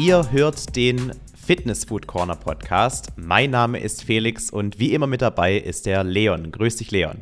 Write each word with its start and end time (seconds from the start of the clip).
Ihr 0.00 0.32
hört 0.32 0.76
den 0.76 1.12
Fitness 1.34 1.84
Food 1.84 2.06
Corner 2.06 2.34
Podcast. 2.34 3.12
Mein 3.16 3.50
Name 3.50 3.78
ist 3.80 4.02
Felix 4.02 4.48
und 4.48 4.78
wie 4.78 4.94
immer 4.94 5.06
mit 5.06 5.20
dabei 5.20 5.58
ist 5.58 5.84
der 5.84 6.04
Leon. 6.04 6.52
Grüß 6.52 6.76
dich, 6.76 6.90
Leon. 6.90 7.18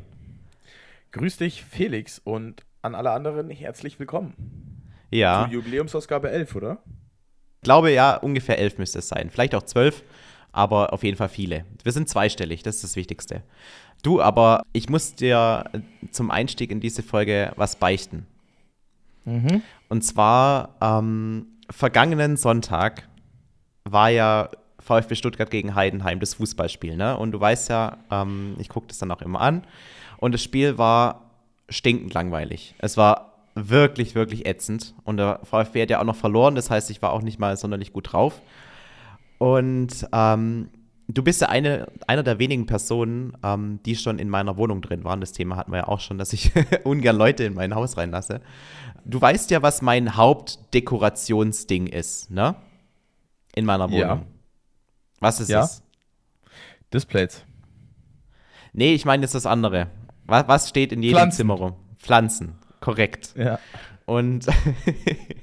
Grüß 1.10 1.38
dich, 1.38 1.64
Felix, 1.64 2.20
und 2.22 2.62
an 2.82 2.94
alle 2.94 3.10
anderen 3.10 3.50
herzlich 3.50 3.98
willkommen. 3.98 4.84
Ja. 5.10 5.46
Zur 5.46 5.54
Jubiläumsausgabe 5.54 6.30
11, 6.30 6.54
oder? 6.54 6.78
Ich 7.56 7.62
glaube 7.62 7.90
ja, 7.90 8.14
ungefähr 8.14 8.60
elf 8.60 8.78
müsste 8.78 9.00
es 9.00 9.08
sein. 9.08 9.30
Vielleicht 9.30 9.56
auch 9.56 9.64
zwölf, 9.64 10.04
aber 10.52 10.92
auf 10.92 11.02
jeden 11.02 11.16
Fall 11.16 11.30
viele. 11.30 11.64
Wir 11.82 11.90
sind 11.90 12.08
zweistellig, 12.08 12.62
das 12.62 12.76
ist 12.76 12.84
das 12.84 12.94
Wichtigste. 12.94 13.42
Du, 14.04 14.22
aber 14.22 14.62
ich 14.72 14.88
muss 14.88 15.16
dir 15.16 15.64
zum 16.12 16.30
Einstieg 16.30 16.70
in 16.70 16.78
diese 16.78 17.02
Folge 17.02 17.50
was 17.56 17.74
beichten. 17.74 18.28
Mhm. 19.24 19.62
Und 19.88 20.04
zwar 20.04 20.76
ähm, 20.80 21.57
vergangenen 21.70 22.36
Sonntag 22.36 23.08
war 23.84 24.10
ja 24.10 24.50
VfB 24.80 25.14
Stuttgart 25.14 25.50
gegen 25.50 25.74
Heidenheim, 25.74 26.20
das 26.20 26.34
Fußballspiel, 26.34 26.96
ne? 26.96 27.16
Und 27.16 27.32
du 27.32 27.40
weißt 27.40 27.68
ja, 27.68 27.98
ähm, 28.10 28.56
ich 28.58 28.68
gucke 28.68 28.88
das 28.88 28.98
dann 28.98 29.10
auch 29.10 29.22
immer 29.22 29.40
an. 29.40 29.62
Und 30.18 30.32
das 30.32 30.42
Spiel 30.42 30.78
war 30.78 31.30
stinkend 31.68 32.14
langweilig. 32.14 32.74
Es 32.78 32.96
war 32.96 33.34
wirklich, 33.54 34.14
wirklich 34.14 34.46
ätzend. 34.46 34.94
Und 35.04 35.18
der 35.18 35.40
VfB 35.44 35.82
hat 35.82 35.90
ja 35.90 36.00
auch 36.00 36.04
noch 36.04 36.16
verloren, 36.16 36.54
das 36.54 36.70
heißt, 36.70 36.90
ich 36.90 37.02
war 37.02 37.12
auch 37.12 37.22
nicht 37.22 37.38
mal 37.38 37.56
sonderlich 37.56 37.92
gut 37.92 38.12
drauf. 38.12 38.40
Und 39.38 40.06
ähm, 40.12 40.68
du 41.08 41.22
bist 41.22 41.40
ja 41.40 41.48
eine, 41.48 41.86
einer 42.06 42.22
der 42.22 42.38
wenigen 42.38 42.66
Personen, 42.66 43.36
ähm, 43.42 43.80
die 43.84 43.96
schon 43.96 44.18
in 44.18 44.28
meiner 44.28 44.56
Wohnung 44.56 44.82
drin 44.82 45.04
waren. 45.04 45.20
Das 45.20 45.32
Thema 45.32 45.56
hatten 45.56 45.72
wir 45.72 45.78
ja 45.78 45.88
auch 45.88 46.00
schon, 46.00 46.18
dass 46.18 46.32
ich 46.32 46.52
ungern 46.84 47.16
Leute 47.16 47.44
in 47.44 47.54
mein 47.54 47.74
Haus 47.74 47.96
reinlasse. 47.96 48.40
Du 49.08 49.20
weißt 49.20 49.50
ja, 49.50 49.62
was 49.62 49.80
mein 49.82 50.16
Hauptdekorationsding 50.16 51.86
ist, 51.86 52.30
ne? 52.30 52.54
In 53.54 53.64
meiner 53.64 53.88
Wohnung. 53.88 54.00
Ja. 54.00 54.22
Was 55.20 55.40
ist 55.40 55.48
Ja. 55.48 55.62
es? 55.64 55.82
Displays. 56.92 57.42
Nee, 58.74 58.92
ich 58.94 59.04
meine 59.06 59.22
jetzt 59.22 59.34
das 59.34 59.46
andere. 59.46 59.88
Was, 60.26 60.46
was 60.46 60.68
steht 60.68 60.92
in 60.92 61.02
jedem 61.02 61.16
Pflanzen. 61.16 61.36
Zimmer 61.38 61.54
rum? 61.54 61.74
Pflanzen, 61.98 62.54
korrekt. 62.80 63.34
Ja. 63.36 63.58
Und 64.04 64.46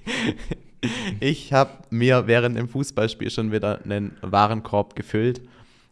ich 1.20 1.52
habe 1.52 1.72
mir 1.90 2.28
während 2.28 2.58
dem 2.58 2.70
Fußballspiel 2.70 3.30
schon 3.32 3.52
wieder 3.52 3.82
einen 3.84 4.16
Warenkorb 4.22 4.96
gefüllt 4.96 5.42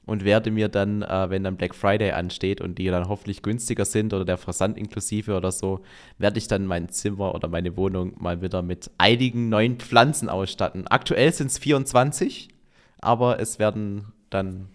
und 0.06 0.24
werde 0.26 0.52
mir 0.52 0.68
dann, 0.68 1.02
äh, 1.02 1.30
wenn 1.30 1.44
dann 1.44 1.56
Black 1.56 1.76
Friday 1.76 2.12
ansteht 2.12 2.62
und 2.62 2.78
die 2.78 2.88
dann 2.88 3.08
hoffentlich 3.08 3.42
günstiger 3.42 3.86
sind 3.86 4.14
oder 4.14 4.26
der 4.26 4.38
Versand 4.38 4.78
inklusive 4.78 5.36
oder 5.36 5.52
so, 5.52 5.82
werde 6.18 6.38
ich 6.38 6.48
dann 6.48 6.66
mein 6.66 6.90
Zimmer 6.90 7.34
oder 7.34 7.48
meine 7.48 7.78
Wohnung 7.78 8.14
mal 8.18 8.42
wieder 8.42 8.62
mit 8.62 8.92
einigen 8.98 9.50
neuen 9.50 9.78
Pflanzen 9.78 10.30
ausstatten. 10.30 10.88
Aktuell 10.88 11.32
sind 11.32 11.48
es 11.48 11.58
24, 11.58 12.50
aber 13.00 13.40
es 13.40 13.60
werden 13.60 14.12
dann 14.30 14.70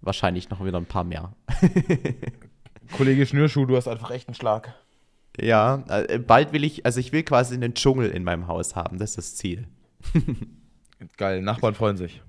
wahrscheinlich 0.00 0.50
noch 0.50 0.64
wieder 0.64 0.78
ein 0.78 0.86
paar 0.86 1.04
mehr. 1.04 1.32
Kollege 2.96 3.24
Schnürschuh, 3.24 3.66
du 3.66 3.76
hast 3.76 3.88
einfach 3.88 4.10
echt 4.10 4.28
einen 4.28 4.34
Schlag. 4.34 4.74
Ja, 5.40 5.84
äh, 5.88 6.18
bald 6.18 6.52
will 6.52 6.64
ich, 6.64 6.84
also 6.84 7.00
ich 7.00 7.12
will 7.12 7.22
quasi 7.22 7.54
einen 7.54 7.74
Dschungel 7.74 8.10
in 8.10 8.24
meinem 8.24 8.48
Haus 8.48 8.74
haben, 8.74 8.98
das 8.98 9.10
ist 9.10 9.16
das 9.16 9.36
Ziel. 9.36 9.68
Geil, 11.16 11.40
Nachbarn 11.40 11.74
freuen 11.74 11.96
sich. 11.96 12.20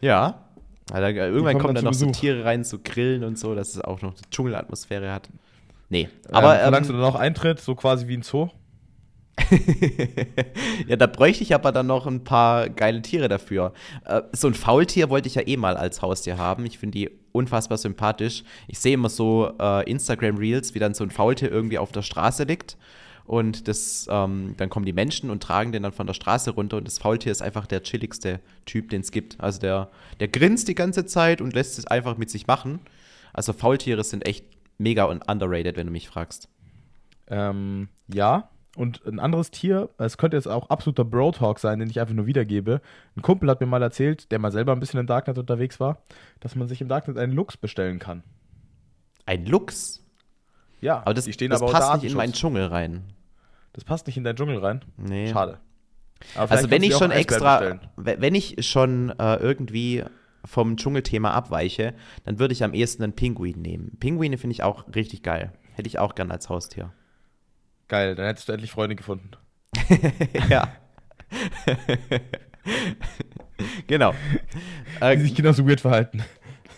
Ja. 0.00 0.46
Also, 0.90 1.06
irgendwann 1.06 1.52
kommen 1.54 1.60
kommen 1.60 1.74
dann 1.74 1.84
noch 1.84 1.92
zu 1.92 1.98
so 2.00 2.06
Besuch. 2.06 2.20
Tiere 2.20 2.44
rein, 2.44 2.64
so 2.64 2.78
Grillen 2.82 3.24
und 3.24 3.38
so, 3.38 3.54
dass 3.54 3.70
es 3.70 3.80
auch 3.80 4.02
noch 4.02 4.12
eine 4.12 4.30
Dschungelatmosphäre 4.30 5.12
hat. 5.12 5.28
Nee, 5.88 6.08
Aber 6.30 6.54
ähm, 6.54 6.60
verlangst 6.62 6.90
du 6.90 6.94
dann 6.94 7.02
auch 7.02 7.16
Eintritt, 7.16 7.60
so 7.60 7.74
quasi 7.74 8.06
wie 8.06 8.16
ein 8.16 8.22
Zoo? 8.22 8.48
ja, 10.86 10.96
da 10.96 11.06
bräuchte 11.06 11.42
ich 11.42 11.54
aber 11.54 11.72
dann 11.72 11.86
noch 11.86 12.06
ein 12.06 12.24
paar 12.24 12.68
geile 12.68 13.02
Tiere 13.02 13.28
dafür. 13.28 13.72
Äh, 14.04 14.22
so 14.32 14.48
ein 14.48 14.54
Faultier 14.54 15.10
wollte 15.10 15.28
ich 15.28 15.34
ja 15.34 15.42
eh 15.46 15.56
mal 15.56 15.76
als 15.76 16.02
Haustier 16.02 16.38
haben. 16.38 16.66
Ich 16.66 16.78
finde 16.78 16.98
die 16.98 17.10
unfassbar 17.32 17.78
sympathisch. 17.78 18.44
Ich 18.68 18.78
sehe 18.78 18.94
immer 18.94 19.08
so 19.08 19.52
äh, 19.58 19.88
Instagram-Reels, 19.90 20.74
wie 20.74 20.78
dann 20.78 20.94
so 20.94 21.04
ein 21.04 21.10
Faultier 21.10 21.50
irgendwie 21.50 21.78
auf 21.78 21.92
der 21.92 22.02
Straße 22.02 22.44
liegt. 22.44 22.76
Und 23.30 23.68
das, 23.68 24.08
ähm, 24.10 24.54
dann 24.56 24.70
kommen 24.70 24.84
die 24.86 24.92
Menschen 24.92 25.30
und 25.30 25.40
tragen 25.40 25.70
den 25.70 25.84
dann 25.84 25.92
von 25.92 26.08
der 26.08 26.14
Straße 26.14 26.50
runter. 26.50 26.78
Und 26.78 26.84
das 26.88 26.98
Faultier 26.98 27.30
ist 27.30 27.42
einfach 27.42 27.68
der 27.68 27.84
chilligste 27.84 28.40
Typ, 28.66 28.90
den 28.90 29.02
es 29.02 29.12
gibt. 29.12 29.38
Also 29.38 29.60
der, 29.60 29.88
der 30.18 30.26
grinst 30.26 30.66
die 30.66 30.74
ganze 30.74 31.06
Zeit 31.06 31.40
und 31.40 31.54
lässt 31.54 31.78
es 31.78 31.86
einfach 31.86 32.16
mit 32.16 32.28
sich 32.28 32.48
machen. 32.48 32.80
Also 33.32 33.52
Faultiere 33.52 34.02
sind 34.02 34.26
echt 34.26 34.44
mega 34.78 35.04
und 35.04 35.30
underrated, 35.30 35.76
wenn 35.76 35.86
du 35.86 35.92
mich 35.92 36.08
fragst. 36.08 36.48
Ähm, 37.28 37.88
ja. 38.12 38.50
Und 38.74 39.06
ein 39.06 39.20
anderes 39.20 39.52
Tier, 39.52 39.90
es 39.98 40.18
könnte 40.18 40.36
jetzt 40.36 40.48
auch 40.48 40.68
absoluter 40.68 41.04
Bro-Talk 41.04 41.60
sein, 41.60 41.78
den 41.78 41.88
ich 41.88 42.00
einfach 42.00 42.14
nur 42.14 42.26
wiedergebe. 42.26 42.80
Ein 43.16 43.22
Kumpel 43.22 43.48
hat 43.48 43.60
mir 43.60 43.68
mal 43.68 43.80
erzählt, 43.80 44.32
der 44.32 44.40
mal 44.40 44.50
selber 44.50 44.72
ein 44.72 44.80
bisschen 44.80 44.98
im 44.98 45.06
Darknet 45.06 45.38
unterwegs 45.38 45.78
war, 45.78 46.02
dass 46.40 46.56
man 46.56 46.66
sich 46.66 46.80
im 46.80 46.88
Darknet 46.88 47.16
einen 47.16 47.32
Luchs 47.32 47.56
bestellen 47.56 48.00
kann. 48.00 48.24
Ein 49.24 49.46
Luchs. 49.46 50.04
Ja, 50.80 50.98
Aber 51.02 51.14
das, 51.14 51.26
die 51.26 51.32
stehen 51.32 51.50
das 51.50 51.62
aber 51.62 51.70
passt 51.70 52.02
nicht 52.02 52.10
in 52.10 52.16
meinen. 52.16 52.32
Dschungel 52.32 52.66
rein. 52.66 53.04
Das 53.72 53.84
passt 53.84 54.06
nicht 54.06 54.16
in 54.16 54.24
deinen 54.24 54.36
Dschungel 54.36 54.58
rein. 54.58 54.84
Nee. 54.96 55.32
Schade. 55.32 55.58
Also 56.34 56.70
wenn 56.70 56.82
ich 56.82 56.96
schon 56.96 57.10
extra, 57.10 57.80
wenn 57.96 58.34
ich 58.34 58.66
schon 58.66 59.10
äh, 59.18 59.36
irgendwie 59.36 60.04
vom 60.44 60.76
Dschungelthema 60.76 61.30
abweiche, 61.30 61.94
dann 62.24 62.38
würde 62.38 62.52
ich 62.52 62.64
am 62.64 62.74
ehesten 62.74 63.02
einen 63.02 63.14
Pinguin 63.14 63.60
nehmen. 63.60 63.96
Pinguine 64.00 64.38
finde 64.38 64.52
ich 64.52 64.62
auch 64.62 64.86
richtig 64.94 65.22
geil. 65.22 65.52
Hätte 65.74 65.88
ich 65.88 65.98
auch 65.98 66.14
gern 66.14 66.30
als 66.30 66.48
Haustier. 66.48 66.92
Geil, 67.88 68.14
dann 68.14 68.26
hättest 68.26 68.48
du 68.48 68.52
endlich 68.52 68.70
Freunde 68.70 68.96
gefunden. 68.96 69.30
ja. 70.48 70.68
genau. 73.86 74.14
Die 75.02 75.20
sich 75.20 75.34
genauso 75.34 75.66
weird 75.66 75.80
verhalten. 75.80 76.24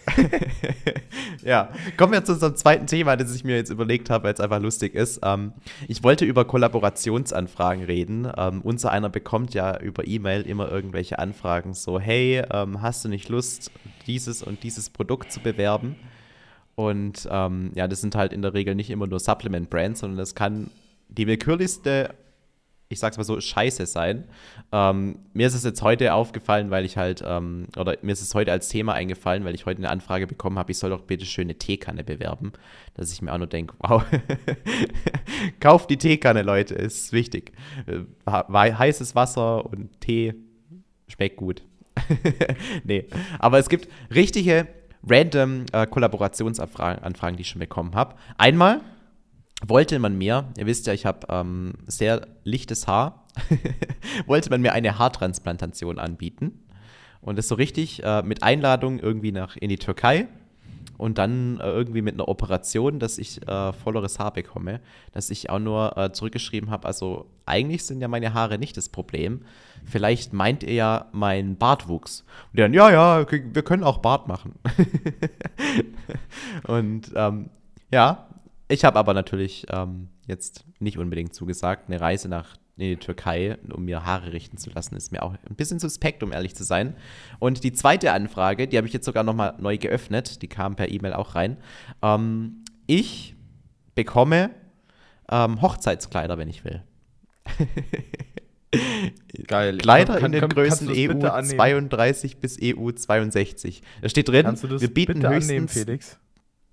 ja, 1.42 1.70
kommen 1.96 2.12
wir 2.12 2.24
zu 2.24 2.32
unserem 2.32 2.56
zweiten 2.56 2.86
Thema, 2.86 3.16
das 3.16 3.34
ich 3.34 3.44
mir 3.44 3.56
jetzt 3.56 3.70
überlegt 3.70 4.10
habe, 4.10 4.24
weil 4.24 4.34
es 4.34 4.40
einfach 4.40 4.60
lustig 4.60 4.94
ist. 4.94 5.20
Ähm, 5.22 5.52
ich 5.88 6.02
wollte 6.02 6.24
über 6.24 6.44
Kollaborationsanfragen 6.44 7.84
reden. 7.84 8.30
Ähm, 8.36 8.60
unser 8.62 8.90
einer 8.90 9.08
bekommt 9.08 9.54
ja 9.54 9.78
über 9.78 10.06
E-Mail 10.06 10.42
immer 10.42 10.70
irgendwelche 10.70 11.18
Anfragen, 11.18 11.74
so, 11.74 12.00
hey, 12.00 12.42
ähm, 12.52 12.82
hast 12.82 13.04
du 13.04 13.08
nicht 13.08 13.28
Lust, 13.28 13.70
dieses 14.06 14.42
und 14.42 14.62
dieses 14.62 14.90
Produkt 14.90 15.32
zu 15.32 15.40
bewerben? 15.40 15.96
Und 16.74 17.28
ähm, 17.30 17.72
ja, 17.74 17.86
das 17.86 18.00
sind 18.00 18.14
halt 18.14 18.32
in 18.32 18.42
der 18.42 18.54
Regel 18.54 18.74
nicht 18.74 18.90
immer 18.90 19.06
nur 19.06 19.20
Supplement-Brands, 19.20 20.00
sondern 20.00 20.18
das 20.18 20.34
kann 20.34 20.70
die 21.08 21.26
willkürlichste 21.26 22.14
ich 22.92 23.00
sag's 23.00 23.16
mal 23.16 23.24
so, 23.24 23.40
scheiße 23.40 23.86
sein. 23.86 24.24
Ähm, 24.70 25.18
mir 25.32 25.46
ist 25.46 25.54
es 25.54 25.64
jetzt 25.64 25.82
heute 25.82 26.14
aufgefallen, 26.14 26.70
weil 26.70 26.84
ich 26.84 26.96
halt, 26.96 27.22
ähm, 27.26 27.66
oder 27.76 27.96
mir 28.02 28.12
ist 28.12 28.22
es 28.22 28.34
heute 28.34 28.52
als 28.52 28.68
Thema 28.68 28.94
eingefallen, 28.94 29.44
weil 29.44 29.54
ich 29.54 29.66
heute 29.66 29.78
eine 29.78 29.90
Anfrage 29.90 30.26
bekommen 30.26 30.58
habe, 30.58 30.72
ich 30.72 30.78
soll 30.78 30.90
doch 30.90 31.02
bitte 31.02 31.24
schön 31.26 31.46
eine 31.46 31.56
Teekanne 31.56 32.04
bewerben. 32.04 32.52
Dass 32.94 33.12
ich 33.12 33.22
mir 33.22 33.32
auch 33.32 33.38
nur 33.38 33.46
denke, 33.46 33.74
wow, 33.80 34.04
kauft 35.60 35.90
die 35.90 35.96
Teekanne, 35.96 36.42
Leute, 36.42 36.74
ist 36.74 37.12
wichtig. 37.12 37.52
Äh, 37.86 38.00
he- 38.28 38.72
heißes 38.74 39.14
Wasser 39.14 39.66
und 39.66 40.00
Tee 40.00 40.34
schmeckt 41.08 41.36
gut. 41.36 41.62
nee, 42.84 43.06
aber 43.38 43.58
es 43.58 43.68
gibt 43.68 43.88
richtige 44.14 44.66
random 45.06 45.66
äh, 45.72 45.86
Kollaborationsanfragen, 45.86 47.02
Anfragen, 47.02 47.36
die 47.36 47.42
ich 47.42 47.48
schon 47.48 47.60
bekommen 47.60 47.94
habe. 47.94 48.14
Einmal 48.38 48.80
wollte 49.66 49.98
man 49.98 50.16
mir, 50.16 50.46
ihr 50.58 50.66
wisst 50.66 50.86
ja, 50.86 50.92
ich 50.92 51.06
habe 51.06 51.26
ähm, 51.28 51.74
sehr 51.86 52.26
lichtes 52.44 52.86
Haar, 52.86 53.24
wollte 54.26 54.50
man 54.50 54.60
mir 54.60 54.72
eine 54.72 54.98
Haartransplantation 54.98 55.98
anbieten. 55.98 56.58
Und 57.20 57.38
das 57.38 57.46
so 57.46 57.54
richtig 57.54 58.02
äh, 58.02 58.22
mit 58.22 58.42
Einladung 58.42 58.98
irgendwie 58.98 59.30
nach 59.30 59.56
in 59.56 59.68
die 59.68 59.78
Türkei 59.78 60.26
und 60.98 61.18
dann 61.18 61.60
äh, 61.60 61.70
irgendwie 61.70 62.02
mit 62.02 62.14
einer 62.14 62.28
Operation, 62.28 62.98
dass 62.98 63.18
ich 63.18 63.46
äh, 63.46 63.72
volleres 63.72 64.18
Haar 64.18 64.32
bekomme, 64.32 64.80
dass 65.12 65.30
ich 65.30 65.50
auch 65.50 65.58
nur 65.58 65.96
äh, 65.96 66.12
zurückgeschrieben 66.12 66.70
habe, 66.70 66.86
also 66.86 67.26
eigentlich 67.46 67.84
sind 67.84 68.00
ja 68.00 68.08
meine 68.08 68.34
Haare 68.34 68.58
nicht 68.58 68.76
das 68.76 68.88
Problem. 68.88 69.42
Vielleicht 69.84 70.32
meint 70.32 70.62
ihr 70.62 70.74
ja 70.74 71.06
mein 71.12 71.56
Bartwuchs. 71.56 72.24
Und 72.52 72.60
dann, 72.60 72.72
ja, 72.72 72.90
ja, 72.90 73.26
wir 73.28 73.62
können 73.62 73.82
auch 73.82 73.98
Bart 73.98 74.28
machen. 74.28 74.54
und 76.68 77.10
ähm, 77.16 77.50
ja, 77.90 78.28
ich 78.72 78.84
habe 78.84 78.98
aber 78.98 79.14
natürlich 79.14 79.66
ähm, 79.70 80.08
jetzt 80.26 80.64
nicht 80.78 80.98
unbedingt 80.98 81.34
zugesagt. 81.34 81.88
Eine 81.88 82.00
Reise 82.00 82.28
nach 82.28 82.56
in 82.76 82.88
die 82.88 82.96
Türkei, 82.96 83.58
um 83.72 83.84
mir 83.84 84.04
Haare 84.06 84.32
richten 84.32 84.56
zu 84.56 84.70
lassen, 84.70 84.96
ist 84.96 85.12
mir 85.12 85.22
auch 85.22 85.34
ein 85.48 85.54
bisschen 85.56 85.78
suspekt, 85.78 86.22
um 86.22 86.32
ehrlich 86.32 86.56
zu 86.56 86.64
sein. 86.64 86.96
Und 87.38 87.64
die 87.64 87.72
zweite 87.72 88.12
Anfrage, 88.12 88.66
die 88.66 88.78
habe 88.78 88.86
ich 88.86 88.92
jetzt 88.94 89.04
sogar 89.04 89.24
nochmal 89.24 89.54
neu 89.58 89.76
geöffnet, 89.76 90.40
die 90.42 90.48
kam 90.48 90.74
per 90.74 90.90
E-Mail 90.90 91.12
auch 91.12 91.34
rein. 91.34 91.58
Ähm, 92.02 92.64
ich 92.86 93.36
bekomme 93.94 94.50
ähm, 95.30 95.60
Hochzeitskleider, 95.60 96.38
wenn 96.38 96.48
ich 96.48 96.64
will. 96.64 96.82
Geil. 99.46 99.76
Kleider 99.76 100.14
Kann- 100.14 100.26
in 100.26 100.32
den 100.32 100.40
kann- 100.40 100.50
Größen 100.50 100.88
EU 100.88 101.26
annehmen? 101.26 101.56
32 101.90 102.38
bis 102.38 102.58
EU 102.62 102.90
62. 102.90 103.82
Da 104.00 104.08
steht 104.08 104.28
drin, 104.28 104.46
wir 104.46 104.92
bieten 104.94 105.20
höchstens 105.28 105.50
annehmen, 105.50 105.68
Felix? 105.68 106.18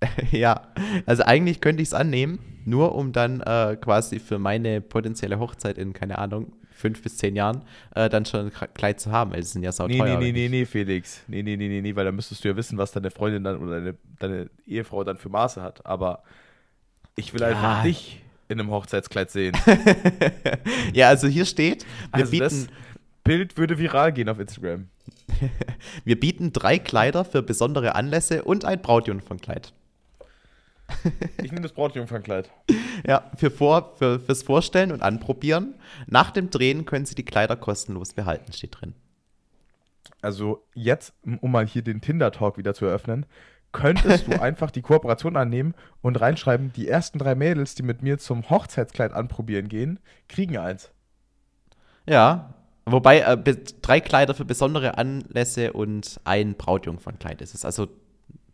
Ja, 0.32 0.62
also 1.06 1.24
eigentlich 1.24 1.62
könnte 1.62 1.82
ich 1.82 1.90
es 1.90 1.94
annehmen, 1.94 2.40
nur 2.66 2.96
um 2.96 3.12
dann 3.12 3.42
äh, 3.42 3.78
quasi 3.80 4.20
für 4.20 4.40
meine 4.40 4.82
potenzielle 4.82 5.40
Hochzeit 5.40 5.78
in, 5.78 5.94
keine 5.94 6.18
Ahnung, 6.20 6.54
fünf 6.72 7.02
bis 7.04 7.18
zehn 7.18 7.36
Jahren 7.36 7.64
äh, 7.96 8.08
dann 8.10 8.26
schon 8.26 8.46
ein 8.52 8.74
Kleid 8.74 9.00
zu 9.02 9.12
haben, 9.12 9.32
weil 9.34 9.44
sie 9.44 9.52
sind 9.54 9.64
ja 9.64 9.72
sauteuer. 9.74 10.18
nee, 10.18 10.32
nee, 10.32 10.32
nee, 10.32 10.48
nee, 10.50 10.66
Felix. 10.66 11.24
Nee, 11.28 11.44
nee, 11.44 11.58
nee, 11.58 11.68
nee, 11.68 11.82
nee, 11.82 11.96
weil 11.96 12.06
dann 12.06 12.16
müsstest 12.16 12.44
du 12.44 12.48
ja 12.48 12.56
wissen, 12.56 12.78
was 12.78 12.92
deine 12.94 13.12
Freundin 13.12 13.44
dann 13.44 13.58
oder 13.58 13.82
deine, 13.82 13.96
deine 14.20 14.50
Ehefrau 14.66 15.04
dann 15.04 15.18
für 15.18 15.28
Maße 15.30 15.62
hat. 15.62 15.86
Aber 15.86 16.24
ich 17.16 17.34
will 17.34 17.42
Ja. 17.42 17.48
einfach 17.48 17.84
dich 17.84 18.22
in 18.48 18.60
einem 18.60 18.72
Hochzeitskleid 18.72 19.30
sehen. 19.30 19.54
ja, 20.94 21.10
also 21.10 21.28
hier 21.28 21.46
steht, 21.46 21.84
wir, 22.14 22.24
Also 22.24 22.38
das 22.38 22.54
bieten, 22.54 22.72
Bild 23.26 23.58
würde 23.58 23.78
viral 23.78 24.14
gehen 24.14 24.30
auf 24.30 24.40
Instagram. 24.40 24.88
wir 26.06 26.20
bieten 26.20 26.54
drei 26.54 26.80
Kleider 26.80 27.26
für 27.26 27.42
besondere 27.44 27.96
Anlässe 27.96 28.44
und 28.44 28.64
ein 28.64 28.82
Brautjungfernkleid. 28.82 29.74
Ich 31.44 31.52
nehme 31.52 31.62
das 31.62 31.74
Brautjungfernkleid. 31.74 32.50
Ja, 33.08 33.32
für 33.36 33.52
vor, 33.52 33.96
für, 33.98 34.20
fürs 34.20 34.44
Vorstellen 34.44 34.92
und 34.92 35.02
Anprobieren. 35.02 35.76
Nach 36.08 36.32
dem 36.32 36.50
Drehen 36.50 36.86
können 36.86 37.06
Sie 37.06 37.16
die 37.16 37.26
Kleider 37.26 37.56
kostenlos 37.56 38.14
behalten, 38.14 38.52
steht 38.54 38.80
drin. 38.80 38.94
Also 40.22 40.66
jetzt, 40.74 41.14
um 41.42 41.52
mal 41.52 41.66
hier 41.66 41.82
den 41.82 42.02
Tinder-Talk 42.02 42.58
wieder 42.58 42.74
zu 42.74 42.86
eröffnen, 42.86 43.26
könntest 43.72 44.28
du 44.28 44.32
einfach 44.42 44.72
die 44.72 44.82
Kooperation 44.82 45.38
annehmen 45.38 45.76
und 46.02 46.20
reinschreiben, 46.20 46.74
die 46.74 46.88
ersten 46.88 47.20
drei 47.20 47.36
Mädels, 47.36 47.76
die 47.76 47.84
mit 47.84 48.02
mir 48.02 48.18
zum 48.18 48.50
Hochzeitskleid 48.50 49.14
anprobieren 49.14 49.70
gehen, 49.70 50.00
kriegen 50.28 50.58
eins. 50.58 50.92
Ja, 52.06 52.54
wobei 52.86 53.20
äh, 53.20 53.38
drei 53.82 54.02
Kleider 54.02 54.34
für 54.34 54.46
besondere 54.46 54.98
Anlässe 54.98 55.74
und 55.74 56.20
ein 56.24 56.56
Brautjungfernkleid 56.56 57.42
ist 57.42 57.54
es. 57.54 57.64
Also 57.64 57.88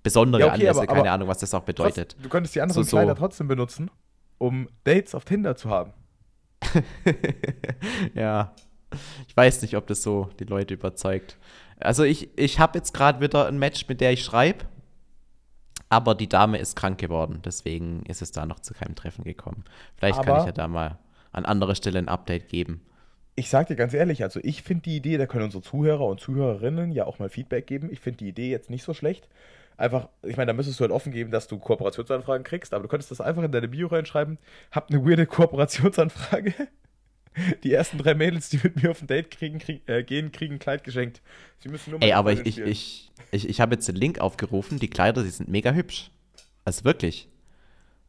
besondere 0.06 0.42
Ja, 0.42 0.48
okay, 0.48 0.54
Anlässe, 0.56 0.78
aber- 0.80 0.88
keine 0.88 1.00
aber 1.02 1.12
Ahnung, 1.12 1.28
was 1.28 1.40
das 1.40 1.54
auch 1.54 1.63
bedeutet. 1.63 2.12
Trotz, 2.13 2.24
du 2.24 2.30
könntest 2.30 2.56
die 2.56 2.62
anderen 2.62 2.84
So, 2.84 2.90
so. 2.90 2.96
Kleider 2.98 3.16
trotzdem 3.16 3.48
benutzen, 3.50 3.92
um 4.38 4.69
Dates 4.86 5.13
auf 5.13 5.25
Tinder 5.25 5.56
zu 5.57 5.69
haben. 5.69 5.92
ja. 8.13 8.54
Ich 9.28 9.36
weiß 9.36 9.62
nicht, 9.62 9.75
ob 9.75 9.88
das 9.88 10.02
so 10.02 10.30
die 10.40 10.46
Leute 10.46 10.74
überzeugt. 10.75 11.38
Also 11.80 12.04
ich, 12.04 12.38
ich 12.38 12.60
habe 12.60 12.78
jetzt 12.78 12.94
gerade 12.94 13.19
wieder 13.19 13.48
ein 13.48 13.60
Match, 13.60 13.88
mit 13.88 14.00
der 14.00 14.12
ich 14.13 14.24
schreibe. 14.24 14.66
Aber 15.90 16.16
die 16.16 16.28
Dame 16.30 16.57
ist 16.57 16.75
krank 16.75 16.98
geworden, 16.98 17.42
deswegen 17.46 18.04
ist 18.07 18.22
es 18.24 18.31
da 18.31 18.46
noch 18.46 18.60
zu 18.60 18.74
keinem 18.74 18.96
Treffen 18.96 19.24
gekommen. 19.24 19.66
Vielleicht 19.98 20.19
kann 20.22 20.30
Aber- 20.30 20.40
ich 20.40 20.46
ja 20.48 20.52
da 20.52 20.68
mal 20.68 20.98
an 21.31 21.46
anderer 21.46 21.75
Stelle 21.75 22.00
ein 22.00 22.07
Update 22.10 22.48
geben. 22.50 22.81
Ich 23.36 23.50
sag 23.50 23.68
dir 23.68 23.75
ganz 23.75 23.94
ehrlich, 23.94 24.24
also 24.24 24.40
ich 24.42 24.63
finde 24.63 24.84
die 24.84 24.96
Idee, 24.96 25.18
da 25.18 25.25
können 25.28 25.44
unsere 25.44 25.62
Zuhörer 25.62 26.06
und 26.06 26.22
Zuhörerinnen 26.22 26.92
ja 26.94 27.06
auch 27.06 27.19
mal 27.19 27.28
Feedback 27.28 27.68
geben. 27.68 27.90
Ich 27.92 28.00
finde 28.00 28.18
die 28.19 28.30
Idee 28.30 28.50
jetzt 28.50 28.69
nicht 28.69 28.84
so 28.84 28.94
schlecht. 28.94 29.28
Einfach, 29.77 30.10
ich 30.24 30.38
meine, 30.38 30.48
da 30.48 30.54
müsstest 30.54 30.80
du 30.80 30.83
halt 30.83 30.92
offen 30.92 31.12
geben, 31.12 31.31
dass 31.31 31.48
du 31.48 31.57
Kooperationsanfragen 31.57 32.44
kriegst, 32.44 32.74
aber 32.74 32.83
du 32.83 32.89
könntest 32.89 33.12
das 33.12 33.22
einfach 33.22 33.44
in 33.44 33.51
deine 33.51 33.68
Bio 33.68 33.88
reinschreiben. 33.88 34.38
Hab 34.72 34.89
eine 34.89 35.06
weirde 35.06 35.25
Kooperationsanfrage. 35.25 36.54
Die 37.63 37.74
ersten 37.74 37.98
drei 37.98 38.13
Mädels, 38.13 38.48
die 38.48 38.60
mit 38.63 38.81
mir 38.81 38.92
auf 38.92 39.01
ein 39.01 39.07
Date 39.07 39.30
kriegen, 39.30 39.60
krieg, 39.60 39.81
äh, 39.89 40.04
gehen, 40.04 40.31
kriegen 40.31 40.56
ein 40.56 40.60
Kleid 40.60 40.86
geschenkt. 40.86 41.22
Sie 41.60 41.68
müssen 41.68 41.92
nur 41.92 42.01
Ey, 42.01 42.10
meine 42.10 42.16
aber 42.18 42.31
ich, 42.31 42.45
ich, 42.45 42.60
ich, 42.60 43.12
ich, 43.31 43.50
ich 43.50 43.60
habe 43.60 43.75
jetzt 43.75 43.88
den 43.89 43.95
Link 43.95 44.19
aufgerufen. 44.19 44.80
Die 44.80 44.89
Kleider, 44.89 45.22
die 45.22 45.30
sind 45.30 45.50
mega 45.50 45.74
hübsch. 45.74 46.12
Also 46.63 46.86
wirklich. 46.86 47.28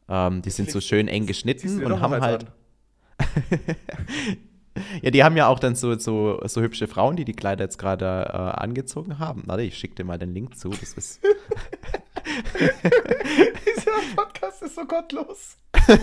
Ähm, 0.07 0.41
die 0.41 0.49
sind 0.49 0.71
so 0.71 0.79
schön 0.79 1.09
eng 1.09 1.25
geschnitten 1.25 1.83
und 1.83 1.99
haben 1.99 2.21
halt. 2.21 2.45
Ja, 5.01 5.11
die 5.11 5.23
haben 5.23 5.37
ja 5.37 5.47
auch 5.47 5.59
dann 5.59 5.75
so, 5.75 5.97
so, 5.97 6.39
so 6.45 6.61
hübsche 6.61 6.87
Frauen, 6.87 7.15
die 7.15 7.25
die 7.25 7.33
Kleider 7.33 7.63
jetzt 7.63 7.77
gerade 7.77 8.05
äh, 8.05 8.37
angezogen 8.37 9.19
haben. 9.19 9.43
Warte, 9.45 9.63
ich 9.63 9.77
schicke 9.77 9.95
dir 9.95 10.03
mal 10.03 10.17
den 10.17 10.33
Link 10.33 10.57
zu. 10.57 10.69
Das 10.69 10.93
ist. 10.93 11.21
Dieser 12.59 13.91
Podcast 14.15 14.63
ist 14.63 14.75
so 14.75 14.85
gottlos. 14.85 15.57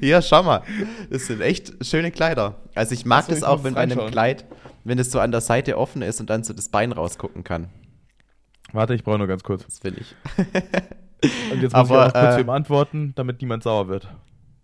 Hier, 0.00 0.22
schau 0.22 0.42
mal. 0.42 0.62
Das 1.10 1.26
sind 1.26 1.40
echt 1.40 1.84
schöne 1.84 2.10
Kleider. 2.10 2.56
Also 2.74 2.94
ich 2.94 3.04
mag 3.04 3.20
Ach 3.20 3.24
so, 3.26 3.30
das 3.30 3.38
ich 3.40 3.44
auch, 3.44 3.64
wenn 3.64 3.74
bei 3.74 3.80
einem. 3.80 4.06
Kleid, 4.06 4.44
wenn 4.84 4.98
es 4.98 5.10
so 5.10 5.18
an 5.18 5.32
der 5.32 5.40
Seite 5.40 5.78
offen 5.78 6.02
ist 6.02 6.20
und 6.20 6.30
dann 6.30 6.44
so 6.44 6.52
das 6.52 6.68
Bein 6.68 6.92
rausgucken 6.92 7.42
kann. 7.42 7.68
Warte, 8.72 8.94
ich 8.94 9.04
brauche 9.04 9.18
nur 9.18 9.26
ganz 9.26 9.42
kurz. 9.42 9.64
Das 9.64 9.82
will 9.84 9.96
ich. 9.98 10.14
Und 11.50 11.62
jetzt 11.62 11.72
muss 11.72 11.74
Aber, 11.74 12.06
ich 12.06 12.14
auch 12.14 12.20
kurz 12.20 12.46
äh, 12.46 12.50
antworten, 12.50 13.12
damit 13.16 13.40
niemand 13.40 13.62
sauer 13.62 13.88
wird. 13.88 14.08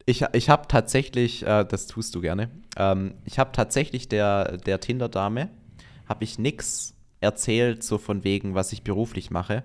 Ich, 0.04 0.24
ich 0.32 0.48
habe 0.48 0.66
tatsächlich, 0.68 1.46
äh, 1.46 1.64
das 1.64 1.86
tust 1.86 2.14
du 2.14 2.20
gerne, 2.20 2.50
ähm, 2.76 3.14
ich 3.24 3.38
habe 3.38 3.52
tatsächlich 3.52 4.08
der, 4.08 4.58
der 4.58 4.80
Tinder-Dame, 4.80 5.48
habe 6.08 6.24
ich 6.24 6.38
nix 6.38 6.94
erzählt, 7.20 7.84
so 7.84 7.98
von 7.98 8.24
wegen, 8.24 8.54
was 8.54 8.72
ich 8.72 8.82
beruflich 8.82 9.30
mache. 9.30 9.62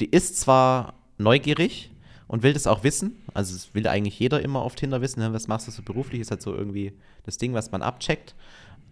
Die 0.00 0.06
ist 0.06 0.40
zwar 0.40 0.94
neugierig 1.18 1.90
und 2.28 2.42
will 2.42 2.52
das 2.52 2.66
auch 2.66 2.84
wissen, 2.84 3.16
also 3.34 3.54
es 3.54 3.74
will 3.74 3.86
eigentlich 3.86 4.18
jeder 4.18 4.40
immer 4.40 4.62
auf 4.62 4.74
Tinder 4.74 5.00
wissen, 5.00 5.20
ne, 5.20 5.32
was 5.32 5.48
machst 5.48 5.66
du 5.66 5.72
so 5.72 5.82
beruflich, 5.82 6.20
ist 6.20 6.30
halt 6.30 6.42
so 6.42 6.54
irgendwie 6.54 6.92
das 7.24 7.36
Ding, 7.38 7.52
was 7.52 7.72
man 7.72 7.82
abcheckt. 7.82 8.34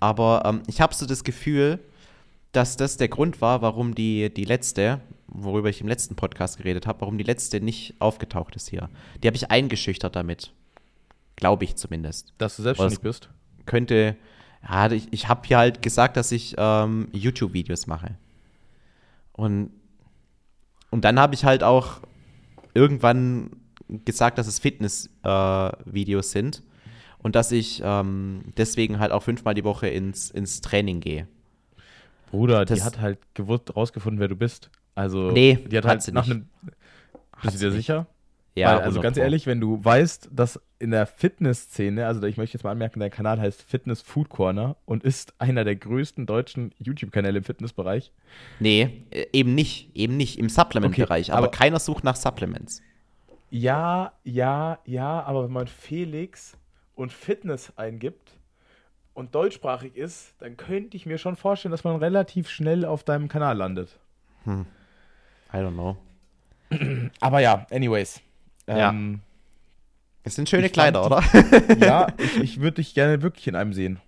Aber 0.00 0.42
ähm, 0.44 0.62
ich 0.66 0.80
habe 0.80 0.94
so 0.94 1.06
das 1.06 1.24
Gefühl, 1.24 1.78
dass 2.52 2.76
das 2.76 2.96
der 2.96 3.08
Grund 3.08 3.40
war, 3.40 3.62
warum 3.62 3.94
die, 3.94 4.32
die 4.32 4.44
letzte, 4.44 5.00
worüber 5.28 5.68
ich 5.68 5.80
im 5.80 5.88
letzten 5.88 6.16
Podcast 6.16 6.58
geredet 6.58 6.86
habe, 6.86 7.02
warum 7.02 7.16
die 7.16 7.24
letzte 7.24 7.60
nicht 7.60 7.94
aufgetaucht 8.00 8.56
ist 8.56 8.68
hier. 8.68 8.90
Die 9.22 9.28
habe 9.28 9.36
ich 9.36 9.50
eingeschüchtert 9.50 10.16
damit. 10.16 10.52
Glaube 11.40 11.64
ich 11.64 11.76
zumindest. 11.76 12.32
Dass 12.38 12.56
du 12.56 12.62
selbstständig 12.62 13.00
bist. 13.00 13.28
Könnte, 13.66 14.16
ja, 14.68 14.90
ich, 14.92 15.08
ich 15.12 15.28
habe 15.28 15.46
hier 15.46 15.58
halt 15.58 15.82
gesagt, 15.82 16.16
dass 16.16 16.32
ich 16.32 16.54
ähm, 16.58 17.08
YouTube-Videos 17.12 17.86
mache. 17.86 18.16
Und, 19.32 19.70
und 20.90 21.04
dann 21.04 21.18
habe 21.18 21.34
ich 21.34 21.44
halt 21.44 21.62
auch 21.62 22.00
irgendwann 22.74 23.50
gesagt, 24.04 24.38
dass 24.38 24.46
es 24.46 24.58
Fitness-Videos 24.58 25.72
äh, 25.82 25.92
Videos 25.92 26.30
sind 26.30 26.62
und 27.18 27.34
dass 27.34 27.50
ich 27.52 27.80
ähm, 27.84 28.42
deswegen 28.56 28.98
halt 28.98 29.12
auch 29.12 29.22
fünfmal 29.22 29.54
die 29.54 29.64
Woche 29.64 29.88
ins, 29.88 30.30
ins 30.30 30.60
Training 30.60 31.00
gehe. 31.00 31.26
Bruder, 32.30 32.64
die 32.64 32.74
Das- 32.74 32.84
hat 32.84 33.00
halt 33.00 33.18
gewusst, 33.34 33.74
rausgefunden, 33.74 34.20
wer 34.20 34.28
du 34.28 34.36
bist. 34.36 34.70
Also, 34.94 35.30
Nee, 35.30 35.54
die 35.56 35.76
hat 35.78 35.84
hat 35.86 36.04
halt 36.04 36.14
nach 36.14 36.26
nicht. 36.26 36.34
einem. 36.36 36.48
Bist 37.42 37.62
du 37.62 37.70
dir 37.70 37.76
nicht. 37.76 37.88
Ja, 38.56 38.68
Weil, 38.68 38.74
also 38.78 38.84
100 38.98 39.02
ganz 39.02 39.16
Pro. 39.16 39.22
ehrlich, 39.22 39.46
wenn 39.46 39.60
du 39.60 39.82
weißt, 39.84 40.28
dass 40.32 40.60
in 40.80 40.90
der 40.90 41.06
Fitnessszene, 41.06 42.06
also 42.06 42.22
ich 42.24 42.36
möchte 42.36 42.56
jetzt 42.56 42.64
mal 42.64 42.72
anmerken, 42.72 42.98
dein 43.00 43.10
Kanal 43.10 43.40
heißt 43.40 43.62
Fitness 43.62 44.00
Food 44.02 44.28
Corner 44.28 44.76
und 44.86 45.04
ist 45.04 45.34
einer 45.38 45.62
der 45.64 45.76
größten 45.76 46.26
deutschen 46.26 46.72
YouTube-Kanäle 46.78 47.38
im 47.38 47.44
Fitnessbereich. 47.44 48.10
Nee, 48.58 49.04
äh, 49.10 49.26
eben 49.32 49.54
nicht. 49.54 49.90
Eben 49.94 50.16
nicht 50.16 50.38
im 50.38 50.48
Supplement-Bereich. 50.48 51.28
Okay, 51.28 51.36
aber, 51.36 51.46
aber- 51.48 51.56
keiner 51.56 51.78
sucht 51.78 52.02
nach 52.04 52.16
Supplements. 52.16 52.82
Ja, 53.50 54.12
ja, 54.24 54.78
ja, 54.84 55.22
aber 55.22 55.44
wenn 55.44 55.52
man 55.52 55.66
Felix 55.66 56.56
und 56.96 57.12
Fitness 57.12 57.72
eingibt 57.76 58.32
und 59.14 59.34
deutschsprachig 59.34 59.96
ist, 59.96 60.34
dann 60.40 60.56
könnte 60.56 60.96
ich 60.96 61.04
mir 61.06 61.18
schon 61.18 61.36
vorstellen, 61.36 61.72
dass 61.72 61.82
man 61.84 61.96
relativ 61.96 62.48
schnell 62.48 62.84
auf 62.84 63.02
deinem 63.04 63.28
Kanal 63.28 63.56
landet. 63.56 63.98
I 64.46 65.56
don't 65.56 65.72
know. 65.72 65.96
Aber 67.20 67.40
ja, 67.40 67.66
anyways. 67.70 68.20
Ja. 68.78 68.90
Ähm, 68.90 69.20
Es 70.22 70.34
sind 70.34 70.48
schöne 70.48 70.68
Kleider, 70.70 71.04
oder? 71.04 71.22
fand 71.22 71.80
ja, 71.82 72.08
ich, 72.18 72.38
ich 72.40 72.60
würde 72.60 72.76
dich 72.76 72.94
gerne 72.94 73.22
wirklich 73.22 73.46
in 73.48 73.56
einem 73.56 73.72
sehen. 73.72 74.00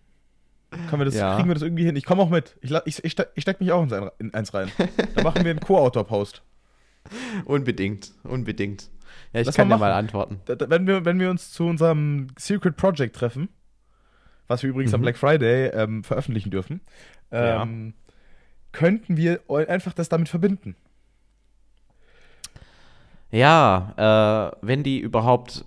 Können 0.89 1.01
wir 1.01 1.05
das, 1.05 1.15
Ja. 1.15 1.35
Kriegen 1.37 1.49
wir 1.49 1.55
das 1.55 1.63
irgendwie 1.63 1.85
hin? 1.85 1.97
Ich 1.97 2.05
komme 2.05 2.23
auch 2.23 2.31
mit. 2.31 2.57
Ich, 2.63 2.71
ich, 2.87 3.05
ich, 3.05 3.17
ich 3.35 3.43
steck 3.43 3.61
mich 3.61 3.73
auch 3.73 3.83
in, 3.83 3.89
sein, 3.91 4.09
in 4.19 4.33
eins 4.33 4.55
rein. 4.55 4.71
Dann 5.15 5.25
machen 5.25 5.45
wir 5.45 5.51
einen 5.51 5.61
Co-Autor-Post. 5.61 6.43
unbedingt, 7.45 8.13
unbedingt. 8.25 8.89
Ja, 9.33 9.41
ich 9.41 9.47
Lass 9.47 9.57
kann 9.57 9.69
mal 9.69 9.77
dir 9.77 9.81
mal 9.81 9.93
antworten. 9.93 10.41
Wenn, 10.47 10.87
wir, 10.87 11.05
wenn 11.05 11.19
wir 11.21 11.29
uns 11.31 11.53
zu 11.53 11.65
unserem 11.67 12.29
Secret 12.39 12.77
Project 12.77 13.15
treffen, 13.17 13.49
was 14.49 14.63
wir 14.63 14.71
übrigens 14.71 14.95
am 14.95 15.01
Mhm. 15.01 15.05
Black 15.05 15.19
Friday 15.19 15.69
ähm, 15.69 16.05
veröffentlichen 16.05 16.51
dürfen, 16.51 16.81
ähm, 17.31 17.95
könnten 18.73 19.17
wir 19.19 19.41
einfach 19.49 19.93
das 19.93 20.09
damit 20.09 20.29
verbinden. 20.29 20.77
Ja, 23.33 24.53
äh, 24.53 24.57
wenn 24.67 24.83
die 24.83 25.01
überhaupt 25.01 25.65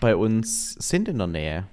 bei 0.00 0.14
uns 0.16 0.74
sind 0.74 1.08
in 1.08 1.18
der 1.18 1.26
Nähe. 1.26 1.66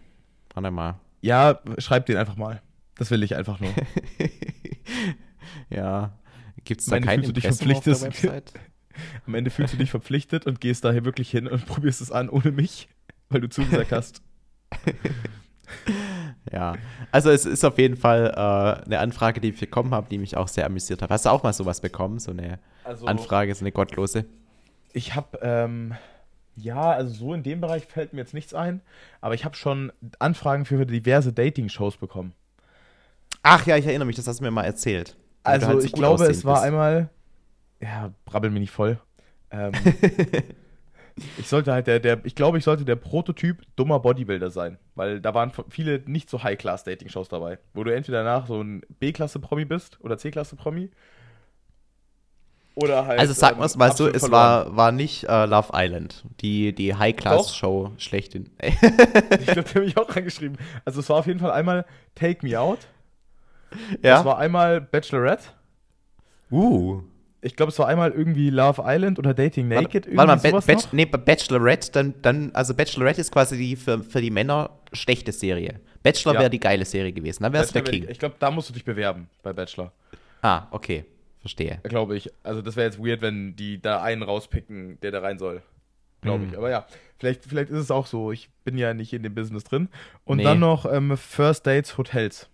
Warte 0.54 0.72
mal. 0.72 1.00
Ja, 1.22 1.60
schreib 1.78 2.06
den 2.08 2.18
einfach 2.18 2.36
mal. 2.36 2.62
Das 2.96 3.12
will 3.12 3.24
ich 3.24 3.36
einfach 3.36 3.60
nur. 3.60 3.72
ja. 5.70 6.18
Gibt 6.64 6.82
es 6.82 6.88
da 6.88 6.96
Am 6.96 7.04
Ende 7.04 7.08
kein 7.08 7.20
fühlst 7.24 7.30
du 7.30 7.34
dich 7.34 7.46
Impressum 7.46 7.72
auf 7.78 7.84
der 7.84 7.96
verpflichtet. 7.96 8.32
Website? 8.32 8.54
Am 9.28 9.36
Ende 9.36 9.52
fühlst 9.52 9.74
du 9.74 9.78
dich 9.78 9.92
verpflichtet 9.92 10.46
und 10.46 10.62
gehst 10.62 10.84
daher 10.86 11.06
wirklich 11.06 11.30
hin 11.30 11.48
und 11.48 11.66
probierst 11.68 12.02
es 12.02 12.12
an 12.12 12.30
ohne 12.30 12.52
mich, 12.52 12.88
weil 13.30 13.42
du 13.42 13.50
zugesagt 13.50 13.92
hast. 13.92 14.22
Ja. 16.52 16.76
Also 17.12 17.30
es 17.32 17.46
ist 17.46 17.64
auf 17.66 17.78
jeden 17.78 17.98
Fall 17.98 18.28
äh, 18.36 18.86
eine 18.86 19.00
Anfrage, 19.00 19.42
die 19.42 19.50
ich 19.50 19.60
bekommen 19.60 19.94
habe, 19.94 20.08
die 20.10 20.18
mich 20.18 20.38
auch 20.38 20.48
sehr 20.48 20.66
amüsiert 20.66 21.02
hat. 21.02 21.10
Hast 21.10 21.26
du 21.26 21.30
auch 21.30 21.44
mal 21.44 21.54
sowas 21.54 21.82
bekommen? 21.82 22.20
So 22.20 22.32
eine 22.32 22.60
Also, 22.84 23.06
Anfrage, 23.06 23.54
so 23.54 23.62
eine 23.62 23.72
gottlose? 23.72 24.26
Ich 24.96 25.14
habe, 25.14 25.40
ähm, 25.42 25.94
ja, 26.56 26.92
also 26.92 27.14
so 27.14 27.34
in 27.34 27.44
dem 27.44 27.60
Bereich 27.60 27.86
fällt 27.86 28.14
mir 28.14 28.22
jetzt 28.22 28.34
nichts 28.34 28.54
ein, 28.54 28.82
aber 29.20 29.34
ich 29.34 29.44
habe 29.44 29.56
schon 29.56 29.92
Anfragen 30.20 30.64
für 30.64 30.86
diverse 30.86 31.34
Dating-Shows 31.34 31.98
bekommen. 31.98 32.34
Ach 33.44 33.66
ja, 33.68 33.76
ich 33.76 33.86
erinnere 33.86 34.06
mich, 34.06 34.16
das 34.16 34.26
hast 34.28 34.40
du 34.40 34.46
mir 34.46 34.52
mal 34.52 34.64
erzählt. 34.64 35.18
Also 35.44 35.68
halt 35.68 35.82
so 35.82 35.88
ich 35.88 35.94
glaube, 35.94 36.26
es 36.26 36.46
war 36.46 36.56
bist. 36.56 36.66
einmal, 36.66 37.10
ja, 37.82 38.14
brabbel 38.24 38.50
mir 38.50 38.62
nicht 38.62 38.72
voll. 38.72 38.98
Ähm, 39.52 39.74
Ich 41.38 41.48
sollte 41.48 41.72
halt 41.72 41.88
der, 41.88 42.02
der, 42.02 42.26
ich 42.26 42.36
glaube, 42.36 42.58
ich 42.58 42.66
sollte 42.66 42.84
der 42.84 42.98
Prototyp 42.98 43.62
dummer 43.78 44.02
Bodybuilder 44.02 44.52
sein, 44.52 44.78
weil 44.96 45.22
da 45.22 45.34
waren 45.34 45.52
viele 45.70 46.02
nicht 46.06 46.30
so 46.30 46.44
High-Class-Dating-Shows 46.44 47.30
dabei, 47.30 47.58
wo 47.74 47.86
du 47.86 47.94
entweder 47.94 48.24
nach 48.24 48.48
so 48.48 48.62
ein 48.62 48.82
B-Klasse-Promi 49.00 49.64
bist 49.64 49.98
oder 50.02 50.18
C-Klasse-Promi. 50.18 50.92
Oder 52.76 53.06
halt. 53.08 53.20
Also 53.20 53.34
sag 53.34 53.58
mal 53.58 53.66
ähm, 53.72 53.78
mal 53.78 53.88
so, 53.88 53.92
absolut 54.06 54.16
es 54.16 54.22
verloren. 54.24 54.42
war, 54.42 54.76
war 54.76 54.92
nicht 54.92 55.24
äh, 55.24 55.46
Love 55.46 55.70
Island, 55.74 56.26
die, 56.42 56.74
die 56.76 56.94
High-Class-Show 56.94 57.92
schlechthin. 57.98 58.50
Ich 58.62 59.46
glaube, 59.48 59.64
der 59.64 59.76
hat 59.76 59.76
mich 59.76 59.98
auch 59.98 60.14
angeschrieben. 60.16 60.58
Also 60.84 61.00
es 61.00 61.10
war 61.10 61.18
auf 61.18 61.28
jeden 61.28 61.40
Fall 61.40 61.52
einmal 61.52 61.86
Take 62.16 62.46
Me 62.46 62.60
Out. 62.60 62.80
ja. 64.04 64.20
Es 64.20 64.26
war 64.26 64.38
einmal 64.38 64.82
Bachelorette. 64.82 65.44
uh. 66.52 67.02
Ich 67.42 67.56
glaube, 67.56 67.72
es 67.72 67.78
war 67.78 67.88
einmal 67.88 68.12
irgendwie 68.12 68.50
Love 68.50 68.82
Island 68.86 69.20
oder 69.20 69.36
Dating 69.36 69.68
Naked. 69.68 70.08
Warte, 70.16 70.18
warte 70.42 70.52
mal, 70.52 70.62
Ba- 70.62 70.74
Bach- 70.74 70.94
nee, 70.94 71.06
Ba- 71.06 71.18
Bachelorette, 71.20 71.92
dann, 71.92 72.16
dann, 72.24 72.50
also 72.56 72.74
Bachelorette 72.74 73.22
ist 73.22 73.32
quasi 73.32 73.56
die 73.56 73.76
für, 73.76 74.02
für 74.02 74.20
die 74.20 74.32
Männer 74.32 74.72
schlechte 74.94 75.32
Serie. 75.32 75.80
Bachelor 76.02 76.34
Ja. 76.34 76.40
wäre 76.40 76.50
die 76.50 76.60
geile 76.60 76.86
Serie 76.86 77.12
gewesen. 77.14 77.44
Dann 77.44 77.54
wär's 77.54 77.72
der 77.72 77.82
Bachelor- 77.82 78.00
King. 78.02 78.10
Ich 78.10 78.18
glaube, 78.20 78.36
da 78.40 78.50
musst 78.50 78.70
du 78.70 78.74
dich 78.74 78.84
bewerben 78.84 79.30
bei 79.44 79.54
Bachelor. 79.54 79.92
Ah, 80.42 80.64
okay. 80.72 81.06
Verstehe. 81.46 81.80
Glaube 81.84 82.18
ich. 82.18 82.32
Also 82.44 82.64
das 82.64 82.76
wäre 82.76 82.88
jetzt 82.88 82.98
weird, 83.00 83.22
wenn 83.22 83.56
die 83.56 83.80
da 83.80 84.02
einen 84.02 84.24
rauspicken, 84.24 85.00
der 85.02 85.12
da 85.12 85.20
rein 85.20 85.38
soll. 85.38 85.62
Glaube 86.22 86.44
Hm. 86.44 86.50
ich. 86.50 86.58
Aber 86.58 86.72
ja, 86.72 86.88
vielleicht, 87.20 87.44
vielleicht 87.46 87.70
ist 87.70 87.78
es 87.78 87.92
auch 87.92 88.08
so. 88.08 88.32
Ich 88.32 88.50
bin 88.64 88.80
ja 88.80 88.96
nicht 88.96 89.14
in 89.14 89.22
dem 89.22 89.36
Business 89.36 89.64
drin. 89.64 89.90
Und 90.24 90.38
Nee. 90.38 90.44
dann 90.44 90.60
noch 90.60 90.92
ähm, 90.92 91.16
First 91.16 91.68
Dates 91.68 92.00
Hotels. 92.00 92.50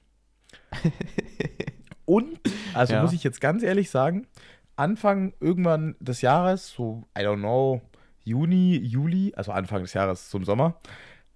Und, 2.06 2.40
also 2.74 2.94
Ja. 2.94 3.02
muss 3.02 3.14
ich 3.14 3.24
jetzt 3.24 3.40
ganz 3.42 3.64
ehrlich 3.64 3.90
sagen, 3.90 4.28
Anfang 4.76 5.34
irgendwann 5.40 5.96
des 6.00 6.22
Jahres, 6.22 6.70
so, 6.70 7.08
I 7.18 7.22
don't 7.22 7.38
know, 7.40 7.82
Juni, 8.24 8.78
Juli, 8.78 9.34
also 9.36 9.52
Anfang 9.52 9.82
des 9.84 9.94
Jahres 9.94 10.30
zum 10.30 10.44
Sommer, 10.44 10.80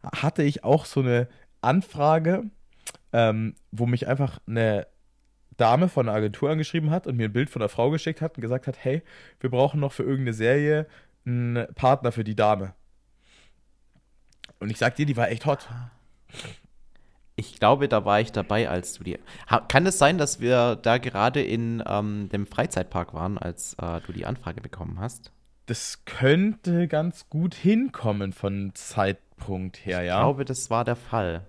hatte 0.04 0.44
ich 0.44 0.64
auch 0.64 0.86
so 0.86 1.00
eine 1.00 1.28
Anfrage, 1.62 2.44
ähm, 3.14 3.56
wo 3.72 3.86
mich 3.86 4.08
einfach 4.08 4.40
eine 4.48 4.88
Dame 5.58 5.90
von 5.90 6.08
einer 6.08 6.18
Agentur 6.18 6.50
angeschrieben 6.50 6.90
hat 6.90 7.08
und 7.08 7.16
mir 7.18 7.30
ein 7.30 7.34
Bild 7.34 7.50
von 7.50 7.62
einer 7.62 7.70
Frau 7.70 7.90
geschickt 7.90 8.22
hat 8.22 8.38
und 8.38 8.42
gesagt 8.42 8.68
hat, 8.68 8.78
hey, 8.84 9.02
wir 9.40 9.50
brauchen 9.50 9.80
noch 9.80 9.92
für 9.92 10.04
irgendeine 10.04 10.34
Serie 10.34 10.88
einen 11.26 11.66
Partner 11.76 12.12
für 12.12 12.24
die 12.24 12.36
Dame. 12.36 12.74
Und 14.60 14.70
ich 14.70 14.78
sag 14.78 14.96
dir, 14.96 15.06
die 15.06 15.18
war 15.18 15.30
echt 15.30 15.46
hot. 15.46 15.68
Ich 17.36 17.60
glaube, 17.60 17.90
da 17.90 18.06
war 18.06 18.22
ich 18.22 18.32
dabei, 18.32 18.70
als 18.70 18.94
du 18.94 19.04
die. 19.04 19.20
Kann 19.68 19.86
es 19.86 19.98
sein, 19.98 20.18
dass 20.18 20.40
wir 20.40 20.78
da 20.78 20.98
gerade 20.98 21.42
in 21.42 21.84
ähm, 21.86 22.30
dem 22.30 22.48
Freizeitpark 22.48 23.14
waren, 23.14 23.38
als 23.38 23.74
äh, 23.74 24.00
du 24.06 24.14
die 24.14 24.26
Anfrage 24.26 24.62
bekommen 24.62 25.00
hast? 25.00 25.32
Das 25.66 26.06
könnte 26.06 26.88
ganz 26.88 27.28
gut 27.30 27.54
hinkommen 27.56 28.32
von 28.32 28.72
Zeitpunkt 28.76 29.86
her, 29.86 30.02
Ich 30.02 30.08
ja. 30.08 30.20
glaube, 30.20 30.46
das 30.46 30.70
war 30.70 30.86
der 30.86 30.96
Fall. 30.96 31.46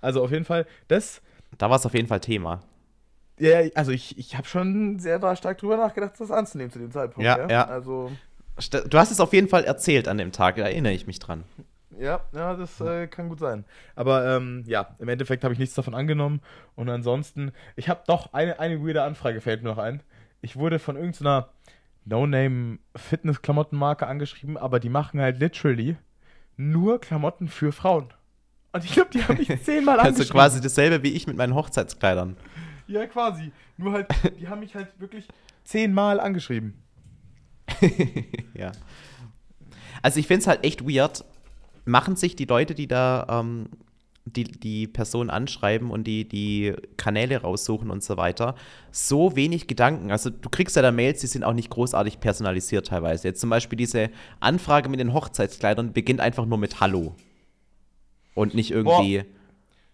Also 0.00 0.22
auf 0.22 0.30
jeden 0.30 0.44
Fall, 0.44 0.66
das, 0.86 1.22
Da 1.58 1.70
war 1.70 1.76
es 1.76 1.86
auf 1.86 1.94
jeden 1.94 2.08
Fall 2.08 2.20
Thema. 2.20 2.60
Ja, 3.38 3.60
also 3.74 3.92
ich, 3.92 4.16
ich 4.18 4.36
habe 4.36 4.46
schon 4.46 4.98
sehr 4.98 5.18
stark 5.36 5.58
drüber 5.58 5.76
nachgedacht, 5.76 6.12
das 6.18 6.30
anzunehmen 6.30 6.70
zu 6.70 6.78
dem 6.78 6.90
Zeitpunkt. 6.90 7.24
Ja, 7.26 7.48
ja. 7.48 7.66
Also, 7.66 8.10
St- 8.58 8.88
Du 8.88 8.98
hast 8.98 9.10
es 9.10 9.20
auf 9.20 9.32
jeden 9.32 9.48
Fall 9.48 9.64
erzählt 9.64 10.06
an 10.08 10.18
dem 10.18 10.30
Tag, 10.32 10.56
da 10.56 10.62
erinnere 10.62 10.92
ich 10.92 11.06
mich 11.08 11.18
dran. 11.18 11.42
ja, 11.98 12.20
ja, 12.32 12.54
das 12.54 12.80
äh, 12.80 13.06
kann 13.08 13.28
gut 13.28 13.40
sein. 13.40 13.64
Aber 13.96 14.36
ähm, 14.36 14.62
ja, 14.66 14.94
im 14.98 15.08
Endeffekt 15.08 15.42
habe 15.44 15.52
ich 15.52 15.58
nichts 15.58 15.74
davon 15.74 15.94
angenommen. 15.94 16.40
Und 16.76 16.88
ansonsten, 16.88 17.52
ich 17.76 17.88
habe 17.88 18.02
doch 18.06 18.32
eine, 18.32 18.60
eine 18.60 18.80
weirde 18.86 19.02
Anfrage, 19.02 19.40
fällt 19.40 19.62
mir 19.62 19.70
noch 19.70 19.78
ein. 19.78 20.02
Ich 20.40 20.56
wurde 20.56 20.78
von 20.78 20.96
irgendeiner 20.96 21.48
No-Name-Fitness-Klamottenmarke 22.04 24.06
angeschrieben, 24.06 24.56
aber 24.56 24.78
die 24.80 24.88
machen 24.88 25.20
halt 25.20 25.38
literally 25.40 25.96
nur 26.56 27.00
Klamotten 27.00 27.48
für 27.48 27.72
Frauen. 27.72 28.12
Und 28.72 28.84
ich 28.84 28.92
glaube, 28.92 29.10
die 29.12 29.22
haben 29.24 29.38
mich 29.38 29.48
zehnmal 29.64 29.96
Also 29.98 30.08
angeschrieben. 30.08 30.32
quasi 30.32 30.60
dasselbe 30.60 31.02
wie 31.02 31.12
ich 31.12 31.26
mit 31.26 31.36
meinen 31.36 31.54
Hochzeitskleidern. 31.54 32.36
Ja, 32.86 33.06
quasi. 33.06 33.52
Nur 33.76 33.92
halt, 33.92 34.08
die 34.38 34.48
haben 34.48 34.60
mich 34.60 34.74
halt 34.74 34.88
wirklich 34.98 35.26
zehnmal 35.64 36.20
angeschrieben. 36.20 36.74
ja. 38.54 38.72
Also 40.02 40.20
ich 40.20 40.26
finde 40.26 40.42
es 40.42 40.46
halt 40.46 40.64
echt 40.64 40.86
weird. 40.86 41.24
Machen 41.86 42.16
sich 42.16 42.36
die 42.36 42.46
Leute, 42.46 42.74
die 42.74 42.88
da 42.88 43.26
ähm, 43.28 43.68
die, 44.26 44.44
die 44.44 44.86
Person 44.86 45.28
anschreiben 45.28 45.90
und 45.90 46.04
die, 46.04 46.26
die 46.26 46.74
Kanäle 46.96 47.42
raussuchen 47.42 47.90
und 47.90 48.02
so 48.02 48.16
weiter, 48.16 48.54
so 48.90 49.36
wenig 49.36 49.66
Gedanken. 49.66 50.10
Also 50.10 50.30
du 50.30 50.48
kriegst 50.48 50.76
ja 50.76 50.82
da 50.82 50.92
Mails, 50.92 51.20
die 51.20 51.26
sind 51.26 51.44
auch 51.44 51.52
nicht 51.52 51.70
großartig 51.70 52.20
personalisiert 52.20 52.86
teilweise. 52.86 53.28
Jetzt 53.28 53.40
zum 53.40 53.50
Beispiel 53.50 53.76
diese 53.76 54.10
Anfrage 54.40 54.88
mit 54.88 55.00
den 55.00 55.12
Hochzeitskleidern 55.12 55.92
beginnt 55.92 56.20
einfach 56.20 56.46
nur 56.46 56.58
mit 56.58 56.80
Hallo. 56.80 57.14
Und 58.34 58.54
nicht 58.54 58.70
irgendwie 58.70 59.24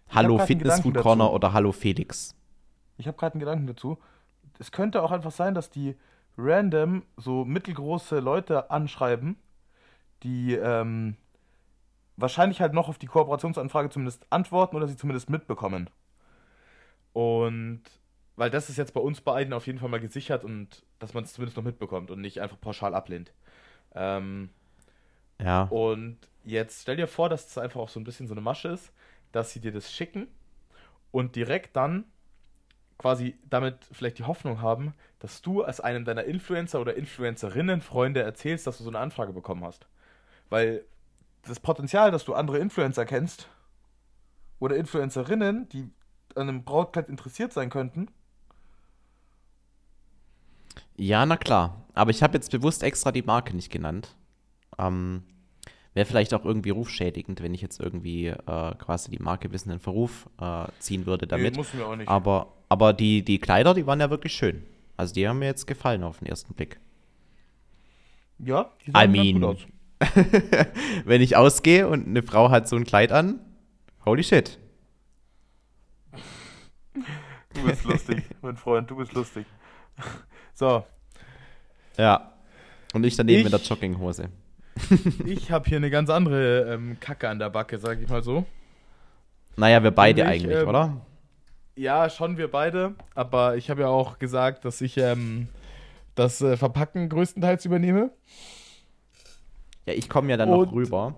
Hallo 0.09 0.37
grad 0.37 0.49
einen 0.49 0.59
Fitness 0.59 0.79
Food 0.79 0.95
Corner 0.95 1.25
dazu. 1.25 1.35
oder 1.35 1.53
Hallo 1.53 1.71
Felix. 1.71 2.33
Ich 3.01 3.07
habe 3.07 3.17
gerade 3.17 3.33
einen 3.33 3.39
Gedanken 3.41 3.67
dazu. 3.67 3.97
Es 4.59 4.71
könnte 4.71 5.01
auch 5.01 5.11
einfach 5.11 5.31
sein, 5.31 5.55
dass 5.55 5.69
die 5.69 5.95
random 6.37 7.03
so 7.17 7.43
mittelgroße 7.45 8.19
Leute 8.19 8.71
anschreiben, 8.71 9.37
die 10.23 10.53
ähm, 10.53 11.17
wahrscheinlich 12.15 12.61
halt 12.61 12.73
noch 12.73 12.87
auf 12.87 12.97
die 12.99 13.07
Kooperationsanfrage 13.07 13.89
zumindest 13.89 14.25
antworten 14.29 14.75
oder 14.75 14.87
sie 14.87 14.95
zumindest 14.95 15.29
mitbekommen. 15.29 15.89
Und 17.13 17.81
weil 18.35 18.49
das 18.49 18.69
ist 18.69 18.77
jetzt 18.77 18.93
bei 18.93 19.01
uns 19.01 19.21
beiden 19.21 19.53
auf 19.53 19.67
jeden 19.67 19.79
Fall 19.79 19.89
mal 19.89 19.99
gesichert 19.99 20.43
und 20.43 20.83
dass 20.99 21.13
man 21.13 21.23
es 21.23 21.33
zumindest 21.33 21.57
noch 21.57 21.63
mitbekommt 21.63 22.11
und 22.11 22.21
nicht 22.21 22.39
einfach 22.39 22.59
pauschal 22.59 22.95
ablehnt. 22.95 23.33
Ähm, 23.93 24.49
Ja. 25.41 25.63
und 25.63 26.17
jetzt 26.43 26.83
stell 26.83 26.95
dir 26.95 27.07
vor, 27.07 27.29
dass 27.29 27.47
es 27.47 27.57
einfach 27.57 27.81
auch 27.81 27.89
so 27.89 27.99
ein 27.99 28.03
bisschen 28.03 28.27
so 28.27 28.33
eine 28.33 28.41
Masche 28.41 28.69
ist, 28.69 28.93
dass 29.31 29.51
sie 29.51 29.59
dir 29.59 29.71
das 29.71 29.91
schicken 29.91 30.27
und 31.11 31.35
direkt 31.35 31.75
dann 31.75 32.05
quasi 33.01 33.35
damit 33.49 33.77
vielleicht 33.91 34.19
die 34.19 34.25
Hoffnung 34.25 34.61
haben, 34.61 34.93
dass 35.19 35.41
du 35.41 35.63
als 35.63 35.79
einem 35.79 36.05
deiner 36.05 36.23
Influencer 36.23 36.79
oder 36.79 36.95
Influencerinnen 36.95 37.81
Freunde 37.81 38.21
erzählst, 38.21 38.67
dass 38.67 38.77
du 38.77 38.83
so 38.83 38.89
eine 38.89 38.99
Anfrage 38.99 39.33
bekommen 39.33 39.63
hast. 39.63 39.87
Weil 40.49 40.85
das 41.43 41.59
Potenzial, 41.59 42.11
dass 42.11 42.25
du 42.25 42.35
andere 42.35 42.59
Influencer 42.59 43.05
kennst 43.05 43.49
oder 44.59 44.75
Influencerinnen, 44.75 45.67
die 45.69 45.89
an 46.35 46.47
einem 46.47 46.63
Brautkleid 46.63 47.09
interessiert 47.09 47.51
sein 47.53 47.69
könnten, 47.69 48.07
Ja, 50.95 51.25
na 51.25 51.35
klar. 51.35 51.83
Aber 51.93 52.11
ich 52.11 52.21
habe 52.21 52.35
jetzt 52.35 52.51
bewusst 52.51 52.83
extra 52.83 53.11
die 53.11 53.23
Marke 53.23 53.55
nicht 53.55 53.71
genannt. 53.71 54.15
Ähm, 54.77 55.23
Wäre 55.93 56.05
vielleicht 56.05 56.33
auch 56.33 56.45
irgendwie 56.45 56.69
rufschädigend, 56.69 57.41
wenn 57.43 57.53
ich 57.53 57.61
jetzt 57.61 57.79
irgendwie 57.81 58.27
äh, 58.27 58.75
quasi 58.77 59.11
die 59.11 59.19
Marke 59.21 59.49
bis 59.49 59.63
in 59.65 59.79
Verruf 59.79 60.29
äh, 60.39 60.65
ziehen 60.79 61.05
würde 61.05 61.27
damit. 61.27 61.57
mussten 61.57 61.77
wir 61.79 61.87
auch 61.87 61.95
nicht. 61.95 62.07
aber 62.07 62.53
aber 62.69 62.93
die, 62.93 63.23
die 63.25 63.39
Kleider, 63.39 63.73
die 63.73 63.85
waren 63.85 63.99
ja 63.99 64.09
wirklich 64.09 64.31
schön. 64.33 64.63
Also 64.95 65.13
die 65.13 65.27
haben 65.27 65.39
mir 65.39 65.47
jetzt 65.47 65.67
gefallen 65.67 66.03
auf 66.03 66.19
den 66.19 66.27
ersten 66.27 66.53
Blick. 66.53 66.79
ja, 68.39 68.71
die 68.85 68.91
I 68.91 68.93
sahen 68.93 69.13
ganz 69.13 69.17
mean, 69.17 69.41
gut 69.41 69.43
aus. 69.43 69.67
wenn 71.05 71.21
ich 71.21 71.35
ausgehe 71.35 71.87
und 71.89 72.07
eine 72.07 72.23
Frau 72.23 72.49
hat 72.49 72.69
so 72.69 72.77
ein 72.77 72.85
Kleid 72.85 73.11
an, 73.11 73.39
holy 74.05 74.23
shit. 74.23 74.57
Du 77.53 77.63
bist 77.65 77.83
lustig, 77.83 78.23
mein 78.41 78.55
Freund, 78.55 78.89
du 78.89 78.95
bist 78.95 79.13
lustig. 79.13 79.45
So, 80.53 80.85
Ja. 81.97 82.31
Und 82.93 83.03
ich 83.05 83.15
daneben 83.15 83.39
Ich- 83.39 83.43
mit 83.43 83.53
der 83.53 83.59
Jogginghose. 83.61 84.29
Ich 85.25 85.51
habe 85.51 85.67
hier 85.67 85.77
eine 85.77 85.89
ganz 85.89 86.09
andere 86.09 86.73
ähm, 86.73 86.97
Kacke 86.99 87.29
an 87.29 87.39
der 87.39 87.49
Backe, 87.49 87.77
sag 87.77 88.01
ich 88.01 88.09
mal 88.09 88.23
so. 88.23 88.45
Naja, 89.57 89.83
wir 89.83 89.91
beide 89.91 90.23
Nämlich, 90.23 90.43
eigentlich, 90.43 90.61
ähm, 90.61 90.67
oder? 90.67 91.01
Ja, 91.75 92.09
schon 92.09 92.37
wir 92.37 92.49
beide, 92.49 92.95
aber 93.15 93.57
ich 93.57 93.69
habe 93.69 93.81
ja 93.81 93.87
auch 93.87 94.19
gesagt, 94.19 94.65
dass 94.65 94.81
ich 94.81 94.97
ähm, 94.97 95.47
das 96.15 96.41
äh, 96.41 96.57
Verpacken 96.57 97.09
größtenteils 97.09 97.65
übernehme. 97.65 98.11
Ja, 99.85 99.93
ich 99.93 100.09
komme 100.09 100.29
ja 100.29 100.37
dann 100.37 100.49
noch 100.49 100.59
und- 100.59 100.73
rüber. 100.73 101.15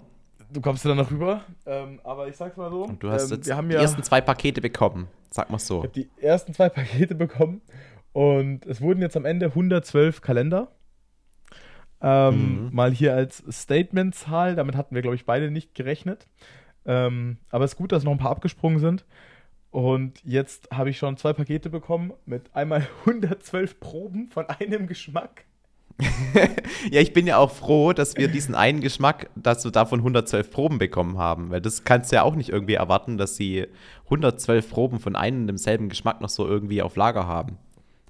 Du 0.52 0.62
kommst 0.62 0.86
ja 0.86 0.90
dann 0.90 1.00
noch 1.00 1.10
rüber, 1.10 1.42
ähm, 1.66 2.00
aber 2.04 2.28
ich 2.28 2.36
sag's 2.36 2.58
mal 2.58 2.70
so. 2.70 2.84
Und 2.84 3.02
du 3.02 3.10
hast 3.10 3.32
ähm, 3.32 3.38
jetzt 3.38 3.48
wir 3.48 3.58
haben 3.58 3.70
die 3.70 3.76
ja 3.76 3.82
ersten 3.82 4.04
zwei 4.04 4.22
Pakete 4.22 4.62
bekommen. 4.62 5.08
Sag 5.32 5.50
mal 5.50 5.58
so. 5.58 5.80
ich 5.80 5.86
hab 5.86 5.94
die 5.94 6.10
ersten 6.22 6.54
zwei 6.54 6.70
Pakete 6.70 7.16
bekommen 7.16 7.62
und 8.12 8.64
es 8.68 8.80
wurden 8.80 9.02
jetzt 9.02 9.18
am 9.18 9.26
Ende 9.26 9.48
112 9.48 10.22
Kalender. 10.22 10.68
Ähm, 12.04 12.66
Mhm. 12.66 12.70
Mal 12.76 12.92
hier 12.92 13.16
als 13.16 13.44
Statement-Zahl, 13.50 14.56
damit 14.56 14.76
hatten 14.76 14.94
wir, 14.94 15.02
glaube 15.02 15.16
ich, 15.16 15.26
beide 15.26 15.50
nicht 15.50 15.74
gerechnet. 15.74 16.28
Ähm, 16.86 17.38
aber 17.50 17.64
es 17.64 17.72
ist 17.72 17.78
gut, 17.78 17.94
dass 17.94 18.04
noch 18.04 18.12
ein 18.12 18.18
paar 18.18 18.32
abgesprungen 18.32 18.80
sind. 18.80 19.06
Und 19.72 20.20
jetzt 20.24 20.70
habe 20.72 20.90
ich 20.92 20.98
schon 21.00 21.18
zwei 21.18 21.34
Pakete 21.34 21.70
bekommen 21.70 22.14
mit 22.26 22.54
einmal 22.54 22.86
112 23.06 23.80
Proben 23.80 24.28
von 24.30 24.48
einem 24.48 24.86
Geschmack. 24.88 25.46
Ja, 26.92 27.00
ich 27.00 27.14
bin 27.14 27.28
ja 27.28 27.38
auch 27.38 27.52
froh, 27.52 27.94
dass 27.94 28.18
wir 28.18 28.28
diesen 28.28 28.56
einen 28.56 28.82
Geschmack, 28.82 29.30
dass 29.36 29.64
wir 29.64 29.72
davon 29.72 30.00
112 30.00 30.52
Proben 30.52 30.78
bekommen 30.80 31.18
haben. 31.18 31.50
Weil 31.50 31.62
das 31.62 31.86
kannst 31.86 32.12
du 32.12 32.18
ja 32.18 32.24
auch 32.24 32.36
nicht 32.36 32.50
irgendwie 32.50 32.74
erwarten, 32.74 33.18
dass 33.18 33.38
sie 33.38 33.68
112 34.06 34.70
Proben 34.70 35.00
von 35.00 35.16
einem 35.16 35.42
und 35.42 35.48
demselben 35.48 35.88
Geschmack 35.88 36.20
noch 36.20 36.30
so 36.30 36.46
irgendwie 36.46 36.82
auf 36.82 36.98
Lager 36.98 37.26
haben. 37.26 37.58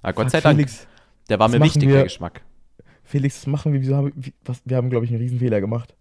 Aber 0.02 0.14
Gott 0.14 0.30
sei 0.30 0.40
Dank, 0.40 0.56
Felix, 0.56 0.88
der 1.28 1.38
war 1.38 1.48
mir 1.48 1.60
wichtig, 1.62 1.88
der 1.88 2.02
Geschmack. 2.04 2.42
Felix, 3.04 3.36
das 3.36 3.46
machen 3.46 3.72
wir, 3.72 3.80
wieso 3.80 3.94
haben, 3.96 4.12
wie, 4.16 4.32
was, 4.44 4.62
wir 4.64 4.76
haben, 4.76 4.90
glaube 4.90 5.04
ich, 5.04 5.10
einen 5.12 5.20
Riesenfehler 5.20 5.60
gemacht. 5.60 5.94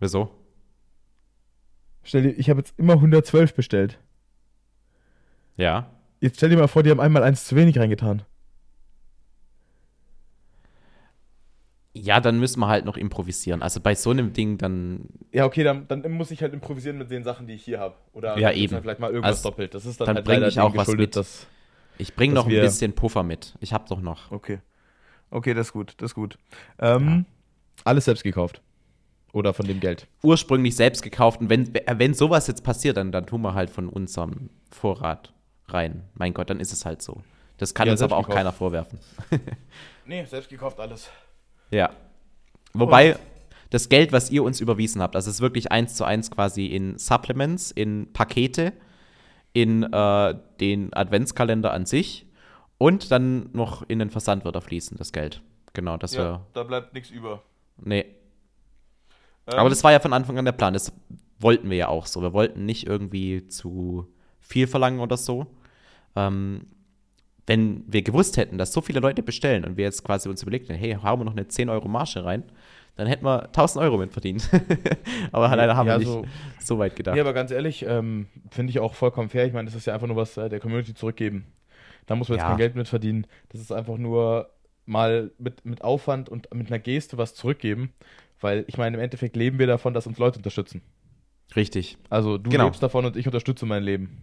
Wieso? 0.00 0.30
Stell 2.02 2.22
dir, 2.22 2.30
ich 2.30 2.48
habe 2.50 2.60
jetzt 2.60 2.72
immer 2.78 2.94
112 2.94 3.54
bestellt. 3.54 3.98
Ja. 5.56 5.90
Jetzt 6.20 6.36
stell 6.36 6.48
dir 6.50 6.56
mal 6.56 6.66
vor, 6.68 6.82
die 6.82 6.90
haben 6.90 7.00
einmal 7.00 7.22
eins 7.22 7.44
zu 7.46 7.54
wenig 7.56 7.78
reingetan. 7.78 8.22
Ja, 11.94 12.20
dann 12.20 12.38
müssen 12.38 12.60
wir 12.60 12.68
halt 12.68 12.84
noch 12.84 12.96
improvisieren. 12.96 13.60
Also 13.62 13.80
bei 13.80 13.94
so 13.94 14.10
einem 14.10 14.32
Ding 14.32 14.56
dann. 14.56 15.06
Ja, 15.32 15.46
okay, 15.46 15.64
dann, 15.64 15.88
dann 15.88 16.08
muss 16.12 16.30
ich 16.30 16.42
halt 16.42 16.52
improvisieren 16.52 16.96
mit 16.98 17.10
den 17.10 17.24
Sachen, 17.24 17.46
die 17.46 17.54
ich 17.54 17.64
hier 17.64 17.80
habe. 17.80 17.96
Oder 18.12 18.38
Ja, 18.38 18.52
eben. 18.52 18.72
dann 18.72 18.82
vielleicht 18.82 19.00
mal 19.00 19.10
irgendwas 19.10 19.38
Also, 19.38 19.50
doppelt. 19.50 19.74
Das 19.74 19.84
ist 19.84 20.00
dann, 20.00 20.06
dann 20.06 20.16
halt 20.16 20.24
bring 20.26 20.34
leider 20.36 20.48
ich 20.48 20.60
auch 20.60 20.76
was 20.76 20.88
mit. 20.88 21.16
dass- 21.16 21.46
Ich 21.98 22.14
bringe 22.14 22.34
noch 22.34 22.44
ein 22.46 22.50
wir- 22.52 22.62
bisschen 22.62 22.92
Puffer 22.94 23.24
mit. 23.24 23.54
Ich 23.60 23.72
hab 23.72 23.88
doch 23.88 24.00
noch. 24.00 24.30
Okay. 24.30 24.60
Okay, 25.30 25.54
das 25.54 25.68
ist 25.68 25.72
gut, 25.72 25.94
das 25.98 26.10
ist 26.12 26.14
gut. 26.14 26.38
Ähm, 26.78 27.24
Alles 27.84 28.06
selbst 28.06 28.22
gekauft. 28.24 28.60
Oder 29.32 29.52
von 29.52 29.66
dem 29.66 29.78
Geld. 29.78 30.06
Ursprünglich 30.22 30.74
selbst 30.74 31.02
gekauft. 31.02 31.40
Und 31.40 31.50
wenn, 31.50 31.70
wenn 31.74 32.14
sowas 32.14 32.46
jetzt 32.46 32.64
passiert, 32.64 32.96
dann, 32.96 33.12
dann 33.12 33.26
tun 33.26 33.42
wir 33.42 33.52
halt 33.54 33.68
von 33.68 33.88
unserem 33.88 34.48
Vorrat 34.70 35.34
rein. 35.68 36.02
Mein 36.14 36.32
Gott, 36.32 36.48
dann 36.48 36.60
ist 36.60 36.72
es 36.72 36.86
halt 36.86 37.02
so. 37.02 37.22
Das 37.58 37.74
kann 37.74 37.86
Ja, 37.86 37.92
uns 37.92 38.00
aber 38.02 38.16
auch 38.16 38.22
gekauft. 38.22 38.36
keiner 38.36 38.52
vorwerfen. 38.52 38.98
Nee, 40.06 40.24
selbst 40.24 40.48
gekauft 40.48 40.80
alles. 40.80 41.10
Ja. 41.70 41.90
Wobei 42.72 43.16
das 43.68 43.90
Geld, 43.90 44.10
was 44.10 44.30
ihr 44.30 44.42
uns 44.42 44.58
überwiesen 44.58 45.02
habt, 45.02 45.14
also 45.14 45.28
es 45.28 45.36
ist 45.36 45.40
wirklich 45.42 45.70
eins 45.70 45.96
zu 45.96 46.04
eins 46.04 46.30
quasi 46.30 46.64
in 46.64 46.96
Supplements, 46.96 47.70
in 47.70 48.10
Pakete, 48.14 48.72
in 49.52 49.82
äh, 49.82 50.34
den 50.60 50.94
Adventskalender 50.94 51.74
an 51.74 51.84
sich 51.84 52.24
und 52.78 53.10
dann 53.10 53.50
noch 53.52 53.82
in 53.88 53.98
den 53.98 54.10
Versand 54.10 54.44
wird 54.44 54.54
er 54.54 54.60
fließen, 54.60 54.96
das 54.96 55.12
Geld. 55.12 55.42
Genau, 55.74 55.96
das 55.96 56.16
wir. 56.16 56.46
da 56.54 56.62
bleibt 56.64 56.94
nichts 56.94 57.10
über. 57.10 57.42
Nee. 57.76 58.06
Ähm, 59.46 59.58
Aber 59.58 59.68
das 59.68 59.84
war 59.84 59.92
ja 59.92 60.00
von 60.00 60.12
Anfang 60.12 60.38
an 60.38 60.44
der 60.44 60.52
Plan. 60.52 60.72
Das 60.72 60.92
wollten 61.38 61.70
wir 61.70 61.76
ja 61.76 61.88
auch 61.88 62.06
so. 62.06 62.22
Wir 62.22 62.32
wollten 62.32 62.64
nicht 62.64 62.86
irgendwie 62.86 63.46
zu 63.48 64.08
viel 64.40 64.66
verlangen 64.66 65.00
oder 65.00 65.16
so. 65.16 65.46
Ähm, 66.16 66.66
wenn 67.46 67.84
wir 67.86 68.02
gewusst 68.02 68.36
hätten, 68.36 68.58
dass 68.58 68.72
so 68.72 68.80
viele 68.80 69.00
Leute 69.00 69.22
bestellen 69.22 69.64
und 69.64 69.76
wir 69.76 69.84
jetzt 69.84 70.04
quasi 70.04 70.28
uns 70.28 70.42
überlegt 70.42 70.68
hätten, 70.68 70.78
hey, 70.78 70.94
hauen 71.02 71.20
wir 71.20 71.24
noch 71.24 71.32
eine 71.32 71.48
10 71.48 71.68
Euro 71.70 71.88
Marge 71.88 72.24
rein, 72.24 72.42
dann 72.96 73.06
hätten 73.06 73.24
wir 73.24 73.44
1000 73.44 73.82
Euro 73.84 73.96
mit 73.96 74.12
verdient. 74.12 74.48
Aber 75.32 75.54
leider 75.56 75.76
haben 75.76 75.86
ja, 75.86 75.94
wir 75.94 75.98
nicht 75.98 76.08
so- 76.08 76.26
so, 76.62 76.78
weit 76.78 76.96
gedacht. 76.96 77.16
Ja, 77.16 77.22
aber 77.22 77.32
ganz 77.32 77.50
ehrlich, 77.50 77.86
ähm, 77.86 78.26
finde 78.50 78.70
ich 78.70 78.80
auch 78.80 78.94
vollkommen 78.94 79.30
fair. 79.30 79.46
Ich 79.46 79.52
meine, 79.54 79.66
das 79.66 79.74
ist 79.74 79.86
ja 79.86 79.94
einfach 79.94 80.06
nur 80.08 80.16
was 80.16 80.36
äh, 80.36 80.48
der 80.50 80.60
Community 80.60 80.92
zurückgeben. 80.92 81.46
Da 82.08 82.16
muss 82.16 82.28
man 82.28 82.36
jetzt 82.38 82.42
Ja. 82.42 82.48
kein 82.48 82.58
Geld 82.58 82.74
mit 82.74 82.88
verdienen. 82.88 83.26
Das 83.50 83.60
ist 83.60 83.70
einfach 83.70 83.96
nur 83.98 84.50
mal 84.86 85.30
mit, 85.38 85.64
mit 85.64 85.82
Aufwand 85.84 86.28
und 86.28 86.52
mit 86.54 86.66
einer 86.68 86.78
Geste 86.80 87.18
was 87.18 87.34
zurückgeben. 87.34 87.92
Weil 88.40 88.64
ich 88.66 88.78
meine, 88.78 88.96
im 88.96 89.02
Endeffekt 89.02 89.36
leben 89.36 89.58
wir 89.58 89.66
davon, 89.66 89.94
dass 89.94 90.06
uns 90.06 90.18
Leute 90.18 90.38
unterstützen. 90.38 90.80
Richtig. 91.54 91.98
Also 92.10 92.38
du 92.38 92.50
Genau. 92.50 92.64
lebst 92.64 92.82
davon 92.82 93.04
und 93.04 93.16
ich 93.16 93.26
unterstütze 93.26 93.66
mein 93.66 93.82
Leben. 93.82 94.22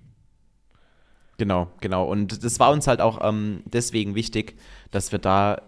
Genau, 1.38 1.68
genau. 1.82 2.06
Und 2.06 2.44
das 2.44 2.60
war 2.60 2.72
uns 2.72 2.88
halt 2.88 3.02
auch 3.02 3.20
ähm, 3.22 3.62
deswegen 3.66 4.16
wichtig, 4.16 4.56
dass 4.92 5.12
wir 5.12 5.20
da 5.20 5.62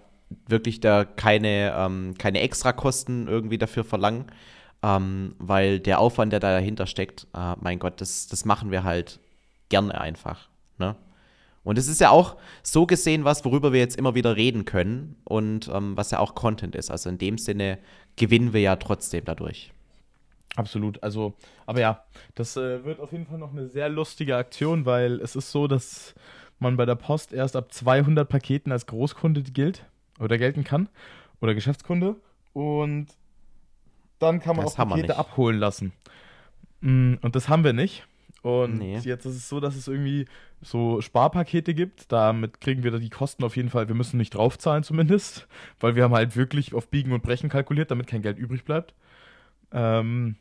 wirklich 0.47 0.79
da 0.79 1.03
keine, 1.05 1.73
ähm, 1.77 2.13
keine 2.17 2.39
Extrakosten 2.41 3.27
irgendwie 3.27 3.57
dafür 3.57 3.83
verlangen, 3.83 4.25
ähm, 4.81 5.35
weil 5.39 5.79
der 5.79 5.99
Aufwand, 5.99 6.31
der 6.31 6.39
da 6.39 6.51
dahinter 6.53 6.85
steckt, 6.87 7.27
äh, 7.35 7.55
mein 7.59 7.79
Gott, 7.79 7.99
das, 8.01 8.27
das 8.27 8.45
machen 8.45 8.71
wir 8.71 8.83
halt 8.83 9.19
gerne 9.69 9.99
einfach. 9.99 10.47
Ne? 10.77 10.95
Und 11.67 11.77
es 11.77 11.89
ist 11.89 11.99
ja 11.99 12.11
auch 12.11 12.37
so 12.63 12.85
gesehen 12.85 13.25
was, 13.25 13.43
worüber 13.43 13.73
wir 13.73 13.81
jetzt 13.81 13.97
immer 13.97 14.15
wieder 14.15 14.37
reden 14.37 14.63
können 14.63 15.17
und 15.25 15.67
ähm, 15.67 15.97
was 15.97 16.11
ja 16.11 16.19
auch 16.19 16.33
Content 16.33 16.75
ist. 16.75 16.89
Also 16.89 17.09
in 17.09 17.17
dem 17.17 17.37
Sinne 17.37 17.77
gewinnen 18.15 18.53
wir 18.53 18.61
ja 18.61 18.77
trotzdem 18.77 19.25
dadurch. 19.25 19.73
Absolut. 20.55 21.03
Also, 21.03 21.33
aber 21.65 21.81
ja, 21.81 22.05
das 22.35 22.55
äh, 22.55 22.85
wird 22.85 23.01
auf 23.01 23.11
jeden 23.11 23.25
Fall 23.25 23.37
noch 23.37 23.51
eine 23.51 23.67
sehr 23.67 23.89
lustige 23.89 24.37
Aktion, 24.37 24.85
weil 24.85 25.19
es 25.19 25.35
ist 25.35 25.51
so, 25.51 25.67
dass 25.67 26.15
man 26.57 26.77
bei 26.77 26.85
der 26.85 26.95
Post 26.95 27.33
erst 27.33 27.57
ab 27.57 27.73
200 27.73 28.29
Paketen 28.29 28.71
als 28.71 28.85
Großkunde 28.85 29.43
gilt 29.43 29.85
oder 30.21 30.37
gelten 30.37 30.63
kann 30.63 30.87
oder 31.41 31.53
Geschäftskunde 31.53 32.15
und 32.53 33.07
dann 34.19 34.39
kann 34.39 34.55
man 34.55 34.63
Das 34.63 34.79
auch 34.79 34.87
Pakete 34.87 35.17
abholen 35.17 35.59
lassen. 35.59 35.91
Mm, 36.79 37.15
Und 37.21 37.35
das 37.35 37.49
haben 37.49 37.65
wir 37.65 37.73
nicht. 37.73 38.07
Und 38.47 38.77
Nee. 38.77 38.97
jetzt 38.99 39.25
ist 39.25 39.35
es 39.35 39.49
so, 39.49 39.59
dass 39.59 39.75
es 39.75 39.87
irgendwie 39.89 40.25
so 40.61 41.01
Sparpakete 41.01 41.73
gibt. 41.73 42.11
Damit 42.11 42.61
kriegen 42.61 42.83
wir 42.83 42.91
da 42.91 42.97
die 42.97 43.09
Kosten 43.09 43.43
auf 43.43 43.57
jeden 43.57 43.69
Fall. 43.69 43.89
Wir 43.89 43.95
müssen 43.95 44.17
nicht 44.17 44.33
draufzahlen 44.35 44.83
zumindest, 44.83 45.47
weil 45.81 45.95
wir 45.95 46.03
haben 46.03 46.13
halt 46.13 46.35
wirklich 46.37 46.73
auf 46.73 46.87
Biegen 46.87 47.11
und 47.11 47.23
Brechen 47.23 47.49
kalkuliert, 47.49 47.91
damit 47.91 48.07
kein 48.07 48.21
Geld 48.21 48.37
übrig 48.37 48.63
bleibt. 48.63 48.93
Ähm, 49.73 50.37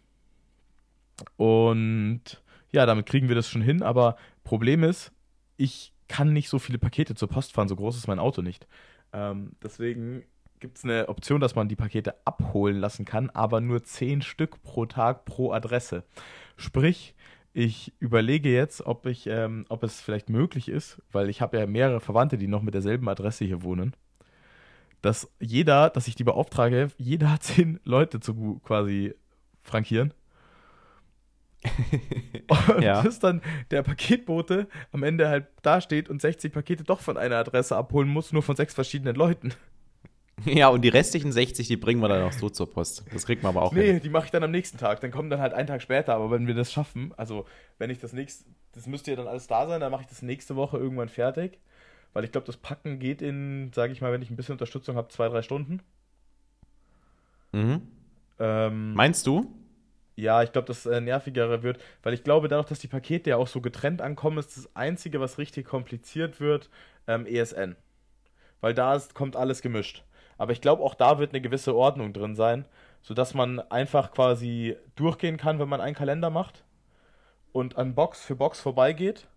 und 1.37 2.23
ja, 2.71 2.87
damit 2.87 3.07
kriegen 3.07 3.29
wir 3.29 3.35
das 3.35 3.49
schon 3.49 3.63
hin. 3.63 3.83
Aber 3.83 4.17
Problem 4.45 4.85
ist, 4.85 5.13
ich 5.57 5.93
kann 6.09 6.33
nicht 6.33 6.49
so 6.49 6.59
viele 6.61 6.79
Pakete 6.79 7.17
zur 7.17 7.29
Post 7.29 7.53
fahren. 7.55 7.69
So 7.69 7.75
groß 7.77 7.97
ist 7.97 8.07
mein 8.07 8.21
Auto 8.21 8.43
nicht. 8.43 8.67
Ähm, 9.13 9.53
deswegen 9.63 10.23
gibt 10.61 10.79
es 10.79 10.85
eine 10.85 11.09
Option, 11.09 11.41
dass 11.41 11.55
man 11.57 11.69
die 11.69 11.77
Pakete 11.77 12.15
abholen 12.25 12.79
lassen 12.79 13.05
kann, 13.05 13.31
aber 13.31 13.61
nur 13.61 13.83
10 13.83 14.23
Stück 14.23 14.63
pro 14.63 14.87
Tag 14.87 15.25
pro 15.25 15.53
Adresse. 15.53 16.05
Sprich, 16.57 17.15
ich 17.59 17.95
überlege 18.01 18.53
jetzt, 18.53 18.85
ob 18.85 19.07
ich, 19.07 19.27
ähm, 19.27 19.65
ob 19.71 19.83
es 19.83 20.03
vielleicht 20.03 20.29
möglich 20.29 20.69
ist, 20.69 21.01
weil 21.11 21.31
ich 21.31 21.41
habe 21.41 21.57
ja 21.57 21.67
mehrere 21.67 22.01
Verwandte, 22.01 22.37
die 22.37 22.49
noch 22.49 22.61
mit 22.61 22.75
derselben 22.75 23.09
Adresse 23.09 23.47
hier 23.47 23.63
wohnen, 23.63 23.97
dass 25.01 25.33
jeder, 25.41 25.89
dass 25.89 26.07
ich 26.07 26.15
die 26.17 26.25
beauftrage, 26.25 26.89
jeder 26.99 27.35
zehn 27.41 27.81
Leute 27.85 28.21
zu 28.21 28.61
quasi 28.63 29.15
frankieren. 29.63 30.13
Und 32.69 32.83
Ja. 32.83 33.03
dass 33.03 33.21
dann 33.21 33.41
der 33.71 33.83
Paketbote 33.83 34.69
am 34.93 35.03
Ende 35.03 35.29
halt 35.29 35.47
dasteht 35.63 36.11
und 36.11 36.21
60 36.21 36.53
Pakete 36.53 36.85
doch 36.85 37.01
von 37.01 37.17
einer 37.17 37.37
Adresse 37.37 37.75
abholen 37.75 38.09
muss, 38.09 38.33
nur 38.33 38.43
von 38.43 38.55
sechs 38.55 38.75
verschiedenen 38.75 39.17
Leuten. 39.17 39.55
Ja, 40.45 40.69
und 40.69 40.83
die 40.83 40.89
restlichen 40.91 41.33
60, 41.33 41.67
die 41.67 41.77
bringen 41.77 42.01
wir 42.01 42.09
dann 42.09 42.23
auch 42.23 42.33
so 42.33 42.51
zur 42.51 42.71
Post. 42.71 43.05
Das 43.13 43.25
kriegt 43.27 43.43
man 43.43 43.51
aber 43.57 43.63
auch 43.63 43.73
Nee, 43.73 43.87
hin. 43.87 44.01
die 44.01 44.11
mache 44.11 44.27
ich 44.27 44.31
dann 44.31 44.45
am 44.45 44.51
nächsten 44.51 44.77
Tag. 44.79 45.01
Dann 45.01 45.11
kommen 45.11 45.31
dann 45.31 45.41
halt 45.41 45.55
einen 45.55 45.67
Tag 45.67 45.81
später. 45.83 46.15
Aber 46.15 46.31
wenn 46.31 46.47
wir 46.47 46.55
das 46.55 46.73
schaffen, 46.73 47.13
also 47.17 47.47
wenn 47.79 47.91
ich 47.91 47.99
das 47.99 48.13
nächste, 48.13 48.45
das 48.73 48.87
müsste 48.87 49.11
ja 49.11 49.17
dann 49.17 49.29
alles 49.29 49.47
da 49.47 49.67
sein, 49.67 49.81
dann 49.81 49.91
mache 49.91 50.03
ich 50.03 50.09
das 50.09 50.23
nächste 50.23 50.55
Woche 50.57 50.77
irgendwann 50.77 51.09
fertig. 51.09 51.59
Weil 52.13 52.25
ich 52.25 52.33
glaube, 52.33 52.47
das 52.47 52.57
Packen 52.59 52.99
geht 52.99 53.23
in, 53.23 53.73
sage 53.75 53.93
ich 53.93 54.01
mal, 54.01 54.13
wenn 54.13 54.23
ich 54.23 54.31
ein 54.31 54.37
bisschen 54.37 54.53
Unterstützung 54.53 54.97
habe, 54.97 55.09
zwei, 55.09 55.29
drei 55.29 55.43
Stunden. 55.43 55.81
Mhm. 57.53 57.83
Ähm, 58.39 58.95
Meinst 58.95 59.27
du? 59.27 59.51
ja, 60.17 60.43
ich 60.43 60.53
glaube, 60.53 60.67
das 60.67 60.87
äh, 60.87 61.01
nervigere 61.01 61.63
wird, 61.63 61.79
weil 62.03 62.15
ich 62.15 62.25
glaube, 62.25 62.49
dadurch, 62.49 62.69
dass 62.69 62.79
die 62.79 62.89
Pakete 62.89 63.31
ja 63.31 63.37
auch 63.37 63.49
so 63.49 63.61
getrennt 63.61 64.01
ankommen, 64.01 64.39
ist 64.39 64.57
das 64.57 64.75
Einzige, 64.75 65.21
was 65.21 65.37
richtig 65.39 65.67
kompliziert 65.67 66.41
wird, 66.41 66.71
ähm, 67.07 67.27
ESN. 67.27 67.77
Weil 68.63 68.73
da 68.75 68.95
ist, 68.95 69.15
kommt 69.15 69.37
alles 69.37 69.61
gemischt. 69.61 70.05
Aber 70.39 70.53
ich 70.53 70.61
glaube, 70.61 70.83
auch 70.83 70.95
da 70.95 71.19
wird 71.19 71.33
eine 71.33 71.41
gewisse 71.41 71.75
Ordnung 71.77 72.13
drin 72.13 72.37
sein, 72.37 72.67
sodass 73.03 73.35
man 73.35 73.61
einfach 73.61 74.13
quasi 74.13 74.77
durchgehen 74.97 75.37
kann, 75.37 75.59
wenn 75.59 75.69
man 75.69 75.81
einen 75.81 75.95
Kalender 75.97 76.31
macht 76.31 76.65
und 77.53 77.77
an 77.79 77.95
Box 77.95 78.25
für 78.25 78.37
Box 78.37 78.61
vorbeigeht. 78.61 79.29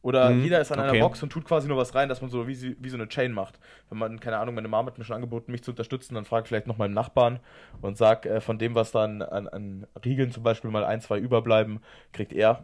Oder 0.00 0.30
Mhm, 0.30 0.38
jeder 0.38 0.60
ist 0.60 0.70
an 0.70 0.78
einer 0.78 0.94
okay. 0.94 0.96
Box 0.96 1.22
und 1.22 1.30
tut 1.30 1.44
quasi 1.44 1.66
nur 1.68 1.76
was 1.76 1.94
rein, 1.94 2.08
dass 2.08 2.20
man 2.20 2.30
so 2.30 2.46
wie, 2.46 2.76
wie 2.80 2.88
so 2.88 2.96
eine 2.96 3.08
Chain 3.08 3.32
macht. 3.32 3.58
Wenn 3.90 3.98
man, 3.98 4.20
keine 4.20 4.38
Ahnung, 4.38 4.54
meine 4.54 4.68
Mom 4.68 4.86
hat 4.86 4.96
mir 4.96 5.04
schon 5.04 5.16
angeboten, 5.16 5.50
mich 5.50 5.64
zu 5.64 5.72
unterstützen, 5.72 6.14
dann 6.14 6.24
frage 6.24 6.44
ich 6.44 6.48
vielleicht 6.48 6.68
noch 6.68 6.78
meinen 6.78 6.94
Nachbarn 6.94 7.40
und 7.82 7.96
sag, 7.98 8.24
äh, 8.24 8.40
von 8.40 8.58
dem, 8.58 8.74
was 8.76 8.92
dann 8.92 9.22
an, 9.22 9.48
an 9.48 9.86
Riegeln 10.04 10.30
zum 10.30 10.44
Beispiel 10.44 10.70
mal 10.70 10.84
ein, 10.84 11.00
zwei 11.00 11.18
überbleiben, 11.18 11.80
kriegt 12.12 12.32
er. 12.32 12.62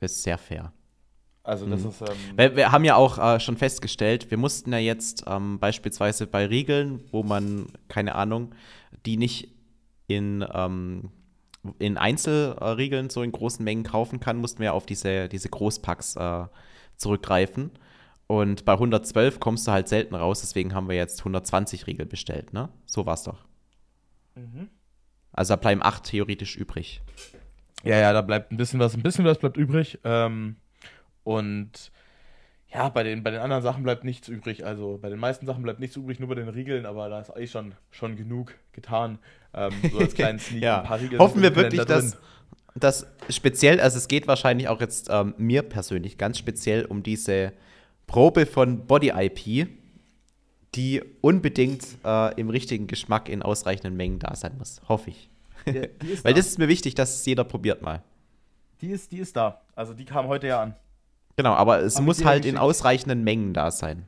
Ist 0.00 0.22
sehr 0.22 0.38
fair. 0.38 0.72
Also 1.46 1.66
das 1.66 1.82
Mhm. 1.82 1.88
ist. 1.90 2.00
Ähm, 2.02 2.08
Weil 2.36 2.56
wir 2.56 2.72
haben 2.72 2.84
ja 2.84 2.96
auch 2.96 3.18
äh, 3.18 3.38
schon 3.40 3.56
festgestellt, 3.56 4.30
wir 4.30 4.38
mussten 4.38 4.72
ja 4.72 4.78
jetzt 4.78 5.24
ähm, 5.26 5.58
beispielsweise 5.58 6.26
bei 6.26 6.44
Riegeln, 6.46 7.00
wo 7.12 7.22
man, 7.22 7.66
keine 7.88 8.14
Ahnung, 8.16 8.54
die 9.06 9.16
nicht 9.16 9.48
in, 10.08 10.44
ähm, 10.52 11.10
in 11.78 11.96
Einzelriegeln 11.98 13.10
so 13.10 13.22
in 13.22 13.32
großen 13.32 13.64
Mengen 13.64 13.84
kaufen 13.84 14.18
kann, 14.20 14.36
mussten 14.38 14.60
wir 14.60 14.74
auf 14.74 14.86
diese, 14.86 15.28
diese 15.28 15.48
Großpacks 15.48 16.16
äh, 16.16 16.46
zurückgreifen. 16.96 17.70
Und 18.28 18.64
bei 18.64 18.72
112 18.72 19.38
kommst 19.38 19.68
du 19.68 19.72
halt 19.72 19.86
selten 19.88 20.16
raus, 20.16 20.40
deswegen 20.40 20.74
haben 20.74 20.88
wir 20.88 20.96
jetzt 20.96 21.20
120 21.20 21.86
Riegel 21.86 22.06
bestellt, 22.06 22.52
ne? 22.52 22.70
So 22.84 23.06
war's 23.06 23.22
doch. 23.22 23.44
Mhm. 24.34 24.68
Also 25.32 25.52
da 25.52 25.56
bleiben 25.56 25.82
acht 25.82 26.04
theoretisch 26.04 26.56
übrig. 26.56 27.02
Ja, 27.84 27.98
ja, 27.98 28.12
da 28.12 28.22
bleibt 28.22 28.50
ein 28.50 28.56
bisschen 28.56 28.80
was, 28.80 28.94
ein 28.94 29.02
bisschen 29.02 29.24
was 29.24 29.38
bleibt 29.38 29.56
übrig. 29.56 30.00
Ähm, 30.02 30.56
und 31.26 31.90
ja, 32.72 32.88
bei 32.88 33.02
den, 33.02 33.24
bei 33.24 33.32
den 33.32 33.40
anderen 33.40 33.60
Sachen 33.60 33.82
bleibt 33.82 34.04
nichts 34.04 34.28
übrig. 34.28 34.64
Also 34.64 34.98
bei 35.02 35.08
den 35.08 35.18
meisten 35.18 35.44
Sachen 35.44 35.64
bleibt 35.64 35.80
nichts 35.80 35.96
übrig, 35.96 36.20
nur 36.20 36.28
bei 36.28 36.36
den 36.36 36.48
Riegeln, 36.48 36.86
aber 36.86 37.08
da 37.08 37.20
ist 37.20 37.30
eigentlich 37.30 37.50
schon, 37.50 37.74
schon 37.90 38.14
genug 38.14 38.54
getan. 38.70 39.18
Ähm, 39.52 39.72
so 39.90 39.98
als 39.98 40.14
kleinen 40.14 40.38
Sneak, 40.38 40.62
Ja, 40.62 40.82
ein 40.82 40.86
paar 40.86 41.00
Riegel 41.00 41.18
hoffen 41.18 41.42
wir 41.42 41.56
wirklich, 41.56 41.84
dass, 41.84 42.16
dass 42.76 43.08
speziell, 43.28 43.80
also 43.80 43.98
es 43.98 44.06
geht 44.06 44.28
wahrscheinlich 44.28 44.68
auch 44.68 44.80
jetzt 44.80 45.08
ähm, 45.10 45.34
mir 45.36 45.62
persönlich 45.62 46.16
ganz 46.16 46.38
speziell 46.38 46.84
um 46.84 47.02
diese 47.02 47.52
Probe 48.06 48.46
von 48.46 48.86
Body 48.86 49.08
IP, 49.08 49.68
die 50.76 51.02
unbedingt 51.22 51.84
äh, 52.04 52.40
im 52.40 52.50
richtigen 52.50 52.86
Geschmack 52.86 53.28
in 53.28 53.42
ausreichenden 53.42 53.96
Mengen 53.96 54.20
da 54.20 54.36
sein 54.36 54.56
muss. 54.58 54.80
Hoffe 54.88 55.10
ich. 55.10 55.28
Ja, 55.66 55.72
Weil 56.22 56.34
da. 56.34 56.38
das 56.38 56.46
ist 56.46 56.58
mir 56.60 56.68
wichtig, 56.68 56.94
dass 56.94 57.16
es 57.16 57.26
jeder 57.26 57.42
probiert 57.42 57.82
mal. 57.82 58.04
Die 58.80 58.90
ist, 58.90 59.10
die 59.10 59.18
ist 59.18 59.34
da. 59.36 59.62
Also 59.74 59.92
die 59.92 60.04
kam 60.04 60.28
heute 60.28 60.46
ja 60.46 60.62
an. 60.62 60.76
Genau, 61.36 61.52
aber 61.52 61.80
es 61.80 61.96
Haben 61.96 62.06
muss 62.06 62.24
halt 62.24 62.44
in 62.44 62.56
ausreichenden 62.56 63.22
Mengen 63.22 63.52
da 63.52 63.70
sein. 63.70 64.06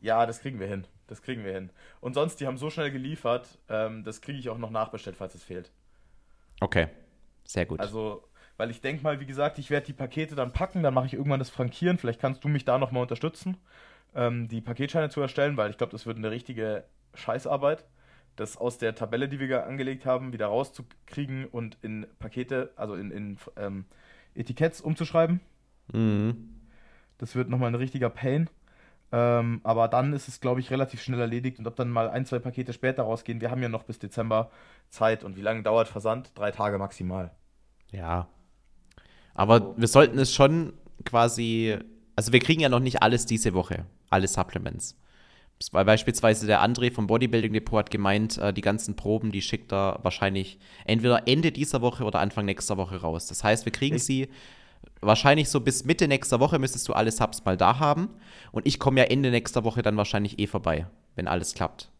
Ja, 0.00 0.24
das 0.24 0.40
kriegen 0.40 0.60
wir 0.60 0.68
hin. 0.68 0.86
Das 1.08 1.22
kriegen 1.22 1.44
wir 1.44 1.52
hin. 1.52 1.70
Und 2.00 2.14
sonst, 2.14 2.36
die 2.36 2.46
haben 2.46 2.56
so 2.56 2.70
schnell 2.70 2.92
geliefert, 2.92 3.58
ähm, 3.68 4.04
das 4.04 4.20
kriege 4.20 4.38
ich 4.38 4.48
auch 4.48 4.58
noch 4.58 4.70
nachbestellt, 4.70 5.16
falls 5.16 5.34
es 5.34 5.42
fehlt. 5.42 5.72
Okay, 6.60 6.86
sehr 7.44 7.66
gut. 7.66 7.80
Also, 7.80 8.22
weil 8.56 8.70
ich 8.70 8.80
denke 8.80 9.02
mal, 9.02 9.18
wie 9.18 9.26
gesagt, 9.26 9.58
ich 9.58 9.70
werde 9.70 9.86
die 9.86 9.92
Pakete 9.92 10.36
dann 10.36 10.52
packen, 10.52 10.84
dann 10.84 10.94
mache 10.94 11.06
ich 11.06 11.14
irgendwann 11.14 11.40
das 11.40 11.50
Frankieren. 11.50 11.98
Vielleicht 11.98 12.20
kannst 12.20 12.44
du 12.44 12.48
mich 12.48 12.64
da 12.64 12.78
nochmal 12.78 13.02
unterstützen, 13.02 13.56
ähm, 14.14 14.46
die 14.46 14.60
Paketscheine 14.60 15.08
zu 15.08 15.20
erstellen, 15.20 15.56
weil 15.56 15.70
ich 15.70 15.78
glaube, 15.78 15.90
das 15.90 16.06
wird 16.06 16.16
eine 16.16 16.30
richtige 16.30 16.84
Scheißarbeit, 17.14 17.84
das 18.36 18.56
aus 18.56 18.78
der 18.78 18.94
Tabelle, 18.94 19.28
die 19.28 19.40
wir 19.40 19.66
angelegt 19.66 20.06
haben, 20.06 20.32
wieder 20.32 20.46
rauszukriegen 20.46 21.46
und 21.46 21.76
in 21.82 22.06
Pakete, 22.20 22.70
also 22.76 22.94
in, 22.94 23.10
in 23.10 23.38
ähm, 23.56 23.84
Etiketts 24.36 24.80
umzuschreiben. 24.80 25.40
mhm. 25.92 26.59
Das 27.20 27.34
wird 27.34 27.48
nochmal 27.50 27.68
ein 27.68 27.74
richtiger 27.74 28.08
Pain. 28.10 28.48
Ähm, 29.12 29.60
aber 29.64 29.88
dann 29.88 30.12
ist 30.12 30.28
es, 30.28 30.40
glaube 30.40 30.60
ich, 30.60 30.70
relativ 30.70 31.02
schnell 31.02 31.20
erledigt. 31.20 31.58
Und 31.58 31.66
ob 31.66 31.76
dann 31.76 31.90
mal 31.90 32.08
ein, 32.08 32.24
zwei 32.26 32.38
Pakete 32.38 32.72
später 32.72 33.02
rausgehen, 33.02 33.40
wir 33.40 33.50
haben 33.50 33.62
ja 33.62 33.68
noch 33.68 33.82
bis 33.82 33.98
Dezember 33.98 34.50
Zeit. 34.88 35.24
Und 35.24 35.36
wie 35.36 35.42
lange 35.42 35.62
dauert 35.62 35.88
Versand? 35.88 36.30
Drei 36.34 36.50
Tage 36.50 36.78
maximal. 36.78 37.32
Ja. 37.90 38.28
Aber 39.34 39.76
wir 39.76 39.88
sollten 39.88 40.18
es 40.18 40.32
schon 40.32 40.72
quasi. 41.04 41.76
Also, 42.16 42.32
wir 42.32 42.40
kriegen 42.40 42.60
ja 42.60 42.68
noch 42.68 42.80
nicht 42.80 43.02
alles 43.02 43.26
diese 43.26 43.52
Woche, 43.54 43.84
alle 44.10 44.28
Supplements. 44.28 44.96
Weil 45.72 45.84
beispielsweise 45.84 46.46
der 46.46 46.62
André 46.62 46.90
vom 46.92 47.06
Bodybuilding 47.06 47.52
Depot 47.52 47.78
hat 47.78 47.90
gemeint, 47.90 48.38
äh, 48.38 48.52
die 48.52 48.62
ganzen 48.62 48.96
Proben, 48.96 49.30
die 49.30 49.42
schickt 49.42 49.72
er 49.72 49.98
wahrscheinlich 50.02 50.58
entweder 50.86 51.28
Ende 51.28 51.52
dieser 51.52 51.82
Woche 51.82 52.04
oder 52.04 52.20
Anfang 52.20 52.46
nächster 52.46 52.78
Woche 52.78 53.00
raus. 53.00 53.26
Das 53.26 53.44
heißt, 53.44 53.66
wir 53.66 53.72
kriegen 53.72 53.96
Ich- 53.96 54.04
sie 54.04 54.28
wahrscheinlich 55.00 55.48
so 55.48 55.60
bis 55.60 55.84
Mitte 55.84 56.08
nächster 56.08 56.40
Woche 56.40 56.58
müsstest 56.58 56.88
du 56.88 56.92
alle 56.92 57.10
Subs 57.10 57.44
mal 57.44 57.56
da 57.56 57.78
haben. 57.78 58.10
Und 58.52 58.66
ich 58.66 58.78
komme 58.78 59.00
ja 59.00 59.06
Ende 59.06 59.30
nächster 59.30 59.64
Woche 59.64 59.82
dann 59.82 59.96
wahrscheinlich 59.96 60.38
eh 60.38 60.46
vorbei, 60.46 60.86
wenn 61.14 61.28
alles 61.28 61.54
klappt. 61.54 61.90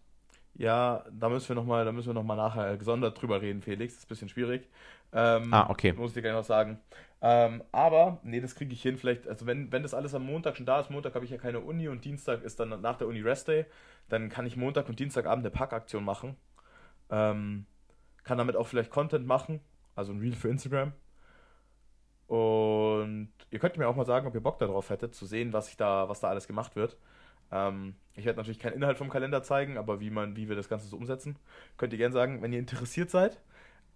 Ja, 0.55 1.05
da 1.11 1.29
müssen 1.29 1.49
wir 1.49 1.57
nochmal, 1.57 1.85
da 1.85 1.93
müssen 1.93 2.09
wir 2.09 2.15
noch 2.15 2.25
mal 2.25 2.37
nachher 2.37 2.77
gesondert 2.77 3.21
drüber 3.21 3.41
reden, 3.41 3.63
Felix. 3.63 3.95
Das 3.95 4.03
ist 4.03 4.07
ein 4.07 4.09
bisschen 4.09 4.29
schwierig. 4.29 4.69
Ähm, 5.13 5.53
Ah, 5.53 5.71
okay. 5.71 5.93
Muss 5.93 6.11
ich 6.11 6.15
dir 6.15 6.23
gleich 6.23 6.35
noch 6.35 6.45
sagen. 6.45 6.79
Ähm, 7.23 7.63
aber, 7.73 8.19
nee, 8.23 8.41
das 8.41 8.55
kriege 8.55 8.73
ich 8.73 8.83
hin. 8.83 8.97
Vielleicht, 8.97 9.27
also 9.29 9.47
wenn, 9.47 9.73
wenn 9.73 9.83
das 9.83 9.95
alles 9.95 10.15
am 10.15 10.25
Montag 10.25 10.57
schon 10.57 10.67
da 10.67 10.81
ist, 10.81 10.91
Montag 10.91 11.15
habe 11.15 11.25
ich 11.25 11.31
ja 11.31 11.39
keine 11.39 11.61
Uni 11.61 11.89
und 11.89 12.05
Dienstag 12.05 12.43
ist 12.43 12.61
dann 12.61 12.81
nach 12.81 12.97
der 12.99 13.09
Uni 13.09 13.21
Rest 13.21 13.49
Day, 13.49 13.67
dann 14.09 14.29
kann 14.29 14.47
ich 14.47 14.57
Montag 14.57 14.89
und 14.89 14.99
Dienstagabend 14.99 15.45
eine 15.45 15.51
Packaktion 15.51 16.05
machen. 16.05 16.37
Ähm, 17.11 17.67
kann 18.25 18.39
damit 18.39 18.57
auch 18.57 18.67
vielleicht 18.67 18.91
Content 18.91 19.27
machen, 19.27 19.61
also 19.97 20.13
ein 20.13 20.21
Reel 20.21 20.35
für 20.35 20.49
Instagram. 20.49 20.93
Und 22.31 23.33
ihr 23.51 23.59
könnt 23.59 23.77
mir 23.77 23.89
auch 23.89 23.97
mal 23.97 24.07
sagen, 24.07 24.29
ob 24.29 24.37
ihr 24.37 24.41
Bock 24.41 24.61
darauf 24.61 24.89
hättet, 24.89 25.17
zu 25.17 25.27
sehen, 25.27 25.53
was 25.53 25.69
ich 25.69 25.77
da, 25.77 26.09
was 26.09 26.21
da 26.21 26.29
alles 26.29 26.47
gemacht 26.47 26.77
wird. 26.77 26.97
Ähm, 27.51 27.97
ich 28.15 28.25
werde 28.25 28.37
natürlich 28.37 28.61
keinen 28.61 28.75
Inhalt 28.75 28.99
vom 28.99 29.09
Kalender 29.09 29.43
zeigen, 29.43 29.77
aber 29.77 29.99
wie 29.99 30.11
man, 30.11 30.37
wie 30.37 30.49
wir 30.49 30.55
das 30.55 30.69
Ganze 30.69 30.87
so 30.87 30.97
umsetzen, 30.97 31.35
könnt 31.77 31.93
ihr 31.93 31.99
gerne 31.99 32.13
sagen, 32.13 32.41
wenn 32.41 32.53
ihr 32.53 32.61
interessiert 32.61 33.11
seid. 33.11 33.41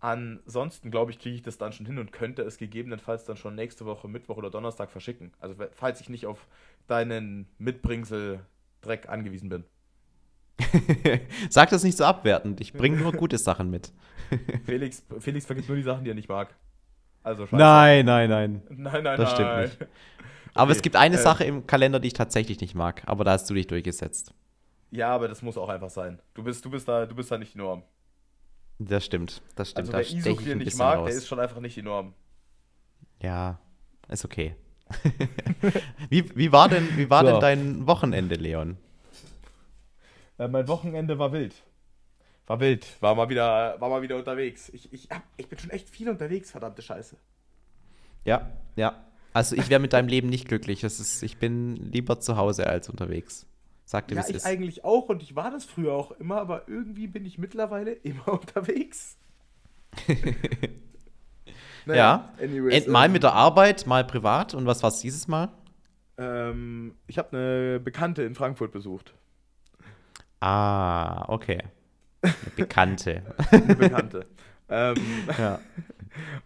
Ansonsten, 0.00 0.90
glaube 0.90 1.12
ich, 1.12 1.20
kriege 1.20 1.36
ich 1.36 1.42
das 1.42 1.58
dann 1.58 1.72
schon 1.72 1.86
hin 1.86 1.96
und 1.96 2.10
könnte 2.10 2.42
es 2.42 2.58
gegebenenfalls 2.58 3.24
dann 3.24 3.36
schon 3.36 3.54
nächste 3.54 3.86
Woche, 3.86 4.08
Mittwoch 4.08 4.36
oder 4.36 4.50
Donnerstag 4.50 4.90
verschicken. 4.90 5.32
Also 5.38 5.54
falls 5.70 6.00
ich 6.00 6.08
nicht 6.08 6.26
auf 6.26 6.48
deinen 6.88 7.46
Mitbringsel 7.58 8.44
Dreck 8.80 9.08
angewiesen 9.08 9.48
bin. 9.48 9.64
Sag 11.50 11.70
das 11.70 11.84
nicht 11.84 11.96
so 11.96 12.04
abwertend. 12.04 12.60
Ich 12.60 12.72
bringe 12.72 12.96
nur 12.96 13.12
gute 13.16 13.38
Sachen 13.38 13.70
mit. 13.70 13.92
Felix, 14.66 15.04
Felix 15.20 15.46
vergibt 15.46 15.68
nur 15.68 15.76
die 15.76 15.84
Sachen, 15.84 16.02
die 16.02 16.10
er 16.10 16.16
nicht 16.16 16.28
mag. 16.28 16.52
Also 17.24 17.46
scheiße. 17.46 17.56
Nein, 17.56 18.06
nein, 18.06 18.30
nein. 18.30 18.62
Nein, 18.70 19.02
nein, 19.02 19.16
Das 19.18 19.32
stimmt 19.32 19.48
nein. 19.48 19.62
nicht. 19.64 19.78
Aber 20.54 20.70
Okay, 20.70 20.72
es 20.76 20.82
gibt 20.82 20.94
eine 20.96 21.16
äh, 21.16 21.18
Sache 21.18 21.42
im 21.44 21.66
Kalender, 21.66 21.98
die 21.98 22.06
ich 22.08 22.12
tatsächlich 22.14 22.60
nicht 22.60 22.74
mag. 22.76 23.02
Aber 23.06 23.24
da 23.24 23.32
hast 23.32 23.50
du 23.50 23.54
dich 23.54 23.66
durchgesetzt. 23.66 24.32
Ja, 24.92 25.08
aber 25.08 25.26
das 25.26 25.42
muss 25.42 25.58
auch 25.58 25.68
einfach 25.68 25.90
sein. 25.90 26.20
Du 26.34 26.44
bist, 26.44 26.64
du 26.64 26.70
bist 26.70 26.86
da, 26.86 27.06
du 27.06 27.14
bist 27.16 27.30
da 27.32 27.38
nicht 27.38 27.54
die 27.54 27.58
Norm. 27.58 27.82
Das 28.78 29.04
stimmt, 29.04 29.42
das 29.56 29.70
stimmt. 29.70 29.80
Also 29.88 29.92
da 29.92 29.98
wer 29.98 30.02
ich 30.04 30.14
Isoklir 30.16 30.52
ein 30.54 30.58
nicht 30.58 30.66
bisschen 30.66 30.78
mag, 30.78 30.98
raus. 30.98 31.08
der 31.08 31.16
ist 31.16 31.26
schon 31.26 31.40
einfach 31.40 31.60
nicht 31.60 31.76
die 31.76 31.82
Norm. 31.82 32.14
Ja, 33.20 33.58
ist 34.08 34.24
okay. 34.24 34.54
wie, 36.10 36.36
wie 36.36 36.52
war 36.52 36.68
denn, 36.68 36.96
wie 36.96 37.08
war 37.10 37.24
So. 37.24 37.30
denn 37.32 37.40
dein 37.40 37.86
Wochenende, 37.86 38.34
Leon? 38.36 38.76
Äh, 40.38 40.48
mein 40.48 40.68
Wochenende 40.68 41.18
war 41.18 41.32
wild. 41.32 41.54
War 42.46 42.60
wild. 42.60 42.86
War 43.00 43.14
mal 43.14 43.28
wieder, 43.28 43.80
war 43.80 43.88
mal 43.88 44.02
wieder 44.02 44.16
unterwegs. 44.16 44.68
Ich, 44.70 44.92
ich, 44.92 45.08
hab, 45.10 45.22
ich 45.36 45.48
bin 45.48 45.58
schon 45.58 45.70
echt 45.70 45.88
viel 45.88 46.08
unterwegs, 46.08 46.50
verdammte 46.50 46.82
Scheiße. 46.82 47.16
Ja, 48.24 48.50
ja. 48.76 49.04
Also 49.32 49.56
ich 49.56 49.68
wäre 49.68 49.80
mit 49.80 49.92
deinem 49.92 50.08
Leben 50.08 50.28
nicht 50.28 50.46
glücklich. 50.46 50.80
Das 50.80 51.00
ist, 51.00 51.22
ich 51.22 51.38
bin 51.38 51.76
lieber 51.76 52.20
zu 52.20 52.36
Hause 52.36 52.66
als 52.66 52.88
unterwegs. 52.88 53.46
Sag 53.84 54.08
dir, 54.08 54.14
Ja, 54.16 54.24
ich 54.28 54.36
ist. 54.36 54.46
eigentlich 54.46 54.84
auch 54.84 55.08
und 55.08 55.22
ich 55.22 55.36
war 55.36 55.50
das 55.50 55.64
früher 55.64 55.92
auch 55.92 56.12
immer, 56.12 56.40
aber 56.40 56.68
irgendwie 56.68 57.06
bin 57.06 57.26
ich 57.26 57.38
mittlerweile 57.38 57.92
immer 58.02 58.28
unterwegs. 58.28 59.16
Ja. 61.86 62.32
anyways, 62.40 62.86
mal 62.86 63.04
ähm, 63.06 63.12
mit 63.12 63.22
der 63.24 63.34
Arbeit, 63.34 63.86
mal 63.86 64.04
privat. 64.04 64.54
Und 64.54 64.64
was 64.64 64.82
war 64.82 64.88
es 64.88 65.00
dieses 65.00 65.28
Mal? 65.28 65.50
Ähm, 66.16 66.94
ich 67.06 67.18
habe 67.18 67.36
eine 67.36 67.78
Bekannte 67.80 68.22
in 68.22 68.34
Frankfurt 68.34 68.72
besucht. 68.72 69.12
Ah, 70.40 71.28
okay. 71.28 71.58
Eine 72.24 72.34
Bekannte. 72.56 73.22
Eine 73.50 73.74
Bekannte. 73.74 74.26
ähm, 74.68 74.96
ja. 75.38 75.60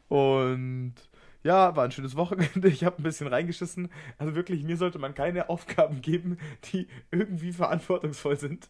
Und 0.09 0.95
ja, 1.43 1.77
war 1.77 1.85
ein 1.85 1.93
schönes 1.93 2.17
Wochenende. 2.17 2.69
Ich 2.69 2.85
habe 2.85 2.99
ein 2.99 3.03
bisschen 3.03 3.27
reingeschissen. 3.27 3.89
Also 4.19 4.35
wirklich, 4.35 4.65
mir 4.65 4.77
sollte 4.77 4.99
man 4.99 5.15
keine 5.15 5.49
Aufgaben 5.49 6.01
geben, 6.01 6.39
die 6.65 6.89
irgendwie 7.11 7.53
verantwortungsvoll 7.53 8.39
sind. 8.39 8.69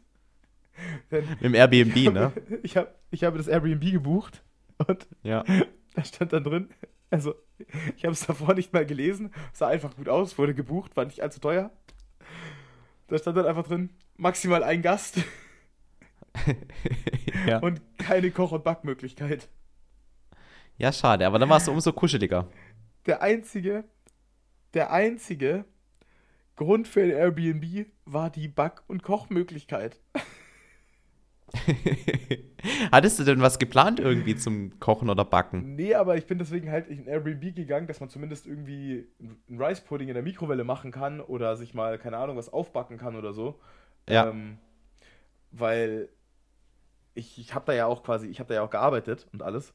Denn 1.11 1.25
Im 1.41 1.55
Airbnb, 1.55 1.97
ich 1.97 2.13
ne? 2.13 2.21
habe, 2.21 2.59
ich, 2.63 2.77
hab, 2.77 2.95
ich 3.11 3.25
habe 3.25 3.39
das 3.39 3.49
Airbnb 3.49 3.91
gebucht 3.91 4.43
und 4.87 5.09
Ja. 5.23 5.45
da 5.95 6.05
stand 6.05 6.33
dann 6.33 6.45
drin, 6.45 6.69
also 7.11 7.35
ich 7.97 8.05
habe 8.05 8.13
es 8.13 8.27
davor 8.27 8.55
nicht 8.55 8.73
mal 8.73 8.87
gelesen, 8.87 9.33
sah 9.53 9.67
einfach 9.67 9.97
gut 9.97 10.09
aus, 10.09 10.39
wurde 10.39 10.55
gebucht, 10.55 10.97
war 10.97 11.05
nicht 11.05 11.21
allzu 11.21 11.41
teuer. 11.41 11.73
Da 13.09 13.19
stand 13.19 13.37
dann 13.37 13.47
einfach 13.47 13.67
drin, 13.67 13.91
maximal 14.17 14.63
ein 14.63 14.83
Gast 14.83 15.19
ja. 17.47 17.59
und 17.59 17.81
keine 17.99 18.31
Koch- 18.31 18.53
und 18.53 18.65
Backmöglichkeit. 18.65 19.49
ja, 20.77 20.93
schade. 20.93 21.27
Aber 21.27 21.39
dann 21.39 21.49
warst 21.49 21.69
du 21.69 21.73
umso 21.73 21.93
kuscheliger. 21.93 22.49
der 23.07 23.23
einzige, 23.23 23.85
der 24.75 24.93
einzige 24.93 25.65
Grund 26.57 26.89
für 26.89 27.03
ein 27.03 27.11
Airbnb 27.11 27.87
war 28.05 28.31
die 28.31 28.49
Back- 28.49 28.83
und 28.89 29.03
Kochmöglichkeit. 29.03 30.01
Hattest 32.93 33.19
du 33.19 33.25
denn 33.25 33.41
was 33.41 33.59
geplant 33.59 34.01
irgendwie 34.01 34.37
zum 34.37 34.79
Kochen 34.81 35.09
oder 35.09 35.25
Backen? 35.25 35.77
Nee, 35.77 35.95
aber 35.95 36.17
ich 36.17 36.27
bin 36.27 36.39
deswegen 36.39 36.71
halt 36.71 36.89
in 36.89 37.01
ein 37.01 37.07
Airbnb 37.07 37.55
gegangen, 37.55 37.87
dass 37.87 38.01
man 38.01 38.09
zumindest 38.11 38.47
irgendwie 38.47 39.07
einen 39.49 39.63
Rice 39.63 39.81
Pudding 39.81 40.09
in 40.09 40.15
der 40.15 40.23
Mikrowelle 40.23 40.65
machen 40.65 40.91
kann 40.91 41.21
oder 41.21 41.57
sich 41.57 41.75
mal, 41.75 41.99
keine 41.99 42.19
Ahnung, 42.19 42.37
was 42.37 42.53
aufbacken 42.53 42.99
kann 42.99 43.17
oder 43.17 43.33
so. 43.33 43.61
Ja. 44.09 44.29
Ähm, 44.29 44.59
weil 45.53 46.09
ich, 47.19 47.39
ich 47.39 47.55
habe 47.55 47.67
da 47.67 47.73
ja 47.73 47.87
auch 47.87 48.03
quasi, 48.03 48.29
ich 48.29 48.39
habe 48.41 48.49
da 48.49 48.55
ja 48.55 48.63
auch 48.63 48.71
gearbeitet 48.71 49.27
und 49.33 49.43
alles. 49.43 49.75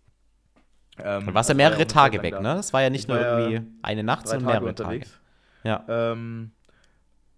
Ähm, 0.97 1.25
Du 1.25 1.33
warst 1.33 1.35
ja 1.35 1.35
also 1.35 1.49
war 1.49 1.55
mehrere 1.55 1.75
eine 1.75 1.87
Tage 1.87 2.21
weg, 2.23 2.33
ne? 2.35 2.55
Das 2.55 2.73
war 2.73 2.81
ja 2.81 2.89
nicht 2.89 3.01
Ich 3.01 3.07
nur 3.07 3.19
war 3.19 3.39
irgendwie 3.39 3.71
eine 3.81 4.03
Nacht, 4.03 4.27
sondern 4.27 4.47
Tage 4.47 4.65
mehrere 4.65 4.69
unterwegs. 4.69 5.19
Tage. 5.63 5.83
Ja. 5.87 6.11
Ähm, 6.11 6.51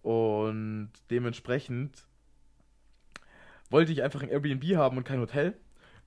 und 0.02 0.92
dementsprechend 1.10 2.06
wollte 3.70 3.92
ich 3.92 4.04
einfach 4.04 4.22
ein 4.22 4.30
Airbnb 4.30 4.64
haben 4.76 4.98
und 4.98 5.04
kein 5.04 5.20
Hotel. 5.20 5.58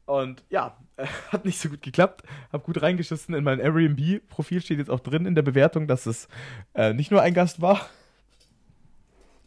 Und 0.06 0.44
ja, 0.48 0.76
äh, 0.96 1.06
hat 1.32 1.44
nicht 1.44 1.58
so 1.58 1.68
gut 1.68 1.82
geklappt. 1.82 2.22
Hab 2.52 2.64
gut 2.64 2.80
reingeschissen. 2.80 3.34
In 3.34 3.44
meinem 3.44 3.60
Airbnb-Profil 3.60 4.60
steht 4.60 4.78
jetzt 4.78 4.90
auch 4.90 5.00
drin 5.00 5.26
in 5.26 5.34
der 5.34 5.42
Bewertung, 5.42 5.86
dass 5.86 6.06
es 6.06 6.28
äh, 6.74 6.92
nicht 6.92 7.10
nur 7.10 7.22
ein 7.22 7.34
Gast 7.34 7.60
war. 7.60 7.88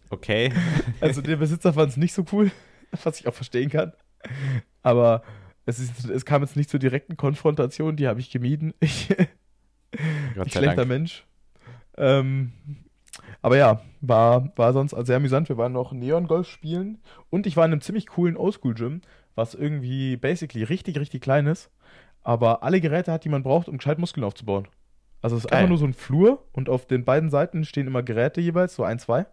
Okay. 0.10 0.54
Also 1.00 1.22
der 1.22 1.38
Besitzer 1.38 1.74
fand 1.74 1.92
es 1.92 1.98
nicht 1.98 2.14
so 2.14 2.26
cool, 2.32 2.52
was 3.04 3.20
ich 3.20 3.28
auch 3.28 3.34
verstehen 3.34 3.70
kann. 3.70 3.94
Aber 4.84 5.24
es, 5.66 5.80
ist, 5.80 6.10
es 6.10 6.26
kam 6.26 6.42
jetzt 6.42 6.56
nicht 6.56 6.70
zur 6.70 6.80
direkten 6.80 7.18
Konfrontation, 7.18 7.96
die 7.96 8.08
habe 8.08 8.20
ich 8.20 8.30
gemieden. 8.30 8.74
Ich, 9.94 10.46
ich 10.46 10.54
schlechter 10.54 10.76
Dank. 10.78 10.88
Mensch. 10.88 11.26
Ähm, 11.98 12.54
aber 13.42 13.58
ja, 13.58 13.82
war, 14.00 14.56
war 14.56 14.72
sonst 14.72 14.96
sehr 15.06 15.18
amüsant. 15.18 15.50
Wir 15.50 15.58
waren 15.58 15.74
noch 15.74 15.92
Neon-Golf 15.92 16.48
spielen 16.48 17.00
und 17.30 17.46
ich 17.46 17.58
war 17.58 17.66
in 17.66 17.74
einem 17.74 17.82
ziemlich 17.82 18.08
coolen 18.08 18.38
Oldschool-Gym, 18.38 19.02
was 19.36 19.54
irgendwie 19.54 20.16
basically 20.18 20.64
richtig, 20.64 20.98
richtig 20.98 21.22
klein 21.22 21.46
ist, 21.46 21.72
aber 22.24 22.64
alle 22.64 22.82
Geräte 22.82 23.12
hat, 23.12 23.26
die 23.26 23.30
man 23.30 23.44
braucht, 23.44 23.68
um 23.68 23.78
gescheit 23.78 24.00
Muskeln 24.00 24.24
aufzubauen. 24.24 24.68
Also 25.22 25.36
es 25.36 25.44
ist 25.44 25.50
Geil. 25.50 25.60
einfach 25.60 25.70
nur 25.70 25.78
so 25.78 25.86
ein 25.86 25.94
Flur 25.94 26.44
und 26.52 26.70
auf 26.70 26.88
den 26.88 27.06
beiden 27.06 27.30
Seiten 27.30 27.66
stehen 27.66 27.88
immer 27.88 28.04
Geräte 28.04 28.42
jeweils, 28.42 28.76
so 28.76 28.84
ein, 28.84 29.00
zwei. 29.00 29.26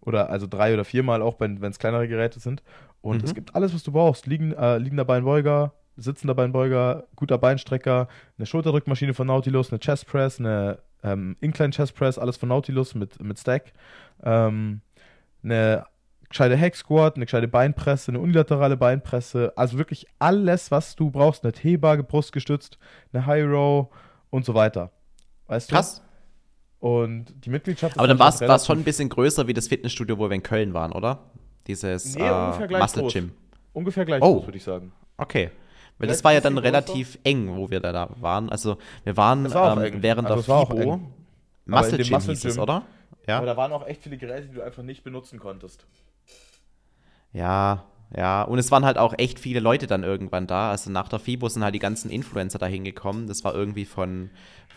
Oder 0.00 0.28
also 0.28 0.46
drei 0.46 0.74
oder 0.74 0.84
viermal 0.84 1.22
auch, 1.22 1.40
wenn 1.40 1.62
es 1.62 1.78
kleinere 1.78 2.06
Geräte 2.08 2.38
sind. 2.38 2.62
Und 3.04 3.18
Mhm. 3.18 3.24
es 3.24 3.34
gibt 3.34 3.54
alles, 3.54 3.74
was 3.74 3.82
du 3.82 3.92
brauchst. 3.92 4.26
Liegen, 4.26 4.52
äh, 4.52 4.78
liegender 4.78 5.04
Beinbeuger, 5.04 5.74
sitzender 5.96 6.34
Beinbeuger, 6.34 7.04
guter 7.16 7.36
Beinstrecker, 7.36 8.08
eine 8.38 8.46
Schulterdrückmaschine 8.46 9.12
von 9.12 9.26
Nautilus, 9.26 9.70
eine 9.70 9.78
Chest 9.78 10.06
Press, 10.06 10.40
eine 10.40 10.78
ähm, 11.02 11.36
Incline 11.40 11.70
Chest 11.70 11.94
Press, 11.94 12.18
alles 12.18 12.38
von 12.38 12.48
Nautilus 12.48 12.94
mit, 12.94 13.22
mit 13.22 13.38
Stack. 13.38 13.74
Ähm, 14.22 14.80
eine 15.42 15.84
gescheite 16.30 16.58
Hack 16.58 16.74
Squat, 16.76 17.16
eine 17.16 17.26
gescheite 17.26 17.46
Beinpresse, 17.46 18.10
eine 18.10 18.20
unilaterale 18.20 18.78
Beinpresse. 18.78 19.52
Also 19.54 19.76
wirklich 19.76 20.06
alles, 20.18 20.70
was 20.70 20.96
du 20.96 21.10
brauchst. 21.10 21.44
Eine 21.44 21.52
T-Bar, 21.52 21.98
brustgestützt, 21.98 22.78
eine 23.12 23.26
High 23.26 23.44
Row 23.44 23.88
und 24.30 24.46
so 24.46 24.54
weiter. 24.54 24.92
Weißt 25.46 25.70
du? 25.70 25.74
Krass. 25.74 26.02
Und 26.80 27.34
die 27.44 27.50
Mitgliedschaft 27.50 27.98
Aber 27.98 28.08
dann 28.08 28.18
war 28.18 28.30
es 28.30 28.66
schon 28.66 28.78
ein 28.78 28.84
bisschen 28.84 29.10
größer 29.10 29.46
wie 29.46 29.52
das 29.52 29.68
Fitnessstudio, 29.68 30.16
wo 30.16 30.30
wir 30.30 30.34
in 30.34 30.42
Köln 30.42 30.72
waren, 30.72 30.92
oder? 30.92 31.30
Dieses 31.66 32.14
Nee, 32.16 32.26
äh, 32.26 32.78
Muscle. 32.78 33.08
Gym. 33.08 33.32
ungefähr 33.72 34.04
gleich 34.04 34.22
Oh. 34.22 34.44
würde 34.44 34.56
ich 34.58 34.64
sagen. 34.64 34.92
Okay. 35.16 35.46
Weil 35.46 36.08
Vielleicht 36.08 36.18
das 36.18 36.24
war 36.24 36.32
ja 36.32 36.40
dann 36.40 36.58
relativ 36.58 37.18
eng, 37.24 37.56
wo 37.56 37.70
wir 37.70 37.80
da, 37.80 37.92
da 37.92 38.10
waren. 38.20 38.50
Also 38.50 38.78
wir 39.04 39.16
waren 39.16 39.52
war 39.54 39.82
ähm, 39.84 40.02
während 40.02 40.28
Also 40.28 40.42
der 40.42 40.66
FIBO. 40.66 40.92
Aber 40.92 41.00
Muscle 41.66 41.98
Gym 41.98 42.10
Muscle 42.12 42.34
hieß 42.34 42.44
es, 42.46 42.58
oder? 42.58 42.74
Aber 42.74 42.86
Ja. 43.28 43.40
da 43.40 43.56
waren 43.56 43.72
auch 43.72 43.86
echt 43.86 44.02
viele 44.02 44.18
Geräte, 44.18 44.48
die 44.48 44.54
du 44.54 44.62
einfach 44.62 44.82
nicht 44.82 45.04
benutzen 45.04 45.38
konntest. 45.38 45.86
Ja, 47.32 47.84
ja. 48.16 48.42
Und 48.42 48.58
es 48.58 48.70
waren 48.70 48.84
halt 48.84 48.98
auch 48.98 49.14
echt 49.18 49.38
viele 49.38 49.60
Leute 49.60 49.86
dann 49.86 50.02
irgendwann 50.04 50.46
da. 50.46 50.70
Also 50.70 50.90
nach 50.90 51.08
der 51.08 51.18
FIBO 51.18 51.48
sind 51.48 51.64
halt 51.64 51.74
die 51.74 51.78
ganzen 51.80 52.10
Influencer 52.10 52.58
da 52.58 52.66
hingekommen. 52.66 53.26
Das 53.26 53.44
war 53.44 53.54
irgendwie 53.54 53.84
von, 53.84 54.30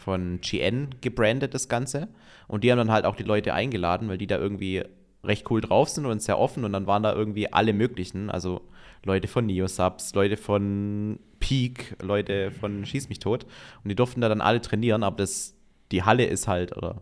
von 0.04 0.39
GN 0.41 0.89
gebrandet, 1.02 1.54
das 1.54 1.67
Ganze. 1.67 2.08
Und 2.47 2.63
die 2.63 2.71
haben 2.71 2.78
dann 2.78 2.91
halt 2.91 3.06
auch 3.06 3.15
die 3.15 3.23
Leute 3.23 3.54
eingeladen, 3.54 4.08
weil 4.10 4.17
die 4.17 4.28
da 4.28 4.38
irgendwie 4.38 4.84
recht 5.23 5.49
cool 5.49 5.62
drauf 5.62 5.89
sind 5.89 6.06
und 6.06 6.21
sehr 6.21 6.39
offen. 6.39 6.63
Und 6.63 6.73
dann 6.73 6.88
waren 6.88 7.03
da 7.03 7.13
irgendwie 7.13 7.51
alle 7.51 7.73
möglichen. 7.73 8.30
Also 8.30 8.62
Leute 9.03 9.27
von 9.27 9.45
Neosubs, 9.45 10.13
Leute 10.15 10.38
von 10.38 11.19
Peak, 11.39 11.95
Leute 12.01 12.51
von 12.51 12.86
Schieß 12.86 13.10
mich 13.10 13.19
tot. 13.19 13.45
Und 13.84 13.89
die 13.89 13.95
durften 13.95 14.21
da 14.21 14.30
dann 14.30 14.41
alle 14.41 14.62
trainieren, 14.62 15.03
aber 15.03 15.17
das, 15.17 15.56
die 15.91 16.03
Halle 16.03 16.25
ist 16.25 16.47
halt, 16.47 16.75
oder 16.75 17.01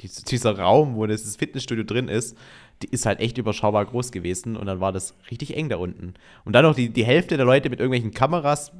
dies- 0.00 0.24
dieser 0.24 0.58
Raum, 0.58 0.96
wo 0.96 1.06
das 1.06 1.36
Fitnessstudio 1.36 1.84
drin 1.84 2.08
ist, 2.08 2.36
die 2.82 2.88
ist 2.88 3.06
halt 3.06 3.20
echt 3.20 3.38
überschaubar 3.38 3.84
groß 3.84 4.10
gewesen 4.10 4.56
und 4.56 4.66
dann 4.66 4.80
war 4.80 4.90
das 4.92 5.14
richtig 5.30 5.56
eng 5.56 5.68
da 5.68 5.76
unten. 5.76 6.14
Und 6.44 6.54
dann 6.54 6.64
noch 6.64 6.74
die, 6.74 6.88
die 6.88 7.04
Hälfte 7.04 7.36
der 7.36 7.46
Leute 7.46 7.70
mit 7.70 7.78
irgendwelchen 7.78 8.12
Kameras 8.12 8.72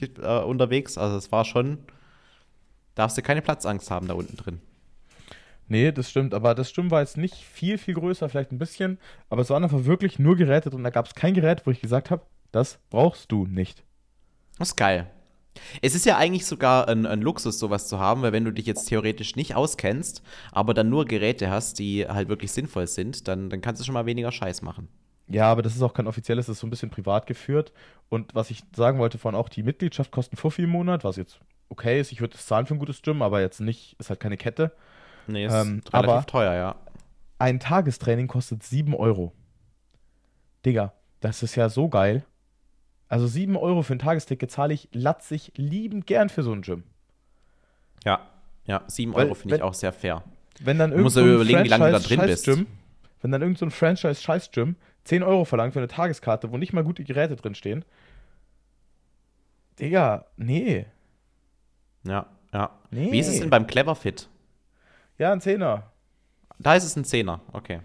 äh, 0.00 0.40
unterwegs, 0.42 0.98
also 0.98 1.16
es 1.16 1.30
war 1.30 1.44
schon, 1.44 1.78
darfst 2.94 3.16
du 3.16 3.22
keine 3.22 3.42
Platzangst 3.42 3.90
haben 3.90 4.08
da 4.08 4.14
unten 4.14 4.36
drin. 4.36 4.60
Nee, 5.70 5.92
das 5.92 6.10
stimmt, 6.10 6.34
aber 6.34 6.56
das 6.56 6.68
Stimmen 6.68 6.90
war 6.90 7.00
jetzt 7.00 7.16
nicht 7.16 7.36
viel, 7.36 7.78
viel 7.78 7.94
größer, 7.94 8.28
vielleicht 8.28 8.50
ein 8.50 8.58
bisschen, 8.58 8.98
aber 9.28 9.42
es 9.42 9.50
waren 9.50 9.62
einfach 9.62 9.84
wirklich 9.84 10.18
nur 10.18 10.34
Geräte 10.34 10.68
drin. 10.68 10.82
Da 10.82 10.90
gab 10.90 11.06
es 11.06 11.14
kein 11.14 11.32
Gerät, 11.32 11.64
wo 11.64 11.70
ich 11.70 11.80
gesagt 11.80 12.10
habe, 12.10 12.22
das 12.50 12.80
brauchst 12.90 13.30
du 13.30 13.46
nicht. 13.46 13.84
Das 14.58 14.70
ist 14.70 14.76
geil. 14.76 15.08
Es 15.80 15.94
ist 15.94 16.06
ja 16.06 16.16
eigentlich 16.16 16.44
sogar 16.44 16.88
ein, 16.88 17.06
ein 17.06 17.22
Luxus, 17.22 17.60
sowas 17.60 17.86
zu 17.86 18.00
haben, 18.00 18.22
weil 18.22 18.32
wenn 18.32 18.44
du 18.44 18.52
dich 18.52 18.66
jetzt 18.66 18.86
theoretisch 18.86 19.36
nicht 19.36 19.54
auskennst, 19.54 20.24
aber 20.50 20.74
dann 20.74 20.88
nur 20.88 21.04
Geräte 21.04 21.50
hast, 21.50 21.78
die 21.78 22.04
halt 22.04 22.28
wirklich 22.28 22.50
sinnvoll 22.50 22.88
sind, 22.88 23.28
dann, 23.28 23.48
dann 23.48 23.60
kannst 23.60 23.80
du 23.80 23.84
schon 23.84 23.94
mal 23.94 24.06
weniger 24.06 24.32
Scheiß 24.32 24.62
machen. 24.62 24.88
Ja, 25.28 25.52
aber 25.52 25.62
das 25.62 25.76
ist 25.76 25.82
auch 25.82 25.94
kein 25.94 26.08
offizielles, 26.08 26.46
das 26.46 26.56
ist 26.56 26.60
so 26.60 26.66
ein 26.66 26.70
bisschen 26.70 26.90
privat 26.90 27.28
geführt. 27.28 27.72
Und 28.08 28.34
was 28.34 28.50
ich 28.50 28.64
sagen 28.74 28.98
wollte 28.98 29.18
von 29.18 29.36
auch, 29.36 29.48
die 29.48 29.62
Mitgliedschaft 29.62 30.10
kostet 30.10 30.40
50 30.40 30.64
im 30.64 30.70
Monat, 30.70 31.04
was 31.04 31.14
jetzt 31.14 31.38
okay 31.68 32.00
ist. 32.00 32.10
Ich 32.10 32.20
würde 32.20 32.32
das 32.32 32.46
zahlen 32.46 32.66
für 32.66 32.74
ein 32.74 32.80
gutes 32.80 33.02
Gym, 33.02 33.22
aber 33.22 33.40
jetzt 33.40 33.60
nicht, 33.60 33.94
ist 34.00 34.10
halt 34.10 34.18
keine 34.18 34.36
Kette. 34.36 34.72
Nee, 35.30 35.46
ist 35.46 35.52
Ähm, 35.52 35.82
relativ 35.92 36.10
aber- 36.10 36.26
teuer, 36.26 36.54
ja. 36.54 36.76
Ein 37.38 37.58
Tagestraining 37.60 38.26
kostet 38.28 38.62
7 38.62 38.94
Euro. 38.94 39.32
Digga, 40.66 40.92
das 41.20 41.42
ist 41.42 41.54
ja 41.54 41.68
so 41.68 41.88
geil. 41.88 42.24
Also 43.08 43.26
7 43.26 43.56
Euro 43.56 43.82
für 43.82 43.94
ein 43.94 43.98
Tagesticket 43.98 44.50
zahle 44.50 44.74
ich 44.74 44.88
latzig 44.92 45.52
liebend 45.56 46.06
gern 46.06 46.28
für 46.28 46.42
so 46.42 46.52
ein 46.52 46.62
Gym. 46.62 46.84
Ja, 48.04 48.20
ja, 48.66 48.82
7 48.86 49.14
Weil, 49.14 49.24
Euro 49.26 49.34
finde 49.34 49.56
ich 49.56 49.62
auch 49.62 49.74
sehr 49.74 49.92
fair. 49.92 50.22
Wenn 50.60 50.78
dann 50.78 50.92
irgend 50.92 51.10
so 51.12 51.20
überlegen, 51.26 51.64
wie 51.64 51.68
lange 51.68 51.86
du 51.86 51.92
da 51.92 51.98
drin 51.98 52.20
bist. 52.20 52.46
Wenn 53.22 53.30
dann 53.32 53.42
irgend 53.42 53.58
so 53.58 53.66
ein 53.66 53.70
Franchise-Scheiß-Gym 53.70 54.76
10 55.04 55.22
Euro 55.22 55.44
verlangt 55.44 55.72
für 55.72 55.80
eine 55.80 55.88
Tageskarte, 55.88 56.52
wo 56.52 56.56
nicht 56.56 56.72
mal 56.72 56.84
gute 56.84 57.04
Geräte 57.04 57.36
drinstehen. 57.36 57.84
Digga, 59.78 60.26
nee. 60.36 60.86
Ja, 62.04 62.26
ja. 62.52 62.70
Nee. 62.90 63.12
Wie 63.12 63.18
ist 63.18 63.28
es 63.28 63.40
denn 63.40 63.50
beim 63.50 63.66
Cleverfit? 63.66 64.28
Ja, 65.20 65.32
ein 65.32 65.42
Zehner. 65.42 65.82
Da 66.58 66.76
ist 66.76 66.84
es 66.84 66.96
ein 66.96 67.04
Zehner, 67.04 67.42
okay. 67.52 67.80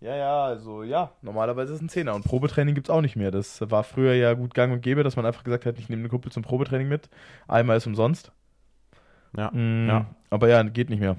Ja, 0.00 0.16
ja, 0.16 0.44
also 0.44 0.82
ja, 0.82 1.12
normalerweise 1.20 1.74
ist 1.74 1.76
es 1.76 1.82
ein 1.82 1.90
Zehner. 1.90 2.14
Und 2.14 2.24
Probetraining 2.24 2.74
gibt 2.74 2.86
es 2.86 2.90
auch 2.90 3.02
nicht 3.02 3.14
mehr. 3.14 3.30
Das 3.30 3.60
war 3.70 3.84
früher 3.84 4.14
ja 4.14 4.32
gut 4.32 4.54
gang 4.54 4.72
und 4.72 4.80
gäbe, 4.80 5.04
dass 5.04 5.14
man 5.14 5.26
einfach 5.26 5.44
gesagt 5.44 5.66
hat, 5.66 5.78
ich 5.78 5.90
nehme 5.90 6.00
einen 6.00 6.08
Kumpel 6.08 6.32
zum 6.32 6.42
Probetraining 6.42 6.88
mit. 6.88 7.10
Einmal 7.46 7.76
ist 7.76 7.86
umsonst. 7.86 8.32
Ja, 9.36 9.50
Mm, 9.50 9.86
ja. 9.86 10.06
Aber 10.30 10.48
ja, 10.48 10.62
geht 10.62 10.88
nicht 10.88 11.00
mehr. 11.00 11.18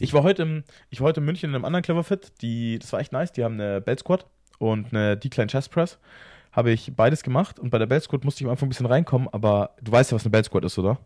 Ich 0.00 0.12
war 0.12 0.24
heute 0.24 0.42
im, 0.42 0.64
ich 0.90 1.00
war 1.00 1.06
heute 1.06 1.20
in 1.20 1.26
München 1.26 1.50
in 1.50 1.54
einem 1.54 1.64
anderen 1.64 1.84
Cleverfit. 1.84 2.42
Die, 2.42 2.80
das 2.80 2.92
war 2.92 2.98
echt 2.98 3.12
nice. 3.12 3.30
Die 3.30 3.44
haben 3.44 3.54
eine 3.60 3.80
Belt 3.80 4.00
Squat 4.00 4.26
und 4.58 4.92
eine 4.92 5.16
Decline 5.16 5.46
Chest 5.46 5.70
Press. 5.70 6.00
Habe 6.50 6.72
ich 6.72 6.96
beides 6.96 7.22
gemacht 7.22 7.60
und 7.60 7.70
bei 7.70 7.78
der 7.78 7.86
Belt 7.86 8.02
Squat 8.02 8.24
musste 8.24 8.42
ich 8.42 8.46
am 8.46 8.50
Anfang 8.50 8.66
ein 8.66 8.70
bisschen 8.70 8.86
reinkommen, 8.86 9.28
aber 9.30 9.76
du 9.80 9.92
weißt 9.92 10.10
ja, 10.10 10.16
was 10.16 10.24
eine 10.24 10.32
Belt 10.32 10.46
Squat 10.46 10.64
ist, 10.64 10.76
oder? 10.80 10.98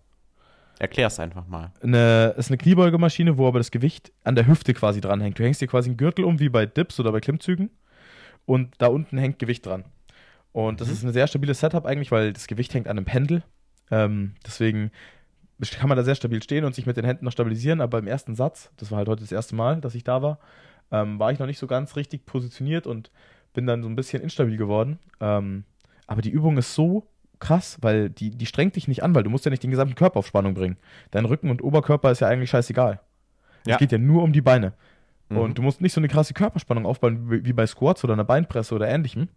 Erklär's 0.79 1.21
einfach 1.21 1.47
mal. 1.47 1.73
Eine, 1.83 2.35
ist 2.37 2.51
eine 2.51 2.59
Kniebeugemaschine, 2.59 3.39
wo 3.39 3.47
aber 3.47 3.59
das 3.61 3.71
Gewicht 3.71 4.13
an 4.25 4.35
der 4.35 4.47
Hüfte 4.47 4.75
quasi 4.75 5.01
dranhängt. 5.01 5.39
Du 5.39 5.45
hängst 5.45 5.61
dir 5.61 5.69
quasi 5.69 5.91
einen 5.91 5.97
Gürtel 5.97 6.25
um, 6.25 6.41
wie 6.41 6.49
bei 6.49 6.67
Dips 6.67 6.99
oder 6.99 7.13
bei 7.13 7.21
Klimmzügen. 7.21 7.71
Und 8.47 8.75
da 8.79 8.89
unten 8.89 9.17
hängt 9.17 9.39
Gewicht 9.39 9.65
dran. 9.65 9.85
Und 10.53 10.81
das 10.81 10.89
Mhm. 10.89 10.95
ist 10.95 11.03
ein 11.05 11.13
sehr 11.13 11.27
stabiles 11.27 11.61
Setup 11.61 11.87
eigentlich, 11.87 12.11
weil 12.11 12.33
das 12.33 12.47
Gewicht 12.47 12.75
hängt 12.75 12.89
an 12.89 12.97
einem 12.99 13.07
Pendel. 13.07 13.43
Ähm, 13.91 14.35
deswegen 14.45 14.91
kann 15.79 15.89
man 15.89 15.97
da 15.97 16.05
sehr 16.05 16.15
stabil 16.17 16.43
stehen 16.43 16.65
und 16.65 16.75
sich 16.75 16.87
mit 16.87 16.97
den 16.97 17.05
Händen 17.05 17.25
noch 17.25 17.33
stabilisieren. 17.33 17.81
Aber 17.81 17.99
im 17.99 18.07
ersten 18.07 18.35
Satz, 18.35 18.71
das 18.77 18.91
war 18.91 18.99
halt 18.99 19.09
heute 19.09 19.23
das 19.23 19.33
erste 19.33 19.55
Mal, 19.55 19.81
dass 19.81 19.95
ich 19.95 20.05
da 20.05 20.23
war, 20.23 20.39
ähm, 20.91 21.19
war 21.19 21.33
ich 21.33 21.39
noch 21.39 21.47
nicht 21.47 21.59
so 21.59 21.67
ganz 21.67 21.97
richtig 21.97 22.27
positioniert 22.27 22.87
und 22.87 23.11
bin 23.53 23.67
dann 23.67 23.83
so 23.83 23.89
ein 23.89 23.97
bisschen 23.97 24.23
instabil 24.23 24.57
geworden. 24.57 24.99
Ähm, 25.21 25.65
aber 26.07 26.21
die 26.21 26.31
Übung 26.31 26.59
ist 26.59 26.75
so 26.75 27.07
krass, 27.41 27.79
weil 27.81 28.11
die, 28.11 28.31
die 28.31 28.47
strengt 28.47 28.77
dich 28.77 28.89
nicht 28.89 29.03
an, 29.03 29.15
weil 29.15 29.23
du 29.23 29.31
musst 29.31 29.45
ja 29.45 29.51
nicht 29.51 29.63
den 29.63 29.71
gesamten 29.71 29.95
Körper 29.95 30.19
auf 30.19 30.27
Spannung 30.27 30.55
bringen. 30.55 30.77
Dein 31.11 31.25
Rücken 31.25 31.51
und 31.51 31.63
Oberkörper 31.63 32.11
ist 32.11 32.21
ja 32.21 32.29
eigentlich 32.29 32.51
scheißegal. 32.51 33.01
Ja. 33.67 33.75
Es 33.75 33.79
geht 33.79 33.93
ja 33.93 33.99
nur 33.99 34.23
um 34.23 34.33
die 34.33 34.41
Beine. 34.43 34.75
Mhm. 35.29 35.37
Und 35.39 35.59
du 35.59 35.63
musst 35.63 35.81
nicht 35.81 35.93
so 35.93 36.01
eine 36.01 36.09
krasse 36.09 36.35
Körperspannung 36.35 36.87
aufbauen 36.87 37.45
wie 37.45 37.53
bei 37.53 37.67
Squats 37.67 38.05
oder 38.05 38.13
einer 38.13 38.25
Beinpresse 38.25 38.75
oder 38.75 38.89
ähnlichem. 38.89 39.29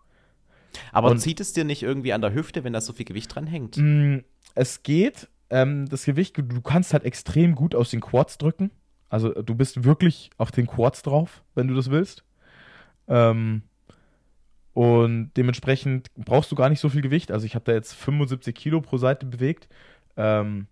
Aber 0.91 1.09
und- 1.11 1.19
zieht 1.19 1.39
es 1.39 1.53
dir 1.53 1.63
nicht 1.63 1.81
irgendwie 1.83 2.13
an 2.13 2.21
der 2.21 2.33
Hüfte, 2.33 2.63
wenn 2.63 2.73
da 2.73 2.81
so 2.81 2.93
viel 2.93 3.05
Gewicht 3.05 3.33
dran 3.33 3.47
hängt? 3.47 3.77
Mm, 3.77 4.17
Es 4.55 4.83
geht, 4.83 5.27
ähm, 5.49 5.87
das 5.87 6.03
Gewicht, 6.05 6.37
du 6.37 6.61
kannst 6.61 6.93
halt 6.93 7.03
extrem 7.05 7.55
gut 7.55 7.73
aus 7.73 7.89
den 7.89 8.01
Quads 8.01 8.37
drücken. 8.37 8.71
Also 9.09 9.29
du 9.31 9.55
bist 9.55 9.83
wirklich 9.85 10.29
auf 10.37 10.51
den 10.51 10.67
Quads 10.67 11.03
drauf, 11.03 11.43
wenn 11.55 11.67
du 11.69 11.73
das 11.75 11.89
willst. 11.89 12.25
Ähm, 13.07 13.61
und 14.77 15.31
dementsprechend 15.35 16.13
brauchst 16.13 16.51
du 16.51 16.55
gar 16.55 16.69
nicht 16.69 16.79
so 16.79 16.89
viel 16.89 17.01
Gewicht. 17.01 17.31
Also 17.31 17.47
ich 17.47 17.55
habe 17.55 17.65
da 17.65 17.71
jetzt 17.71 17.95
75 17.95 18.53
Kilo 18.53 18.79
pro 18.79 18.97
Seite 18.97 19.25
bewegt. 19.25 19.67
Ähm, 20.17 20.67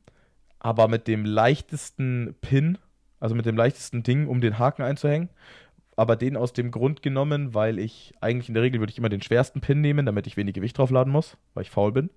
aber 0.59 0.87
mit 0.87 1.07
dem 1.07 1.25
leichtesten 1.25 2.35
Pin, 2.39 2.77
also 3.19 3.33
mit 3.33 3.47
dem 3.47 3.57
leichtesten 3.57 4.03
Ding, 4.03 4.27
um 4.27 4.41
den 4.41 4.59
Haken 4.59 4.83
einzuhängen. 4.83 5.29
Aber 5.95 6.15
den 6.15 6.37
aus 6.37 6.53
dem 6.53 6.69
Grund 6.69 7.01
genommen, 7.01 7.55
weil 7.55 7.79
ich 7.79 8.13
eigentlich 8.21 8.47
in 8.47 8.53
der 8.53 8.61
Regel 8.61 8.79
würde 8.79 8.91
ich 8.91 8.99
immer 8.99 9.09
den 9.09 9.23
schwersten 9.23 9.59
Pin 9.59 9.81
nehmen, 9.81 10.05
damit 10.05 10.27
ich 10.27 10.37
wenig 10.37 10.53
Gewicht 10.53 10.77
draufladen 10.77 11.11
muss, 11.11 11.35
weil 11.55 11.63
ich 11.63 11.71
faul 11.71 11.91
bin. 11.91 12.11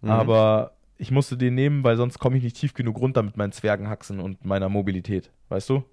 Mhm. 0.00 0.10
Aber 0.10 0.72
ich 0.98 1.12
musste 1.12 1.36
den 1.36 1.54
nehmen, 1.54 1.84
weil 1.84 1.96
sonst 1.96 2.18
komme 2.18 2.38
ich 2.38 2.42
nicht 2.42 2.56
tief 2.56 2.74
genug 2.74 2.98
runter 2.98 3.22
mit 3.22 3.36
meinen 3.36 3.52
Zwergenhaxen 3.52 4.18
und 4.18 4.44
meiner 4.44 4.68
Mobilität. 4.68 5.30
Weißt 5.48 5.70
du? 5.70 5.84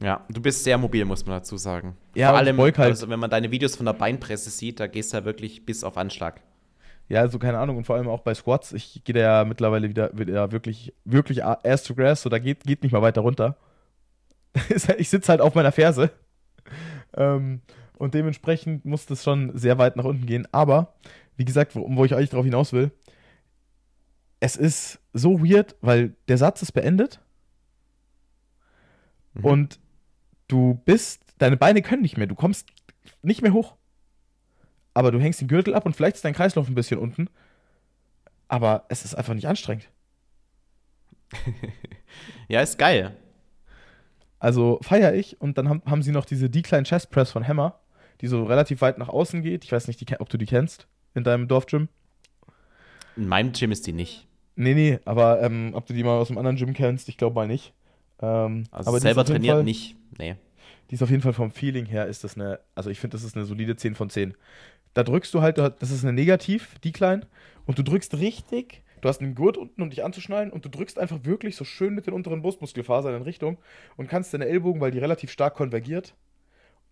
Ja, 0.00 0.24
du 0.28 0.40
bist 0.40 0.64
sehr 0.64 0.78
mobil, 0.78 1.04
muss 1.04 1.24
man 1.26 1.38
dazu 1.38 1.56
sagen. 1.56 1.96
Ja, 2.14 2.28
Vor 2.30 2.38
allem, 2.38 2.58
halt- 2.58 2.78
also 2.78 3.08
wenn 3.08 3.18
man 3.20 3.30
deine 3.30 3.50
Videos 3.50 3.76
von 3.76 3.86
der 3.86 3.92
Beinpresse 3.92 4.50
sieht, 4.50 4.80
da 4.80 4.86
gehst 4.86 5.12
du 5.12 5.18
ja 5.18 5.24
wirklich 5.24 5.64
bis 5.66 5.84
auf 5.84 5.96
Anschlag. 5.96 6.40
Ja, 7.08 7.20
also 7.20 7.38
keine 7.38 7.58
Ahnung. 7.58 7.76
Und 7.76 7.84
vor 7.84 7.96
allem 7.96 8.08
auch 8.08 8.20
bei 8.20 8.34
Squats. 8.34 8.72
Ich 8.72 9.02
gehe 9.04 9.14
da 9.14 9.20
ja 9.20 9.44
mittlerweile 9.44 9.88
wieder, 9.88 10.16
wieder 10.16 10.50
wirklich, 10.52 10.94
wirklich 11.04 11.44
ass 11.44 11.82
to 11.84 11.94
grass. 11.94 12.22
So, 12.22 12.28
da 12.30 12.38
geht, 12.38 12.64
geht 12.64 12.82
nicht 12.82 12.92
mal 12.92 13.02
weiter 13.02 13.20
runter. 13.20 13.56
Halt- 14.56 14.98
ich 15.00 15.08
sitze 15.10 15.30
halt 15.30 15.40
auf 15.40 15.54
meiner 15.54 15.72
Ferse. 15.72 16.10
Ähm, 17.14 17.60
und 17.98 18.14
dementsprechend 18.14 18.84
muss 18.84 19.06
das 19.06 19.22
schon 19.24 19.56
sehr 19.56 19.78
weit 19.78 19.96
nach 19.96 20.04
unten 20.04 20.26
gehen. 20.26 20.48
Aber, 20.52 20.94
wie 21.36 21.44
gesagt, 21.44 21.74
wo, 21.76 21.86
wo 21.96 22.04
ich 22.04 22.14
eigentlich 22.14 22.30
drauf 22.30 22.44
hinaus 22.44 22.72
will, 22.72 22.90
es 24.40 24.56
ist 24.56 24.98
so 25.12 25.40
weird, 25.40 25.76
weil 25.82 26.14
der 26.28 26.38
Satz 26.38 26.62
ist 26.62 26.72
beendet 26.72 27.20
Mhm. 29.34 29.44
und 29.44 29.80
du 30.52 30.80
bist, 30.84 31.22
deine 31.38 31.56
Beine 31.56 31.82
können 31.82 32.02
nicht 32.02 32.16
mehr, 32.16 32.26
du 32.26 32.34
kommst 32.34 32.68
nicht 33.22 33.42
mehr 33.42 33.52
hoch. 33.52 33.74
Aber 34.94 35.10
du 35.10 35.18
hängst 35.18 35.40
den 35.40 35.48
Gürtel 35.48 35.74
ab 35.74 35.86
und 35.86 35.96
vielleicht 35.96 36.16
ist 36.16 36.24
dein 36.24 36.34
Kreislauf 36.34 36.68
ein 36.68 36.74
bisschen 36.74 36.98
unten. 37.00 37.28
Aber 38.48 38.84
es 38.90 39.04
ist 39.04 39.14
einfach 39.14 39.34
nicht 39.34 39.48
anstrengend. 39.48 39.88
Ja, 42.46 42.60
ist 42.60 42.78
geil. 42.78 43.16
Also 44.38 44.78
feiere 44.82 45.14
ich 45.14 45.40
und 45.40 45.56
dann 45.56 45.68
haben, 45.68 45.82
haben 45.86 46.02
sie 46.02 46.12
noch 46.12 46.26
diese 46.26 46.50
Decline 46.50 46.82
Chest 46.82 47.10
Press 47.10 47.30
von 47.30 47.48
Hammer, 47.48 47.80
die 48.20 48.26
so 48.26 48.44
relativ 48.44 48.82
weit 48.82 48.98
nach 48.98 49.08
außen 49.08 49.40
geht. 49.42 49.64
Ich 49.64 49.72
weiß 49.72 49.88
nicht, 49.88 49.98
die, 50.00 50.20
ob 50.20 50.28
du 50.28 50.36
die 50.36 50.44
kennst 50.44 50.86
in 51.14 51.24
deinem 51.24 51.48
Dorfgym. 51.48 51.88
In 53.16 53.28
meinem 53.28 53.52
Gym 53.52 53.72
ist 53.72 53.86
die 53.86 53.94
nicht. 53.94 54.26
Nee, 54.56 54.74
nee, 54.74 54.98
aber 55.06 55.40
ähm, 55.40 55.70
ob 55.72 55.86
du 55.86 55.94
die 55.94 56.04
mal 56.04 56.18
aus 56.18 56.28
einem 56.28 56.38
anderen 56.38 56.56
Gym 56.58 56.74
kennst, 56.74 57.08
ich 57.08 57.16
glaube 57.16 57.34
mal 57.34 57.46
nicht. 57.46 57.72
Ähm, 58.20 58.64
Also 58.70 58.90
aber 58.90 59.00
selber 59.00 59.24
trainiert 59.24 59.64
nicht. 59.64 59.96
Nee. 60.22 60.36
Die 60.90 60.94
ist 60.94 61.02
auf 61.02 61.10
jeden 61.10 61.22
Fall 61.22 61.32
vom 61.32 61.50
Feeling 61.50 61.86
her, 61.86 62.06
ist 62.06 62.22
das 62.22 62.36
eine, 62.36 62.60
also 62.74 62.90
ich 62.90 63.00
finde, 63.00 63.16
das 63.16 63.24
ist 63.24 63.36
eine 63.36 63.44
solide 63.44 63.74
10 63.76 63.94
von 63.94 64.08
10. 64.10 64.34
Da 64.94 65.02
drückst 65.02 65.32
du 65.34 65.40
halt, 65.42 65.58
das 65.58 65.90
ist 65.90 66.04
eine 66.04 66.12
Negativ, 66.12 66.78
Decline, 66.80 67.26
und 67.66 67.78
du 67.78 67.82
drückst 67.82 68.18
richtig, 68.18 68.82
du 69.00 69.08
hast 69.08 69.20
einen 69.20 69.34
Gurt 69.34 69.56
unten, 69.56 69.82
um 69.82 69.90
dich 69.90 70.04
anzuschnallen, 70.04 70.50
und 70.50 70.64
du 70.64 70.68
drückst 70.68 70.98
einfach 70.98 71.24
wirklich 71.24 71.56
so 71.56 71.64
schön 71.64 71.94
mit 71.94 72.06
den 72.06 72.14
unteren 72.14 72.42
Brustmuskelfasern 72.42 73.14
in 73.16 73.22
Richtung 73.22 73.58
und 73.96 74.08
kannst 74.08 74.32
deine 74.34 74.46
Ellbogen, 74.46 74.80
weil 74.80 74.90
die 74.90 74.98
relativ 74.98 75.30
stark 75.32 75.54
konvergiert, 75.54 76.14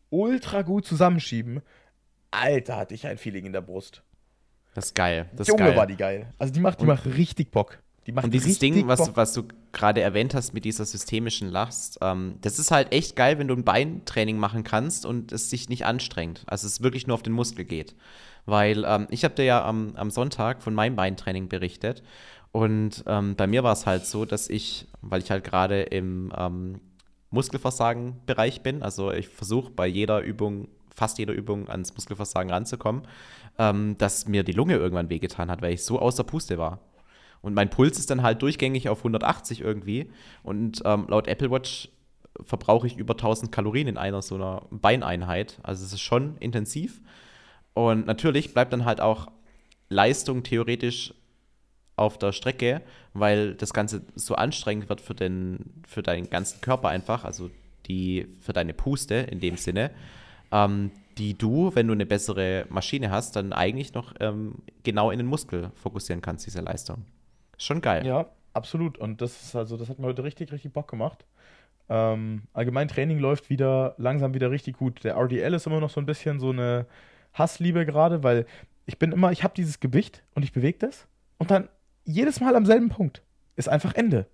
ultra 0.08 0.62
gut 0.62 0.86
zusammenschieben. 0.86 1.60
Alter, 2.30 2.76
hatte 2.76 2.94
ich 2.94 3.06
ein 3.06 3.18
Feeling 3.18 3.44
in 3.46 3.52
der 3.52 3.60
Brust. 3.60 4.02
Das 4.74 4.86
ist 4.86 4.94
geil. 4.94 5.28
Das 5.34 5.46
Junge, 5.48 5.64
geil. 5.64 5.76
war 5.76 5.86
die 5.86 5.96
geil. 5.96 6.32
Also 6.38 6.52
die 6.52 6.60
macht, 6.60 6.78
die 6.80 6.82
Und- 6.82 6.88
macht 6.88 7.06
richtig 7.06 7.50
Bock. 7.50 7.80
Die 8.10 8.14
macht 8.14 8.24
Und 8.24 8.34
dieses 8.34 8.58
Ding, 8.58 8.88
was, 8.88 8.98
Bock. 8.98 9.16
was 9.16 9.32
du 9.34 9.44
gerade 9.70 10.00
erwähnt 10.00 10.34
hast 10.34 10.52
mit 10.52 10.64
dieser 10.64 10.84
systemischen 10.84 11.48
Last, 11.48 11.98
ähm, 12.02 12.34
das 12.40 12.58
ist 12.58 12.72
halt 12.72 12.90
echt 12.92 13.14
geil, 13.14 13.38
wenn 13.38 13.46
du 13.46 13.54
ein 13.54 13.62
Beintraining 13.62 14.36
machen 14.36 14.64
kannst 14.64 15.06
und 15.06 15.30
es 15.30 15.48
sich 15.48 15.68
nicht 15.68 15.86
anstrengt. 15.86 16.42
Also 16.46 16.66
es 16.66 16.82
wirklich 16.82 17.06
nur 17.06 17.14
auf 17.14 17.22
den 17.22 17.32
Muskel 17.32 17.64
geht. 17.64 17.94
Weil 18.46 18.84
ähm, 18.84 19.06
ich 19.10 19.22
habe 19.22 19.36
dir 19.36 19.44
ja 19.44 19.64
am, 19.64 19.92
am 19.94 20.10
Sonntag 20.10 20.60
von 20.60 20.74
meinem 20.74 20.96
Beintraining 20.96 21.48
berichtet. 21.48 22.02
Und 22.50 23.04
ähm, 23.06 23.36
bei 23.36 23.46
mir 23.46 23.62
war 23.62 23.74
es 23.74 23.86
halt 23.86 24.06
so, 24.06 24.24
dass 24.24 24.50
ich, 24.50 24.88
weil 25.02 25.22
ich 25.22 25.30
halt 25.30 25.44
gerade 25.44 25.82
im 25.82 26.32
ähm, 26.36 26.80
Muskelversagen-Bereich 27.30 28.62
bin, 28.62 28.82
also 28.82 29.12
ich 29.12 29.28
versuche 29.28 29.70
bei 29.70 29.86
jeder 29.86 30.20
Übung, 30.20 30.66
fast 30.92 31.18
jeder 31.18 31.32
Übung 31.32 31.68
ans 31.68 31.94
Muskelversagen 31.94 32.50
ranzukommen, 32.50 33.02
ähm, 33.56 33.96
dass 33.98 34.26
mir 34.26 34.42
die 34.42 34.50
Lunge 34.50 34.74
irgendwann 34.74 35.10
wehgetan 35.10 35.48
hat, 35.48 35.62
weil 35.62 35.74
ich 35.74 35.84
so 35.84 36.00
außer 36.00 36.24
Puste 36.24 36.58
war. 36.58 36.80
Und 37.42 37.54
mein 37.54 37.70
Puls 37.70 37.98
ist 37.98 38.10
dann 38.10 38.22
halt 38.22 38.42
durchgängig 38.42 38.88
auf 38.88 38.98
180 38.98 39.60
irgendwie. 39.60 40.10
Und 40.42 40.82
ähm, 40.84 41.06
laut 41.08 41.26
Apple 41.26 41.50
Watch 41.50 41.88
verbrauche 42.44 42.86
ich 42.86 42.96
über 42.96 43.14
1000 43.14 43.50
Kalorien 43.50 43.88
in 43.88 43.98
einer 43.98 44.22
so 44.22 44.34
einer 44.34 44.62
Beineinheit. 44.70 45.58
Also 45.62 45.84
es 45.84 45.92
ist 45.92 46.00
schon 46.00 46.36
intensiv. 46.38 47.00
Und 47.74 48.06
natürlich 48.06 48.52
bleibt 48.52 48.72
dann 48.72 48.84
halt 48.84 49.00
auch 49.00 49.28
Leistung 49.88 50.42
theoretisch 50.42 51.14
auf 51.96 52.18
der 52.18 52.32
Strecke, 52.32 52.82
weil 53.12 53.54
das 53.54 53.72
Ganze 53.72 54.02
so 54.14 54.34
anstrengend 54.34 54.88
wird 54.88 55.00
für, 55.00 55.14
den, 55.14 55.82
für 55.86 56.02
deinen 56.02 56.30
ganzen 56.30 56.60
Körper 56.60 56.88
einfach, 56.88 57.24
also 57.24 57.50
die, 57.86 58.26
für 58.40 58.52
deine 58.52 58.72
Puste 58.72 59.14
in 59.14 59.40
dem 59.40 59.56
Sinne, 59.56 59.90
ähm, 60.52 60.90
die 61.18 61.36
du, 61.36 61.74
wenn 61.74 61.86
du 61.86 61.92
eine 61.92 62.06
bessere 62.06 62.64
Maschine 62.70 63.10
hast, 63.10 63.36
dann 63.36 63.52
eigentlich 63.52 63.92
noch 63.92 64.14
ähm, 64.20 64.56
genau 64.82 65.10
in 65.10 65.18
den 65.18 65.26
Muskel 65.26 65.70
fokussieren 65.74 66.22
kannst, 66.22 66.46
diese 66.46 66.60
Leistung. 66.60 67.04
Schon 67.60 67.82
geil. 67.82 68.06
Ja, 68.06 68.26
absolut. 68.54 68.96
Und 68.96 69.20
das 69.20 69.42
ist 69.42 69.54
also, 69.54 69.76
das 69.76 69.90
hat 69.90 69.98
mir 69.98 70.06
heute 70.06 70.24
richtig, 70.24 70.50
richtig 70.50 70.72
Bock 70.72 70.88
gemacht. 70.88 71.26
Ähm, 71.90 72.42
allgemein 72.54 72.88
Training 72.88 73.18
läuft 73.18 73.50
wieder 73.50 73.94
langsam 73.98 74.32
wieder 74.32 74.50
richtig 74.50 74.78
gut. 74.78 75.04
Der 75.04 75.16
RDL 75.16 75.52
ist 75.52 75.66
immer 75.66 75.80
noch 75.80 75.90
so 75.90 76.00
ein 76.00 76.06
bisschen 76.06 76.40
so 76.40 76.50
eine 76.50 76.86
Hassliebe 77.34 77.84
gerade, 77.84 78.22
weil 78.22 78.46
ich 78.86 78.98
bin 78.98 79.12
immer, 79.12 79.30
ich 79.30 79.44
habe 79.44 79.54
dieses 79.54 79.78
Gewicht 79.78 80.22
und 80.34 80.42
ich 80.42 80.52
bewege 80.52 80.78
das 80.78 81.06
und 81.38 81.50
dann 81.50 81.68
jedes 82.04 82.40
Mal 82.40 82.56
am 82.56 82.64
selben 82.64 82.88
Punkt 82.88 83.22
ist 83.56 83.68
einfach 83.68 83.94
Ende. 83.94 84.26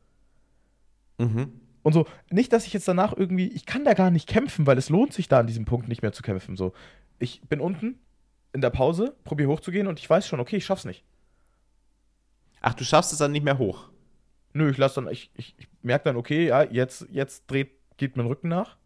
Mhm. 1.18 1.60
Und 1.82 1.92
so, 1.92 2.06
nicht, 2.30 2.52
dass 2.52 2.66
ich 2.66 2.72
jetzt 2.72 2.86
danach 2.86 3.16
irgendwie, 3.16 3.48
ich 3.48 3.66
kann 3.66 3.84
da 3.84 3.94
gar 3.94 4.10
nicht 4.10 4.28
kämpfen, 4.28 4.66
weil 4.66 4.78
es 4.78 4.88
lohnt 4.88 5.12
sich 5.12 5.28
da 5.28 5.40
an 5.40 5.46
diesem 5.46 5.64
Punkt 5.64 5.88
nicht 5.88 6.02
mehr 6.02 6.12
zu 6.12 6.22
kämpfen. 6.22 6.56
So, 6.56 6.72
ich 7.18 7.42
bin 7.48 7.60
unten 7.60 7.98
in 8.52 8.60
der 8.60 8.70
Pause, 8.70 9.16
probiere 9.24 9.50
hochzugehen 9.50 9.88
und 9.88 9.98
ich 9.98 10.08
weiß 10.08 10.26
schon, 10.26 10.40
okay, 10.40 10.56
ich 10.56 10.64
schaff's 10.64 10.84
nicht. 10.84 11.04
Ach, 12.60 12.74
du 12.74 12.84
schaffst 12.84 13.12
es 13.12 13.18
dann 13.18 13.32
nicht 13.32 13.44
mehr 13.44 13.58
hoch. 13.58 13.90
Nö, 14.52 14.70
ich 14.70 14.78
lasse 14.78 14.96
dann, 15.02 15.12
ich, 15.12 15.30
ich, 15.34 15.54
ich 15.58 15.68
merke 15.82 16.04
dann, 16.04 16.16
okay, 16.16 16.46
ja, 16.48 16.62
jetzt, 16.62 17.06
jetzt 17.10 17.44
dreht, 17.50 17.70
geht 17.96 18.16
mein 18.16 18.26
Rücken 18.26 18.48
nach 18.48 18.76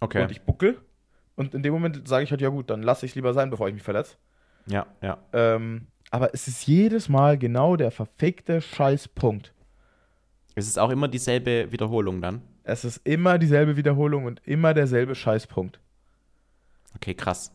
Okay. 0.00 0.22
und 0.22 0.30
ich 0.30 0.42
buckel. 0.42 0.80
Und 1.36 1.54
in 1.54 1.62
dem 1.62 1.72
Moment 1.72 2.06
sage 2.06 2.24
ich 2.24 2.30
halt, 2.30 2.40
ja 2.40 2.48
gut, 2.48 2.70
dann 2.70 2.82
lasse 2.82 3.06
ich 3.06 3.12
es 3.12 3.16
lieber 3.16 3.34
sein, 3.34 3.50
bevor 3.50 3.68
ich 3.68 3.74
mich 3.74 3.82
verletze. 3.82 4.16
ja, 4.66 4.86
ja. 5.00 5.18
Ähm, 5.32 5.86
aber 6.10 6.34
es 6.34 6.46
ist 6.46 6.66
jedes 6.66 7.08
Mal 7.08 7.38
genau 7.38 7.74
der 7.76 7.90
verfickte 7.90 8.60
Scheißpunkt. 8.60 9.54
Es 10.54 10.66
ist 10.68 10.78
auch 10.78 10.90
immer 10.90 11.08
dieselbe 11.08 11.72
Wiederholung 11.72 12.20
dann. 12.20 12.42
Es 12.64 12.84
ist 12.84 12.98
immer 13.06 13.38
dieselbe 13.38 13.76
Wiederholung 13.76 14.26
und 14.26 14.40
immer 14.46 14.74
derselbe 14.74 15.14
Scheißpunkt. 15.14 15.80
Okay, 16.94 17.14
krass. 17.14 17.50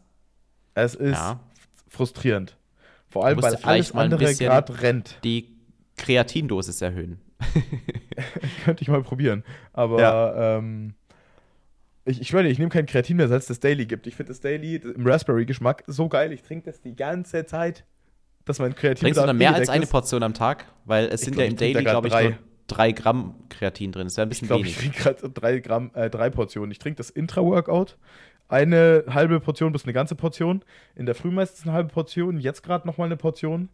Es 0.74 0.96
ist 0.96 1.14
Ja. 1.16 1.40
frustrierend. 1.88 2.58
Vor 3.10 3.26
allem, 3.26 3.42
weil 3.42 3.56
alles 3.64 3.94
andere 3.94 4.34
gerade 4.36 4.82
rennt. 4.82 5.20
Die 5.24 5.56
Kreatindosis 5.98 6.82
erhöhen. 6.82 7.20
Könnte 8.66 8.82
ich 8.82 8.88
mal 8.90 9.02
probieren. 9.04 9.44
Aber 9.74 10.00
Ja. 10.00 10.58
ähm, 10.58 10.94
ich, 12.06 12.22
ich 12.22 12.28
schwöre 12.30 12.48
ich 12.48 12.58
nehme 12.58 12.70
kein 12.70 12.86
Kreatin 12.86 13.18
mehr, 13.18 13.28
seit 13.28 13.42
es 13.42 13.48
das 13.48 13.60
Daily 13.60 13.86
gibt. 13.86 14.08
Ich 14.08 14.16
finde 14.16 14.32
das 14.32 14.40
Daily 14.40 14.76
im 14.76 15.06
Raspberry-Geschmack 15.06 15.84
so 15.88 16.08
geil. 16.10 16.32
Ich 16.32 16.42
trinke 16.42 16.66
das 16.70 16.82
die 16.82 16.96
ganze 16.96 17.46
Zeit, 17.46 17.86
dass 18.46 18.60
mein 18.60 18.76
Kreatin 18.76 19.02
Trinkst 19.02 19.22
du 19.22 19.26
dann 19.26 19.38
mehr 19.38 19.50
als 19.50 19.68
abgedeckt 19.70 19.76
eine. 19.76 19.86
Portion 19.88 20.24
am 20.24 20.34
Tag? 20.34 20.66
Weil 20.86 21.08
es 21.08 21.22
Ich 21.22 21.26
sind 21.26 21.34
glaub, 21.34 21.42
ja 21.42 21.48
im 21.48 21.54
ich 21.54 21.60
Daily, 21.60 21.74
da 21.74 21.82
glaube 21.82 22.08
ich, 22.08 22.14
drei. 22.14 22.24
nur 22.30 22.38
drei 22.68 22.92
Gramm 22.92 23.36
Kreatin 23.50 23.92
drin. 23.92 24.08
Das 24.08 24.18
wäre 24.18 24.26
ein 24.26 24.30
bisschen 24.30 24.46
Ich 24.46 24.50
glaube, 24.50 24.68
ich 24.68 24.82
wenig. 24.82 24.96
trinke 24.96 25.16
gerade 25.20 25.30
drei 25.34 25.60
Gramm, 25.60 25.92
äh, 25.94 26.10
drei 26.10 26.30
Portionen. 26.30 26.72
Ich 26.72 26.80
trinke 26.80 26.98
das 26.98 27.10
Intra-Workout. 27.10 27.98
Eine 28.50 29.06
halbe 29.10 29.40
Portion 29.40 29.74
bis 29.74 29.84
eine 29.84 29.94
ganze 29.94 30.16
Portion. 30.16 30.64
In 30.96 31.06
der 31.06 31.16
Früh 31.16 31.32
meistens 31.32 31.64
eine 31.64 31.74
halbe 31.74 31.90
Portion. 31.90 32.40
Jetzt 32.40 32.64
gerade 32.64 32.88
nochmal 32.88 33.08
eine 33.08 33.18
Portion. 33.18 33.70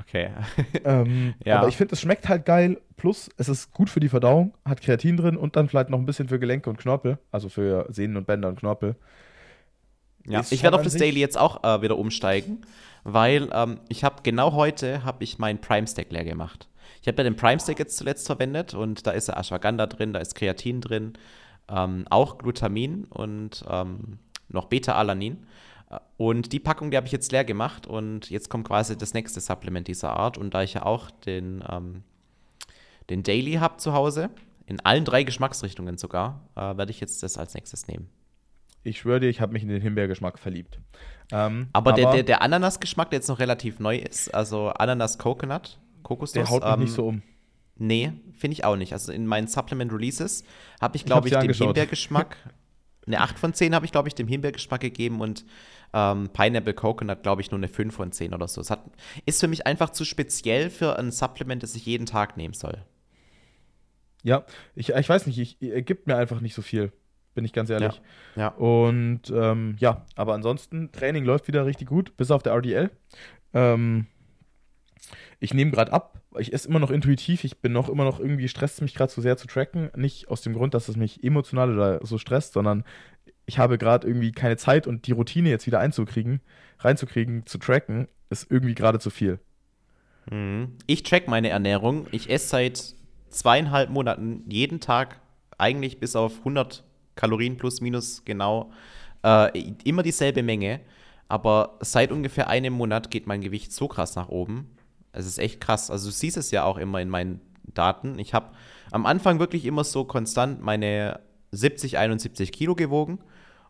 Okay. 0.00 0.30
Ähm, 0.84 1.34
Ja. 1.44 1.58
Aber 1.58 1.68
ich 1.68 1.76
finde, 1.76 1.94
es 1.94 2.00
schmeckt 2.00 2.28
halt 2.28 2.46
geil. 2.46 2.80
Plus, 2.96 3.28
es 3.36 3.48
ist 3.48 3.72
gut 3.72 3.90
für 3.90 4.00
die 4.00 4.08
Verdauung, 4.08 4.54
hat 4.64 4.80
Kreatin 4.80 5.16
drin 5.16 5.36
und 5.36 5.56
dann 5.56 5.68
vielleicht 5.68 5.90
noch 5.90 5.98
ein 5.98 6.06
bisschen 6.06 6.28
für 6.28 6.38
Gelenke 6.38 6.70
und 6.70 6.78
Knorpel. 6.78 7.18
Also 7.30 7.48
für 7.48 7.86
Sehnen 7.90 8.16
und 8.16 8.26
Bänder 8.26 8.48
und 8.48 8.58
Knorpel. 8.58 8.96
Ja, 10.26 10.40
Ist 10.40 10.52
ich 10.52 10.62
werde 10.62 10.76
auf 10.76 10.82
das 10.82 10.94
Daily 10.96 11.20
jetzt 11.20 11.38
auch 11.38 11.64
äh, 11.64 11.82
wieder 11.82 11.96
umsteigen, 11.98 12.62
weil 13.04 13.48
ähm, 13.52 13.80
ich 13.88 14.04
habe 14.04 14.16
genau 14.22 14.52
heute 14.52 15.02
habe 15.04 15.24
ich 15.24 15.38
meinen 15.38 15.60
Prime 15.60 15.86
Stack 15.86 16.10
leer 16.10 16.24
gemacht. 16.24 16.68
Ich 17.00 17.08
habe 17.08 17.18
ja 17.18 17.24
den 17.24 17.36
Prime 17.36 17.58
Stack 17.58 17.78
jetzt 17.78 17.96
zuletzt 17.96 18.26
verwendet 18.26 18.74
und 18.74 19.06
da 19.06 19.12
ist 19.12 19.28
ja 19.28 19.38
Ashwagandha 19.38 19.86
drin, 19.86 20.12
da 20.12 20.20
ist 20.20 20.34
Kreatin 20.34 20.80
drin, 20.82 21.14
ähm, 21.70 22.04
auch 22.10 22.38
Glutamin 22.38 23.04
und 23.04 23.64
ähm, 23.68 24.18
noch 24.48 24.66
Beta-Alanin. 24.66 25.46
Äh, 25.90 25.98
Und 26.16 26.52
die 26.52 26.60
Packung, 26.60 26.90
die 26.90 26.96
habe 26.96 27.06
ich 27.06 27.12
jetzt 27.12 27.32
leer 27.32 27.44
gemacht 27.44 27.86
und 27.86 28.30
jetzt 28.30 28.50
kommt 28.50 28.66
quasi 28.66 28.98
das 28.98 29.14
nächste 29.14 29.40
Supplement 29.40 29.86
dieser 29.88 30.16
Art. 30.16 30.36
Und 30.36 30.54
da 30.54 30.62
ich 30.62 30.74
ja 30.74 30.84
auch 30.84 31.10
den, 31.10 31.64
ähm, 31.70 32.02
den 33.08 33.22
Daily 33.22 33.54
habe 33.54 33.76
zu 33.76 33.92
Hause, 33.92 34.30
in 34.66 34.80
allen 34.80 35.04
drei 35.04 35.24
Geschmacksrichtungen 35.24 35.98
sogar, 35.98 36.42
äh, 36.54 36.60
werde 36.60 36.90
ich 36.90 37.00
jetzt 37.00 37.22
das 37.22 37.38
als 37.38 37.54
nächstes 37.54 37.88
nehmen. 37.88 38.08
Ich 38.82 39.00
schwöre 39.00 39.20
dir, 39.20 39.28
ich 39.28 39.40
habe 39.40 39.52
mich 39.52 39.62
in 39.62 39.68
den 39.68 39.82
Himbeergeschmack 39.82 40.38
verliebt. 40.38 40.78
Ähm, 41.32 41.68
Aber, 41.72 41.92
der, 41.92 42.12
der, 42.12 42.22
der 42.22 42.42
Ananas-Geschmack, 42.42 43.10
der 43.10 43.18
jetzt 43.18 43.28
noch 43.28 43.38
relativ 43.38 43.78
neu 43.78 43.96
ist, 43.96 44.32
also 44.34 44.68
Ananas-Coconut, 44.68 45.78
Kokosnuss. 46.02 46.32
der 46.32 46.48
haut 46.48 46.62
mich 46.64 46.72
ähm, 46.72 46.80
nicht 46.80 46.92
so 46.92 47.06
um. 47.08 47.22
Nee, 47.80 48.12
finde 48.34 48.52
ich 48.52 48.64
auch 48.64 48.76
nicht. 48.76 48.92
Also 48.92 49.10
in 49.10 49.26
meinen 49.26 49.48
Supplement-Releases 49.48 50.44
habe 50.82 50.96
ich, 50.96 51.02
Ich 51.02 51.06
glaube 51.06 51.28
ich, 51.28 51.34
sie 51.34 51.40
dem. 51.40 51.54
Himbeergeschmack, 51.54 52.36
eine 53.06 53.20
8 53.22 53.38
von 53.38 53.54
10 53.54 53.74
habe 53.74 53.86
ich, 53.86 53.92
glaube 53.92 54.06
ich, 54.06 54.14
dem 54.14 54.28
Himbeergeschmack 54.28 54.82
gegeben 54.82 55.22
und 55.22 55.46
ähm, 55.94 56.28
Pineapple 56.30 56.74
Coconut, 56.74 57.22
glaube 57.22 57.40
ich, 57.40 57.50
nur 57.50 57.58
eine 57.58 57.68
5 57.68 57.94
von 57.94 58.12
10 58.12 58.34
oder 58.34 58.48
so. 58.48 58.60
Es 58.60 58.70
hat, 58.70 58.84
ist 59.24 59.40
für 59.40 59.48
mich 59.48 59.66
einfach 59.66 59.88
zu 59.88 60.04
speziell 60.04 60.68
für 60.68 60.98
ein 60.98 61.10
Supplement, 61.10 61.62
das 61.62 61.74
ich 61.74 61.86
jeden 61.86 62.04
Tag 62.04 62.36
nehmen 62.36 62.52
soll. 62.52 62.84
Ja, 64.22 64.44
ich, 64.74 64.90
ich 64.90 65.08
weiß 65.08 65.26
nicht, 65.26 65.38
ich, 65.38 65.62
er 65.62 65.80
gibt 65.80 66.06
mir 66.06 66.16
einfach 66.16 66.42
nicht 66.42 66.54
so 66.54 66.60
viel, 66.60 66.92
bin 67.34 67.46
ich 67.46 67.54
ganz 67.54 67.70
ehrlich. 67.70 68.02
Ja. 68.36 68.48
Und 68.48 69.22
ähm, 69.34 69.76
ja, 69.78 70.04
aber 70.16 70.34
ansonsten, 70.34 70.92
Training 70.92 71.24
läuft 71.24 71.48
wieder 71.48 71.64
richtig 71.64 71.88
gut, 71.88 72.14
bis 72.18 72.30
auf 72.30 72.42
der 72.42 72.52
RDL. 72.52 72.90
Ähm, 73.54 74.06
ich 75.40 75.54
nehme 75.54 75.70
gerade 75.70 75.92
ab, 75.92 76.20
ich 76.38 76.52
esse 76.52 76.68
immer 76.68 76.78
noch 76.78 76.90
intuitiv, 76.90 77.44
ich 77.44 77.58
bin 77.58 77.72
noch 77.72 77.88
immer 77.88 78.04
noch 78.04 78.20
irgendwie, 78.20 78.48
stresst 78.48 78.76
es 78.76 78.80
mich 78.82 78.94
gerade 78.94 79.12
zu 79.12 79.20
sehr 79.20 79.36
zu 79.36 79.46
tracken. 79.46 79.90
Nicht 79.96 80.28
aus 80.28 80.42
dem 80.42 80.52
Grund, 80.52 80.74
dass 80.74 80.88
es 80.88 80.96
mich 80.96 81.24
emotional 81.24 81.72
oder 81.72 82.06
so 82.06 82.18
stresst, 82.18 82.52
sondern 82.52 82.84
ich 83.46 83.58
habe 83.58 83.78
gerade 83.78 84.06
irgendwie 84.06 84.32
keine 84.32 84.56
Zeit 84.56 84.86
und 84.86 85.06
die 85.06 85.12
Routine 85.12 85.48
jetzt 85.48 85.66
wieder 85.66 85.80
einzukriegen, 85.80 86.40
reinzukriegen, 86.78 87.46
zu 87.46 87.58
tracken, 87.58 88.06
ist 88.28 88.50
irgendwie 88.50 88.74
gerade 88.74 89.00
zu 89.00 89.10
viel. 89.10 89.40
Mhm. 90.30 90.76
Ich 90.86 91.02
track 91.02 91.26
meine 91.26 91.48
Ernährung. 91.48 92.06
Ich 92.12 92.30
esse 92.30 92.48
seit 92.48 92.94
zweieinhalb 93.28 93.90
Monaten 93.90 94.44
jeden 94.48 94.80
Tag 94.80 95.20
eigentlich 95.58 95.98
bis 95.98 96.16
auf 96.16 96.38
100 96.38 96.84
Kalorien 97.16 97.56
plus 97.56 97.80
minus 97.80 98.24
genau 98.24 98.72
äh, 99.24 99.72
immer 99.84 100.02
dieselbe 100.02 100.42
Menge. 100.42 100.80
Aber 101.28 101.76
seit 101.80 102.10
ungefähr 102.12 102.48
einem 102.48 102.72
Monat 102.72 103.10
geht 103.10 103.26
mein 103.26 103.40
Gewicht 103.40 103.72
so 103.72 103.88
krass 103.88 104.16
nach 104.16 104.28
oben. 104.28 104.76
Es 105.12 105.26
ist 105.26 105.38
echt 105.38 105.60
krass. 105.60 105.90
Also 105.90 106.08
du 106.08 106.12
siehst 106.12 106.36
es 106.36 106.50
ja 106.50 106.64
auch 106.64 106.78
immer 106.78 107.00
in 107.00 107.08
meinen 107.08 107.40
Daten. 107.74 108.18
Ich 108.18 108.34
habe 108.34 108.50
am 108.90 109.06
Anfang 109.06 109.38
wirklich 109.38 109.64
immer 109.64 109.84
so 109.84 110.04
konstant 110.04 110.60
meine 110.60 111.20
70, 111.52 111.98
71 111.98 112.52
Kilo 112.52 112.74
gewogen 112.74 113.18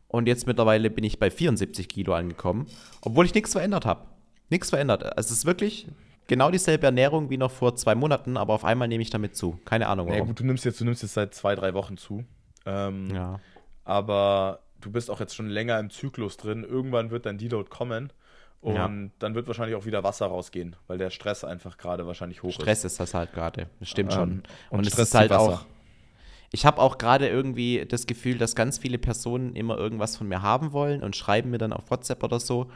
und 0.09 0.27
jetzt 0.27 0.47
mittlerweile 0.47 0.91
bin 0.91 1.05
ich 1.05 1.19
bei 1.19 1.31
74 1.31 1.89
Kilo 1.89 2.15
angekommen, 2.15 2.67
obwohl 3.01 3.25
ich 3.27 3.35
nichts 3.35 3.53
verändert 3.53 3.87
habe. 3.87 4.07
Nichts 4.49 4.71
verändert. 4.71 5.05
Es 5.17 5.31
ist 5.31 5.47
wirklich 5.47 5.87
genau 6.27 6.51
dieselbe 6.51 6.87
Ernährung 6.87 7.31
wie 7.31 7.37
noch 7.37 7.51
vor 7.51 7.77
zwei 7.77 7.95
Monaten, 7.95 8.37
aber 8.37 8.55
auf 8.55 8.65
einmal 8.65 8.89
nehme 8.89 9.03
ich 9.03 9.11
damit 9.11 9.37
zu. 9.37 9.59
Keine 9.65 9.87
Ahnung 9.87 10.07
warum. 10.07 10.19
Ja 10.19 10.25
gut, 10.25 10.41
du 10.41 10.45
nimmst 10.45 10.65
jetzt, 10.65 10.81
du 10.81 10.85
nimmst 10.85 11.03
jetzt 11.03 11.15
seit 11.15 11.35
zwei, 11.35 11.55
drei 11.55 11.75
Wochen 11.75 11.97
zu. 11.97 12.25
Ähm, 12.67 13.15
ja. 13.15 13.41
Aber 13.85 14.61
du 14.81 14.91
bist 14.91 15.11
auch 15.11 15.21
jetzt 15.21 15.35
schon 15.35 15.49
länger 15.49 15.79
im 15.79 15.91
Zyklus 15.91 16.37
drin. 16.37 16.65
Irgendwann 16.65 17.11
wird 17.11 17.27
dein 17.27 17.39
Deload 17.39 17.71
kommen. 17.71 18.13
Und 18.61 18.75
ja. 18.75 18.91
dann 19.19 19.35
wird 19.35 19.47
wahrscheinlich 19.47 19.75
auch 19.75 19.87
wieder 19.87 20.05
Wasser 20.05 20.27
rausgehen, 20.27 20.77
weil 20.87 20.99
der 20.99 21.09
Stress 21.11 21.45
einfach 21.45 21.79
gerade 21.79 22.07
wahrscheinlich 22.07 22.43
hoch 22.43 22.53
Stress 22.53 22.85
ist. 22.85 22.93
Stress 22.93 22.93
ist 22.93 23.01
das 23.01 23.15
halt 23.15 23.33
gerade. 23.33 23.69
Das 23.79 23.89
stimmt 23.89 24.13
ähm, 24.13 24.19
schon. 24.19 24.31
Und, 24.69 24.79
und 24.81 24.87
es 24.87 24.99
ist 24.99 25.15
halt 25.15 25.33
auch. 25.33 25.65
Ich 26.53 26.67
habe 26.67 26.81
auch 26.81 26.99
gerade 26.99 27.29
irgendwie 27.29 27.87
das 27.89 28.07
Gefühl, 28.07 28.37
dass 28.37 28.55
ganz 28.55 28.77
viele 28.77 28.99
Personen 28.99 29.55
immer 29.55 29.79
irgendwas 29.79 30.17
von 30.17 30.29
mir 30.29 30.43
haben 30.43 30.73
wollen 30.73 31.03
und 31.03 31.17
schreiben 31.17 31.51
mir 31.51 31.59
dann 31.59 31.73
auf 31.73 31.91
WhatsApp 31.91 32.23
oder 32.23 32.41
so. 32.41 32.71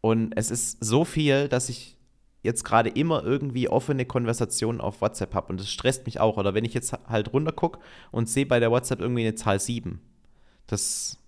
Und 0.00 0.34
es 0.36 0.50
ist 0.50 0.84
so 0.84 1.04
viel, 1.04 1.48
dass 1.48 1.70
ich 1.70 1.96
jetzt 2.42 2.62
gerade 2.62 2.90
immer 2.90 3.24
irgendwie 3.24 3.68
offene 3.68 4.04
Konversationen 4.04 4.80
auf 4.80 5.00
WhatsApp 5.00 5.34
habe. 5.34 5.48
Und 5.48 5.60
das 5.60 5.70
stresst 5.70 6.06
mich 6.06 6.20
auch. 6.20 6.36
Oder 6.36 6.54
wenn 6.54 6.64
ich 6.64 6.74
jetzt 6.74 6.92
halt 7.08 7.32
runtergucke 7.32 7.80
und 8.12 8.28
sehe 8.28 8.46
bei 8.46 8.60
der 8.60 8.70
WhatsApp 8.70 9.00
irgendwie 9.00 9.22
eine 9.22 9.34
Zahl 9.34 9.58
7. 9.58 10.00
Das 10.66 11.18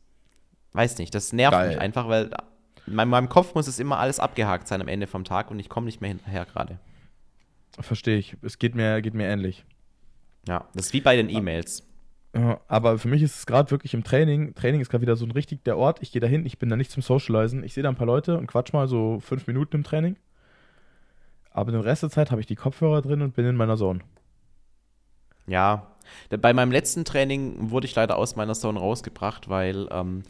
weiß 0.72 0.98
nicht, 0.98 1.14
das 1.14 1.32
nervt 1.32 1.52
Geil. 1.52 1.68
mich 1.68 1.78
einfach, 1.78 2.08
weil 2.08 2.30
in 2.88 3.08
meinem 3.08 3.28
Kopf 3.28 3.54
muss 3.54 3.66
es 3.66 3.78
immer 3.78 3.98
alles 3.98 4.20
abgehakt 4.20 4.68
sein 4.68 4.80
am 4.80 4.88
Ende 4.88 5.06
vom 5.06 5.24
Tag 5.24 5.50
und 5.50 5.58
ich 5.58 5.68
komme 5.68 5.86
nicht 5.86 6.00
mehr 6.00 6.08
hinterher 6.08 6.44
gerade. 6.44 6.78
Verstehe 7.78 8.18
ich. 8.18 8.36
Es 8.42 8.58
geht 8.58 8.74
mir, 8.74 9.00
geht 9.02 9.14
mir 9.14 9.26
ähnlich. 9.26 9.64
Ja, 10.46 10.66
das 10.74 10.86
ist 10.86 10.92
wie 10.92 11.00
bei 11.00 11.16
den 11.16 11.28
E-Mails. 11.28 11.84
aber 12.68 12.98
für 12.98 13.08
mich 13.08 13.22
ist 13.22 13.36
es 13.36 13.46
gerade 13.46 13.70
wirklich 13.70 13.94
im 13.94 14.04
Training. 14.04 14.54
Training 14.54 14.80
ist 14.80 14.90
gerade 14.90 15.02
wieder 15.02 15.16
so 15.16 15.24
ein 15.24 15.30
richtig 15.30 15.64
der 15.64 15.78
Ort. 15.78 16.02
Ich 16.02 16.12
gehe 16.12 16.20
da 16.20 16.26
hin, 16.26 16.46
ich 16.46 16.58
bin 16.58 16.68
da 16.68 16.76
nicht 16.76 16.90
zum 16.90 17.02
Socializen. 17.02 17.62
Ich 17.64 17.74
sehe 17.74 17.82
da 17.82 17.88
ein 17.88 17.96
paar 17.96 18.06
Leute 18.06 18.38
und 18.38 18.46
quatsch 18.46 18.72
mal 18.72 18.88
so 18.88 19.20
fünf 19.20 19.46
Minuten 19.46 19.76
im 19.76 19.84
Training. 19.84 20.16
Aber 21.50 21.72
den 21.72 21.80
Rest 21.80 22.02
der 22.02 22.10
Zeit 22.10 22.30
habe 22.30 22.40
ich 22.40 22.46
die 22.46 22.56
Kopfhörer 22.56 23.02
drin 23.02 23.22
und 23.22 23.34
bin 23.34 23.46
in 23.46 23.56
meiner 23.56 23.76
Zone. 23.76 24.00
Ja, 25.46 25.86
bei 26.30 26.52
meinem 26.52 26.72
letzten 26.72 27.04
Training 27.04 27.70
wurde 27.70 27.86
ich 27.86 27.94
leider 27.94 28.16
aus 28.16 28.36
meiner 28.36 28.54
Zone 28.54 28.78
rausgebracht, 28.78 29.48
weil 29.48 29.88
ähm, 29.90 30.22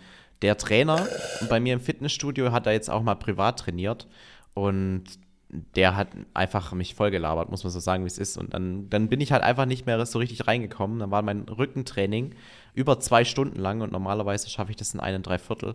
der 0.43 0.57
Trainer 0.57 1.07
bei 1.49 1.61
mir 1.61 1.74
im 1.74 1.80
Fitnessstudio 1.80 2.53
hat 2.53 2.66
da 2.66 2.72
jetzt 2.72 2.91
auch 2.91 3.03
mal 3.03 3.16
privat 3.16 3.59
trainiert 3.59 4.07
und 4.55 5.05
der 5.51 5.97
hat 5.97 6.09
einfach 6.34 6.72
mich 6.72 6.95
vollgelabert, 6.95 7.51
muss 7.51 7.64
man 7.64 7.72
so 7.72 7.80
sagen, 7.80 8.05
wie 8.05 8.09
es 8.09 8.18
ist. 8.18 8.36
Und 8.36 8.53
dann, 8.53 8.91
dann 8.91 9.09
bin 9.09 9.20
ich 9.20 9.32
halt 9.32 9.43
einfach 9.43 9.64
nicht 9.64 9.86
mehr 9.86 10.05
so 10.05 10.18
richtig 10.18 10.47
reingekommen. 10.47 10.99
Dann 10.99 11.11
war 11.11 11.22
mein 11.22 11.43
Rückentraining 11.49 12.34
über 12.74 13.01
zwei 13.01 13.24
Stunden 13.24 13.59
lang 13.59 13.80
und 13.80 13.91
normalerweise 13.91 14.51
schaffe 14.51 14.70
ich 14.70 14.76
das 14.76 14.93
in 14.93 15.01
einem 15.01 15.22
Dreiviertel. 15.22 15.74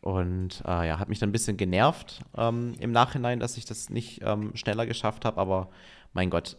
Und 0.00 0.62
äh, 0.66 0.88
ja, 0.88 0.98
hat 0.98 1.08
mich 1.08 1.18
dann 1.18 1.30
ein 1.30 1.32
bisschen 1.32 1.56
genervt 1.56 2.20
ähm, 2.36 2.74
im 2.78 2.92
Nachhinein, 2.92 3.40
dass 3.40 3.56
ich 3.56 3.64
das 3.64 3.90
nicht 3.90 4.20
ähm, 4.22 4.52
schneller 4.54 4.86
geschafft 4.86 5.24
habe. 5.24 5.38
Aber 5.38 5.68
mein 6.12 6.30
Gott, 6.30 6.56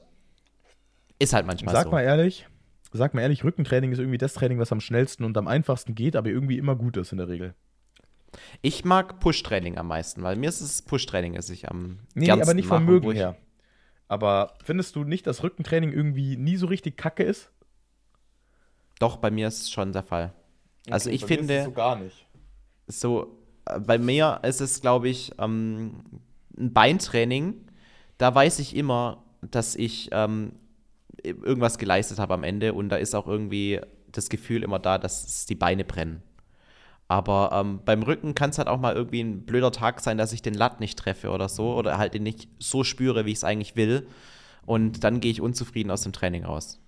ist 1.17 1.33
halt 1.33 1.45
manchmal 1.45 1.73
Sag 1.73 1.83
so. 1.83 1.89
Sag 1.89 1.93
mal 1.93 2.03
ehrlich, 2.03 2.47
sag 2.95 3.13
mal 3.13 3.21
ehrlich, 3.21 3.43
Rückentraining 3.43 3.91
ist 3.91 3.99
irgendwie 3.99 4.17
das 4.17 4.33
Training, 4.33 4.59
was 4.59 4.71
am 4.71 4.79
schnellsten 4.79 5.23
und 5.23 5.37
am 5.37 5.47
einfachsten 5.47 5.95
geht, 5.95 6.15
aber 6.15 6.29
irgendwie 6.29 6.57
immer 6.57 6.75
gut 6.75 6.97
ist 6.97 7.11
in 7.11 7.17
der 7.17 7.27
Regel. 7.27 7.53
Ich 8.61 8.83
mag 8.83 9.19
Push-Training 9.19 9.77
am 9.77 9.87
meisten, 9.87 10.23
weil 10.23 10.35
mir 10.35 10.49
ist 10.49 10.61
es 10.61 10.81
Push-Training, 10.81 11.33
das 11.33 11.49
ich 11.49 11.69
am 11.69 11.99
Nee, 12.13 12.31
aber 12.31 12.53
nicht 12.53 12.67
vom 12.67 12.85
Mögen 12.85 13.11
her. 13.11 13.37
Aber 14.07 14.53
findest 14.63 14.95
du 14.95 15.03
nicht, 15.03 15.25
dass 15.25 15.43
Rückentraining 15.43 15.91
irgendwie 15.91 16.37
nie 16.37 16.57
so 16.57 16.67
richtig 16.67 16.97
kacke 16.97 17.23
ist? 17.23 17.51
Doch, 18.99 19.17
bei 19.17 19.31
mir 19.31 19.47
ist 19.47 19.63
es 19.63 19.71
schon 19.71 19.91
der 19.93 20.03
Fall. 20.03 20.33
Okay, 20.83 20.93
also 20.93 21.09
ich 21.09 21.25
finde. 21.25 21.63
so 21.63 21.71
gar 21.71 21.95
nicht. 21.95 22.25
So, 22.87 23.39
äh, 23.65 23.79
bei 23.79 23.97
mir 23.97 24.39
ist 24.43 24.61
es, 24.61 24.81
glaube 24.81 25.09
ich, 25.09 25.33
ähm, 25.39 26.03
ein 26.57 26.71
Beintraining. 26.71 27.55
Da 28.17 28.33
weiß 28.33 28.59
ich 28.59 28.75
immer, 28.75 29.23
dass 29.41 29.75
ich 29.75 30.09
ähm, 30.11 30.53
irgendwas 31.25 31.77
geleistet 31.77 32.19
habe 32.19 32.33
am 32.33 32.43
Ende 32.43 32.73
und 32.73 32.89
da 32.89 32.97
ist 32.97 33.15
auch 33.15 33.27
irgendwie 33.27 33.81
das 34.11 34.29
Gefühl 34.29 34.63
immer 34.63 34.79
da, 34.79 34.97
dass 34.97 35.45
die 35.45 35.55
Beine 35.55 35.83
brennen. 35.83 36.23
Aber 37.07 37.51
ähm, 37.53 37.81
beim 37.85 38.01
Rücken 38.01 38.33
kann 38.33 38.49
es 38.49 38.57
halt 38.57 38.67
auch 38.67 38.79
mal 38.79 38.95
irgendwie 38.95 39.21
ein 39.21 39.45
blöder 39.45 39.71
Tag 39.71 39.99
sein, 39.99 40.17
dass 40.17 40.33
ich 40.33 40.41
den 40.41 40.55
Latt 40.55 40.79
nicht 40.79 40.97
treffe 40.97 41.29
oder 41.29 41.49
so 41.49 41.75
oder 41.75 41.97
halt 41.97 42.13
den 42.13 42.23
nicht 42.23 42.47
so 42.59 42.83
spüre, 42.83 43.25
wie 43.25 43.31
ich 43.31 43.37
es 43.37 43.43
eigentlich 43.43 43.75
will. 43.75 44.07
Und 44.65 45.03
dann 45.03 45.19
gehe 45.19 45.31
ich 45.31 45.41
unzufrieden 45.41 45.91
aus 45.91 46.01
dem 46.01 46.13
Training 46.13 46.45
raus. 46.45 46.81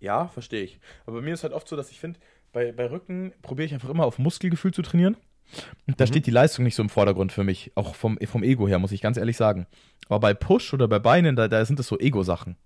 Ja, 0.00 0.28
verstehe 0.28 0.62
ich. 0.62 0.78
Aber 1.06 1.16
bei 1.16 1.22
mir 1.22 1.32
ist 1.32 1.44
halt 1.44 1.54
oft 1.54 1.66
so, 1.66 1.76
dass 1.76 1.90
ich 1.90 1.98
finde, 1.98 2.20
bei, 2.52 2.72
bei 2.72 2.90
Rücken 2.90 3.32
probiere 3.40 3.66
ich 3.66 3.72
einfach 3.72 3.88
immer 3.88 4.04
auf 4.04 4.18
Muskelgefühl 4.18 4.74
zu 4.74 4.82
trainieren. 4.82 5.16
Da 5.86 6.04
mhm. 6.04 6.08
steht 6.08 6.26
die 6.26 6.30
Leistung 6.30 6.64
nicht 6.64 6.74
so 6.74 6.82
im 6.82 6.88
Vordergrund 6.88 7.32
für 7.32 7.44
mich. 7.44 7.72
Auch 7.74 7.94
vom, 7.94 8.18
vom 8.24 8.42
Ego 8.42 8.66
her, 8.66 8.78
muss 8.78 8.92
ich 8.92 9.00
ganz 9.00 9.16
ehrlich 9.16 9.36
sagen. 9.36 9.66
Aber 10.08 10.20
bei 10.20 10.34
Push 10.34 10.74
oder 10.74 10.88
bei 10.88 10.98
Beinen, 10.98 11.36
da, 11.36 11.48
da 11.48 11.64
sind 11.64 11.78
das 11.78 11.86
so 11.86 11.98
Ego-Sachen. 11.98 12.56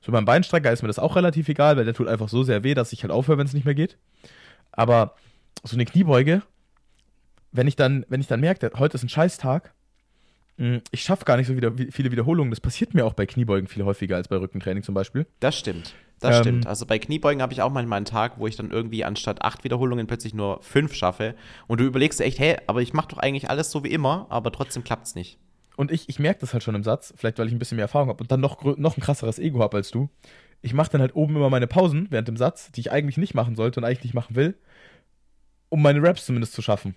So 0.00 0.10
beim 0.12 0.24
Beinstrecker 0.24 0.72
ist 0.72 0.82
mir 0.82 0.88
das 0.88 0.98
auch 0.98 1.16
relativ 1.16 1.48
egal, 1.48 1.76
weil 1.76 1.84
der 1.84 1.94
tut 1.94 2.08
einfach 2.08 2.28
so 2.28 2.42
sehr 2.42 2.64
weh, 2.64 2.74
dass 2.74 2.92
ich 2.92 3.02
halt 3.02 3.12
aufhöre, 3.12 3.38
wenn 3.38 3.46
es 3.46 3.52
nicht 3.52 3.64
mehr 3.64 3.74
geht. 3.74 3.98
Aber 4.72 5.14
so 5.62 5.76
eine 5.76 5.84
Kniebeuge, 5.84 6.42
wenn 7.52 7.68
ich 7.68 7.76
dann, 7.76 8.04
wenn 8.08 8.20
ich 8.20 8.26
dann 8.26 8.40
merke, 8.40 8.72
heute 8.78 8.96
ist 8.96 9.04
ein 9.04 9.08
Scheißtag, 9.08 9.72
hm, 10.58 10.80
ich 10.90 11.02
schaffe 11.02 11.24
gar 11.24 11.36
nicht 11.36 11.46
so 11.46 11.56
wieder, 11.56 11.72
viele 11.90 12.10
Wiederholungen. 12.10 12.50
Das 12.50 12.60
passiert 12.60 12.94
mir 12.94 13.06
auch 13.06 13.14
bei 13.14 13.26
Kniebeugen 13.26 13.68
viel 13.68 13.84
häufiger 13.84 14.16
als 14.16 14.28
bei 14.28 14.36
Rückentraining 14.36 14.82
zum 14.82 14.94
Beispiel. 14.94 15.26
Das 15.40 15.58
stimmt. 15.58 15.94
Das 16.22 16.36
ähm, 16.36 16.42
stimmt. 16.42 16.66
Also 16.66 16.86
bei 16.86 16.98
Kniebeugen 16.98 17.42
habe 17.42 17.52
ich 17.52 17.62
auch 17.62 17.70
manchmal 17.70 17.98
einen 17.98 18.06
Tag, 18.06 18.38
wo 18.38 18.46
ich 18.46 18.56
dann 18.56 18.70
irgendwie 18.70 19.04
anstatt 19.04 19.42
acht 19.42 19.64
Wiederholungen 19.64 20.06
plötzlich 20.06 20.34
nur 20.34 20.62
fünf 20.62 20.94
schaffe. 20.94 21.34
Und 21.66 21.80
du 21.80 21.84
überlegst 21.84 22.20
echt, 22.20 22.38
hey, 22.38 22.56
aber 22.68 22.80
ich 22.80 22.94
mache 22.94 23.08
doch 23.08 23.18
eigentlich 23.18 23.50
alles 23.50 23.70
so 23.70 23.82
wie 23.82 23.90
immer, 23.90 24.26
aber 24.30 24.52
trotzdem 24.52 24.84
klappt 24.84 25.06
es 25.06 25.14
nicht. 25.16 25.38
Und 25.76 25.90
ich, 25.90 26.08
ich 26.08 26.18
merke 26.18 26.40
das 26.40 26.52
halt 26.52 26.62
schon 26.62 26.76
im 26.76 26.84
Satz, 26.84 27.12
vielleicht 27.16 27.38
weil 27.38 27.48
ich 27.48 27.52
ein 27.52 27.58
bisschen 27.58 27.76
mehr 27.76 27.84
Erfahrung 27.84 28.08
habe 28.08 28.22
und 28.22 28.30
dann 28.30 28.40
noch, 28.40 28.62
noch 28.76 28.96
ein 28.96 29.00
krasseres 29.00 29.38
Ego 29.38 29.60
habe 29.60 29.78
als 29.78 29.90
du. 29.90 30.08
Ich 30.60 30.74
mache 30.74 30.92
dann 30.92 31.00
halt 31.00 31.16
oben 31.16 31.34
immer 31.34 31.50
meine 31.50 31.66
Pausen 31.66 32.06
während 32.10 32.28
dem 32.28 32.36
Satz, 32.36 32.70
die 32.70 32.80
ich 32.80 32.92
eigentlich 32.92 33.16
nicht 33.16 33.34
machen 33.34 33.56
sollte 33.56 33.80
und 33.80 33.84
eigentlich 33.84 34.04
nicht 34.04 34.14
machen 34.14 34.36
will, 34.36 34.54
um 35.70 35.82
meine 35.82 36.00
Raps 36.02 36.26
zumindest 36.26 36.52
zu 36.52 36.62
schaffen. 36.62 36.94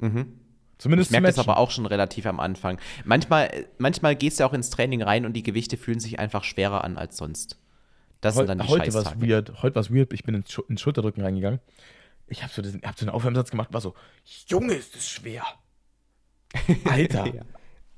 Mhm. 0.00 0.40
Zumindest 0.78 1.10
ich 1.10 1.12
merke 1.12 1.26
das 1.26 1.38
aber 1.38 1.58
auch 1.58 1.70
schon 1.70 1.86
relativ 1.86 2.26
am 2.26 2.40
Anfang. 2.40 2.78
Manchmal, 3.04 3.66
manchmal 3.78 4.16
gehst 4.16 4.40
du 4.40 4.44
auch 4.44 4.52
ins 4.52 4.70
Training 4.70 5.02
rein 5.02 5.26
und 5.26 5.34
die 5.34 5.42
Gewichte 5.42 5.76
fühlen 5.76 6.00
sich 6.00 6.18
einfach 6.18 6.44
schwerer 6.44 6.82
an 6.84 6.96
als 6.96 7.16
sonst. 7.16 7.58
Das 8.20 8.34
Heu, 8.34 8.38
sind 8.38 8.48
dann 8.48 8.58
die 8.58 8.68
Heute 8.68 8.92
war 8.94 9.02
es 9.02 9.20
weird. 9.20 9.62
Heute 9.62 9.74
war 9.76 9.82
es 9.82 9.94
weird. 9.94 10.12
Ich 10.12 10.24
bin 10.24 10.34
ins, 10.34 10.52
Sch 10.52 10.60
ins 10.68 10.80
Schulterdrücken 10.80 11.22
reingegangen. 11.22 11.60
Ich 12.26 12.42
habe 12.42 12.52
so, 12.52 12.62
hab 12.62 12.98
so 12.98 13.06
einen 13.06 13.14
Aufwärmsatz 13.14 13.50
gemacht, 13.50 13.72
war 13.72 13.80
so, 13.80 13.94
Junge, 14.48 14.74
ist 14.74 14.94
das 14.94 15.08
schwer. 15.08 15.44
Alter. 16.84 17.26
ja. 17.26 17.42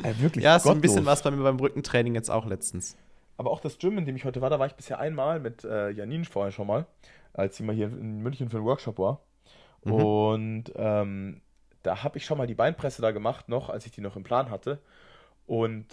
Also 0.02 0.20
wirklich 0.20 0.44
ja, 0.44 0.56
ist 0.56 0.62
so 0.62 0.70
ein 0.70 0.80
bisschen 0.80 1.04
was 1.04 1.22
bei 1.22 1.30
mir 1.30 1.42
beim 1.42 1.58
Rückentraining 1.58 2.14
jetzt 2.14 2.30
auch 2.30 2.46
letztens. 2.46 2.96
Aber 3.36 3.50
auch 3.50 3.60
das 3.60 3.78
Gym, 3.78 3.98
in 3.98 4.04
dem 4.04 4.16
ich 4.16 4.24
heute 4.24 4.40
war, 4.40 4.50
da 4.50 4.58
war 4.58 4.66
ich 4.66 4.74
bisher 4.74 4.98
einmal 4.98 5.40
mit 5.40 5.64
äh, 5.64 5.90
Janine 5.90 6.24
vorher 6.24 6.52
schon 6.52 6.66
mal, 6.66 6.86
als 7.32 7.56
sie 7.56 7.62
mal 7.62 7.74
hier 7.74 7.86
in 7.86 8.20
München 8.20 8.50
für 8.50 8.58
einen 8.58 8.66
Workshop 8.66 8.98
war. 8.98 9.22
Mhm. 9.84 9.92
Und 9.92 10.72
ähm, 10.76 11.40
da 11.82 12.02
habe 12.02 12.18
ich 12.18 12.24
schon 12.24 12.38
mal 12.38 12.46
die 12.46 12.54
Beinpresse 12.54 13.02
da 13.02 13.10
gemacht, 13.10 13.48
noch, 13.48 13.70
als 13.70 13.86
ich 13.86 13.92
die 13.92 14.00
noch 14.00 14.16
im 14.16 14.22
Plan 14.22 14.50
hatte. 14.50 14.80
Und 15.46 15.86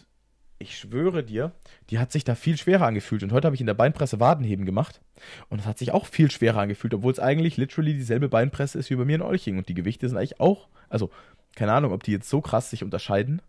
ich 0.59 0.77
schwöre 0.77 1.23
dir, 1.23 1.51
die 1.89 1.99
hat 1.99 2.11
sich 2.11 2.23
da 2.23 2.35
viel 2.35 2.57
schwerer 2.57 2.85
angefühlt. 2.85 3.23
Und 3.23 3.31
heute 3.31 3.45
habe 3.45 3.55
ich 3.55 3.61
in 3.61 3.67
der 3.67 3.73
Beinpresse 3.73 4.19
Wadenheben 4.19 4.65
gemacht. 4.65 5.01
Und 5.49 5.59
es 5.59 5.65
hat 5.65 5.77
sich 5.77 5.91
auch 5.91 6.05
viel 6.05 6.31
schwerer 6.31 6.59
angefühlt, 6.59 6.93
obwohl 6.93 7.11
es 7.11 7.19
eigentlich 7.19 7.57
literally 7.57 7.93
dieselbe 7.93 8.29
Beinpresse 8.29 8.79
ist 8.79 8.89
wie 8.89 8.95
bei 8.95 9.05
mir 9.05 9.15
in 9.15 9.21
Olching. 9.21 9.57
Und 9.57 9.69
die 9.69 9.73
Gewichte 9.73 10.07
sind 10.09 10.17
eigentlich 10.17 10.39
auch, 10.39 10.67
also 10.89 11.11
keine 11.55 11.73
Ahnung, 11.73 11.91
ob 11.91 12.03
die 12.03 12.11
jetzt 12.11 12.29
so 12.29 12.41
krass 12.41 12.69
sich 12.69 12.83
unterscheiden 12.83 13.41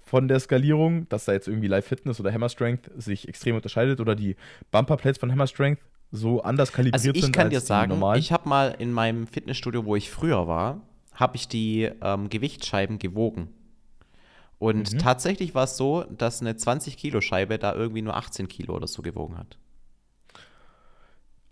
von 0.00 0.28
der 0.28 0.40
Skalierung, 0.40 1.08
dass 1.08 1.24
da 1.24 1.32
jetzt 1.32 1.48
irgendwie 1.48 1.68
Live 1.68 1.86
Fitness 1.86 2.20
oder 2.20 2.32
Hammer 2.32 2.48
Strength 2.48 2.90
sich 2.96 3.28
extrem 3.28 3.56
unterscheidet 3.56 4.00
oder 4.00 4.14
die 4.14 4.36
Bumper 4.70 4.96
Plates 4.96 5.18
von 5.18 5.30
Hammer 5.32 5.46
Strength 5.46 5.80
so 6.10 6.42
anders 6.42 6.72
kalibriert 6.72 6.94
also 6.94 7.10
ich 7.12 7.22
sind 7.22 7.34
kann 7.34 7.48
dir 7.48 7.60
sagen, 7.60 7.98
ich 8.16 8.30
habe 8.30 8.46
mal 8.46 8.76
in 8.78 8.92
meinem 8.92 9.26
Fitnessstudio, 9.26 9.86
wo 9.86 9.96
ich 9.96 10.10
früher 10.10 10.46
war, 10.46 10.82
habe 11.14 11.36
ich 11.36 11.48
die 11.48 11.90
ähm, 12.02 12.28
Gewichtsscheiben 12.28 12.98
gewogen. 12.98 13.48
Und 14.62 14.92
mhm. 14.92 14.98
tatsächlich 14.98 15.56
war 15.56 15.64
es 15.64 15.76
so, 15.76 16.04
dass 16.04 16.40
eine 16.40 16.54
20 16.54 16.96
Kilo 16.96 17.20
Scheibe 17.20 17.58
da 17.58 17.74
irgendwie 17.74 18.00
nur 18.00 18.14
18 18.14 18.46
Kilo 18.46 18.76
oder 18.76 18.86
so 18.86 19.02
gewogen 19.02 19.36
hat. 19.36 19.58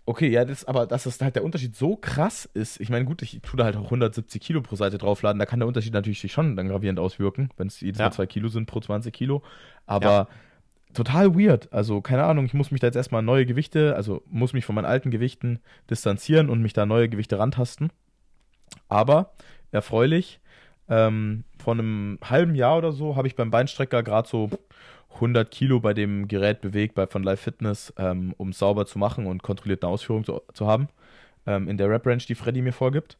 Okay, 0.05 0.29
ja, 0.29 0.45
das, 0.45 0.63
aber 0.63 0.87
dass 0.87 1.03
das 1.03 1.19
halt 1.19 1.35
der 1.35 1.43
Unterschied 1.43 1.75
so 1.75 1.97
krass 1.97 2.49
ist. 2.53 2.79
Ich 2.79 2.89
meine, 2.89 3.03
gut, 3.03 3.21
ich 3.21 3.41
tue 3.41 3.57
da 3.57 3.65
halt 3.65 3.75
auch 3.75 3.83
170 3.83 4.41
Kilo 4.41 4.61
pro 4.61 4.77
Seite 4.77 4.97
draufladen. 4.97 5.39
Da 5.39 5.45
kann 5.45 5.59
der 5.59 5.67
Unterschied 5.67 5.91
natürlich 5.91 6.21
sich 6.21 6.31
schon 6.31 6.55
dann 6.55 6.69
gravierend 6.69 6.99
auswirken, 6.99 7.49
wenn 7.57 7.67
es 7.67 7.81
jedes 7.81 7.99
ja. 7.99 8.05
Mal 8.05 8.13
2 8.13 8.27
Kilo 8.27 8.47
sind 8.47 8.65
pro 8.65 8.79
20 8.79 9.13
Kilo. 9.13 9.43
Aber 9.85 10.05
ja. 10.05 10.27
total 10.93 11.35
weird. 11.35 11.67
Also, 11.73 11.99
keine 11.99 12.23
Ahnung, 12.23 12.45
ich 12.45 12.53
muss 12.53 12.71
mich 12.71 12.79
da 12.79 12.87
jetzt 12.87 12.95
erstmal 12.95 13.23
neue 13.23 13.45
Gewichte, 13.45 13.93
also 13.97 14.23
muss 14.25 14.53
mich 14.53 14.63
von 14.63 14.73
meinen 14.73 14.85
alten 14.85 15.11
Gewichten 15.11 15.59
distanzieren 15.89 16.49
und 16.49 16.61
mich 16.61 16.71
da 16.71 16.85
neue 16.85 17.09
Gewichte 17.09 17.37
rantasten. 17.37 17.91
Aber 18.87 19.33
erfreulich, 19.71 20.39
Ähm, 20.91 21.45
vor 21.57 21.73
einem 21.73 22.19
halben 22.21 22.53
Jahr 22.53 22.77
oder 22.77 22.91
so 22.91 23.15
habe 23.15 23.27
ich 23.27 23.35
beim 23.35 23.49
Beinstrecker 23.49 24.03
gerade 24.03 24.27
so 24.27 24.49
100 25.15 25.49
Kilo 25.49 25.79
bei 25.79 25.93
dem 25.93 26.27
Gerät 26.27 26.59
bewegt, 26.61 26.95
bei 26.95 27.07
von 27.07 27.23
Life 27.23 27.43
Fitness, 27.43 27.93
ähm, 27.97 28.33
um 28.37 28.51
sauber 28.53 28.85
zu 28.85 28.99
machen 28.99 29.25
und 29.25 29.41
kontrollierte 29.41 29.87
Ausführung 29.87 30.25
zu, 30.25 30.41
zu 30.53 30.67
haben. 30.67 30.89
Ähm, 31.47 31.67
in 31.69 31.77
der 31.77 31.89
Rap-Range, 31.89 32.23
die 32.27 32.35
Freddy 32.35 32.61
mir 32.61 32.73
vorgibt. 32.73 33.17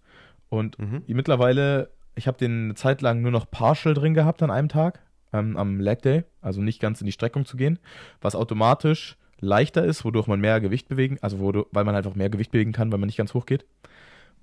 Und 0.49 0.77
Mhm. 0.79 1.03
mittlerweile, 1.07 1.89
ich 2.15 2.27
habe 2.27 2.37
den 2.37 2.65
eine 2.65 2.75
Zeit 2.75 3.01
lang 3.01 3.21
nur 3.21 3.31
noch 3.31 3.49
partial 3.49 3.93
drin 3.93 4.13
gehabt 4.13 4.43
an 4.43 4.51
einem 4.51 4.69
Tag, 4.69 4.99
ähm, 5.31 5.55
am 5.55 5.79
Leg 5.79 6.01
Day, 6.01 6.23
also 6.41 6.61
nicht 6.61 6.81
ganz 6.81 6.99
in 6.99 7.05
die 7.05 7.13
Streckung 7.13 7.45
zu 7.45 7.55
gehen, 7.55 7.79
was 8.21 8.35
automatisch 8.35 9.17
leichter 9.39 9.83
ist, 9.83 10.03
wodurch 10.03 10.27
man 10.27 10.39
mehr 10.41 10.59
Gewicht 10.59 10.89
bewegen, 10.89 11.17
also 11.21 11.39
wodurch, 11.39 11.67
weil 11.71 11.85
man 11.85 11.95
einfach 11.95 12.15
mehr 12.15 12.29
Gewicht 12.29 12.51
bewegen 12.51 12.73
kann, 12.73 12.91
weil 12.91 12.99
man 12.99 13.07
nicht 13.07 13.17
ganz 13.17 13.33
hoch 13.33 13.45
geht. 13.45 13.65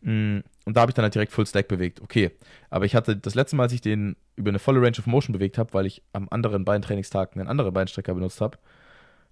Mm, 0.00 0.38
Und 0.64 0.76
da 0.76 0.80
habe 0.82 0.90
ich 0.90 0.94
dann 0.94 1.02
halt 1.02 1.14
direkt 1.14 1.32
Full 1.32 1.46
Stack 1.46 1.68
bewegt. 1.68 2.00
Okay, 2.00 2.30
aber 2.70 2.84
ich 2.84 2.94
hatte 2.94 3.16
das 3.16 3.34
letzte 3.34 3.56
Mal, 3.56 3.64
als 3.64 3.72
ich 3.72 3.80
den 3.80 4.16
über 4.36 4.50
eine 4.50 4.58
volle 4.58 4.80
Range 4.80 4.96
of 4.98 5.06
Motion 5.06 5.32
bewegt 5.32 5.58
habe, 5.58 5.72
weil 5.74 5.86
ich 5.86 6.02
am 6.12 6.28
anderen 6.30 6.64
Beintrainingstag 6.64 7.36
einen 7.36 7.48
anderen 7.48 7.72
Beinstrecker 7.72 8.14
benutzt 8.14 8.40
habe, 8.40 8.58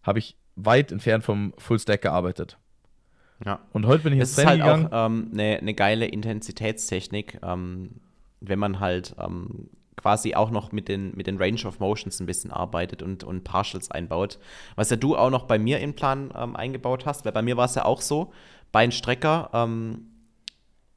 habe 0.02 0.18
ich 0.18 0.36
weit 0.56 0.90
entfernt 0.92 1.24
vom 1.24 1.52
Full 1.58 1.78
Stack 1.78 2.02
gearbeitet. 2.02 2.58
Ja. 3.44 3.60
Und 3.72 3.86
heute 3.86 4.02
bin 4.04 4.14
ich 4.14 4.20
Es 4.20 4.30
ins 4.30 4.38
ist 4.38 4.44
Training 4.44 4.62
halt 4.64 4.76
gegangen. 4.82 4.92
auch 4.92 5.06
ähm, 5.06 5.30
eine, 5.32 5.58
eine 5.58 5.74
geile 5.74 6.06
Intensitätstechnik, 6.06 7.38
ähm, 7.42 8.00
wenn 8.40 8.58
man 8.58 8.80
halt 8.80 9.14
ähm, 9.18 9.68
quasi 9.96 10.34
auch 10.34 10.50
noch 10.50 10.72
mit 10.72 10.88
den, 10.88 11.14
mit 11.16 11.26
den 11.26 11.36
Range 11.38 11.60
of 11.66 11.78
Motions 11.80 12.20
ein 12.20 12.26
bisschen 12.26 12.50
arbeitet 12.50 13.02
und, 13.02 13.24
und 13.24 13.44
Partials 13.44 13.90
einbaut. 13.90 14.38
Was 14.74 14.90
ja 14.90 14.96
du 14.96 15.16
auch 15.16 15.30
noch 15.30 15.44
bei 15.44 15.58
mir 15.58 15.80
im 15.80 15.94
Plan 15.94 16.30
ähm, 16.34 16.56
eingebaut 16.56 17.04
hast, 17.06 17.24
weil 17.24 17.32
bei 17.32 17.42
mir 17.42 17.56
war 17.56 17.66
es 17.66 17.74
ja 17.74 17.84
auch 17.84 18.00
so, 18.00 18.32
Beinstrecker, 18.72 19.50
ähm, 19.52 20.06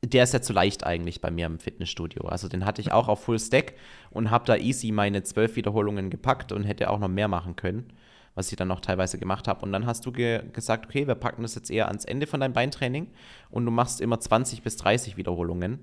der 0.03 0.23
ist 0.23 0.33
ja 0.33 0.41
zu 0.41 0.53
leicht 0.53 0.85
eigentlich 0.85 1.19
bei 1.19 1.29
mir 1.29 1.45
im 1.45 1.59
Fitnessstudio. 1.59 2.23
Also 2.27 2.47
den 2.47 2.65
hatte 2.65 2.81
ich 2.81 2.91
auch 2.91 3.07
auf 3.07 3.23
Full 3.23 3.39
Stack 3.39 3.73
und 4.11 4.31
habe 4.31 4.45
da 4.45 4.55
easy 4.55 4.91
meine 4.91 5.23
zwölf 5.23 5.55
Wiederholungen 5.55 6.09
gepackt 6.09 6.51
und 6.51 6.63
hätte 6.63 6.89
auch 6.89 6.99
noch 6.99 7.09
mehr 7.09 7.27
machen 7.27 7.55
können, 7.57 7.91
was 8.33 8.49
ich 8.51 8.57
dann 8.57 8.69
noch 8.69 8.79
teilweise 8.79 9.17
gemacht 9.17 9.47
habe. 9.47 9.61
Und 9.65 9.73
dann 9.73 9.85
hast 9.85 10.05
du 10.05 10.11
ge 10.11 10.41
gesagt, 10.53 10.85
okay, 10.85 11.05
wir 11.05 11.15
packen 11.15 11.41
das 11.41 11.55
jetzt 11.55 11.69
eher 11.69 11.87
ans 11.87 12.05
Ende 12.05 12.27
von 12.27 12.39
deinem 12.39 12.53
Beintraining 12.53 13.07
und 13.49 13.65
du 13.65 13.71
machst 13.71 13.99
immer 13.99 14.19
20 14.19 14.61
bis 14.61 14.77
30 14.77 15.17
Wiederholungen. 15.17 15.79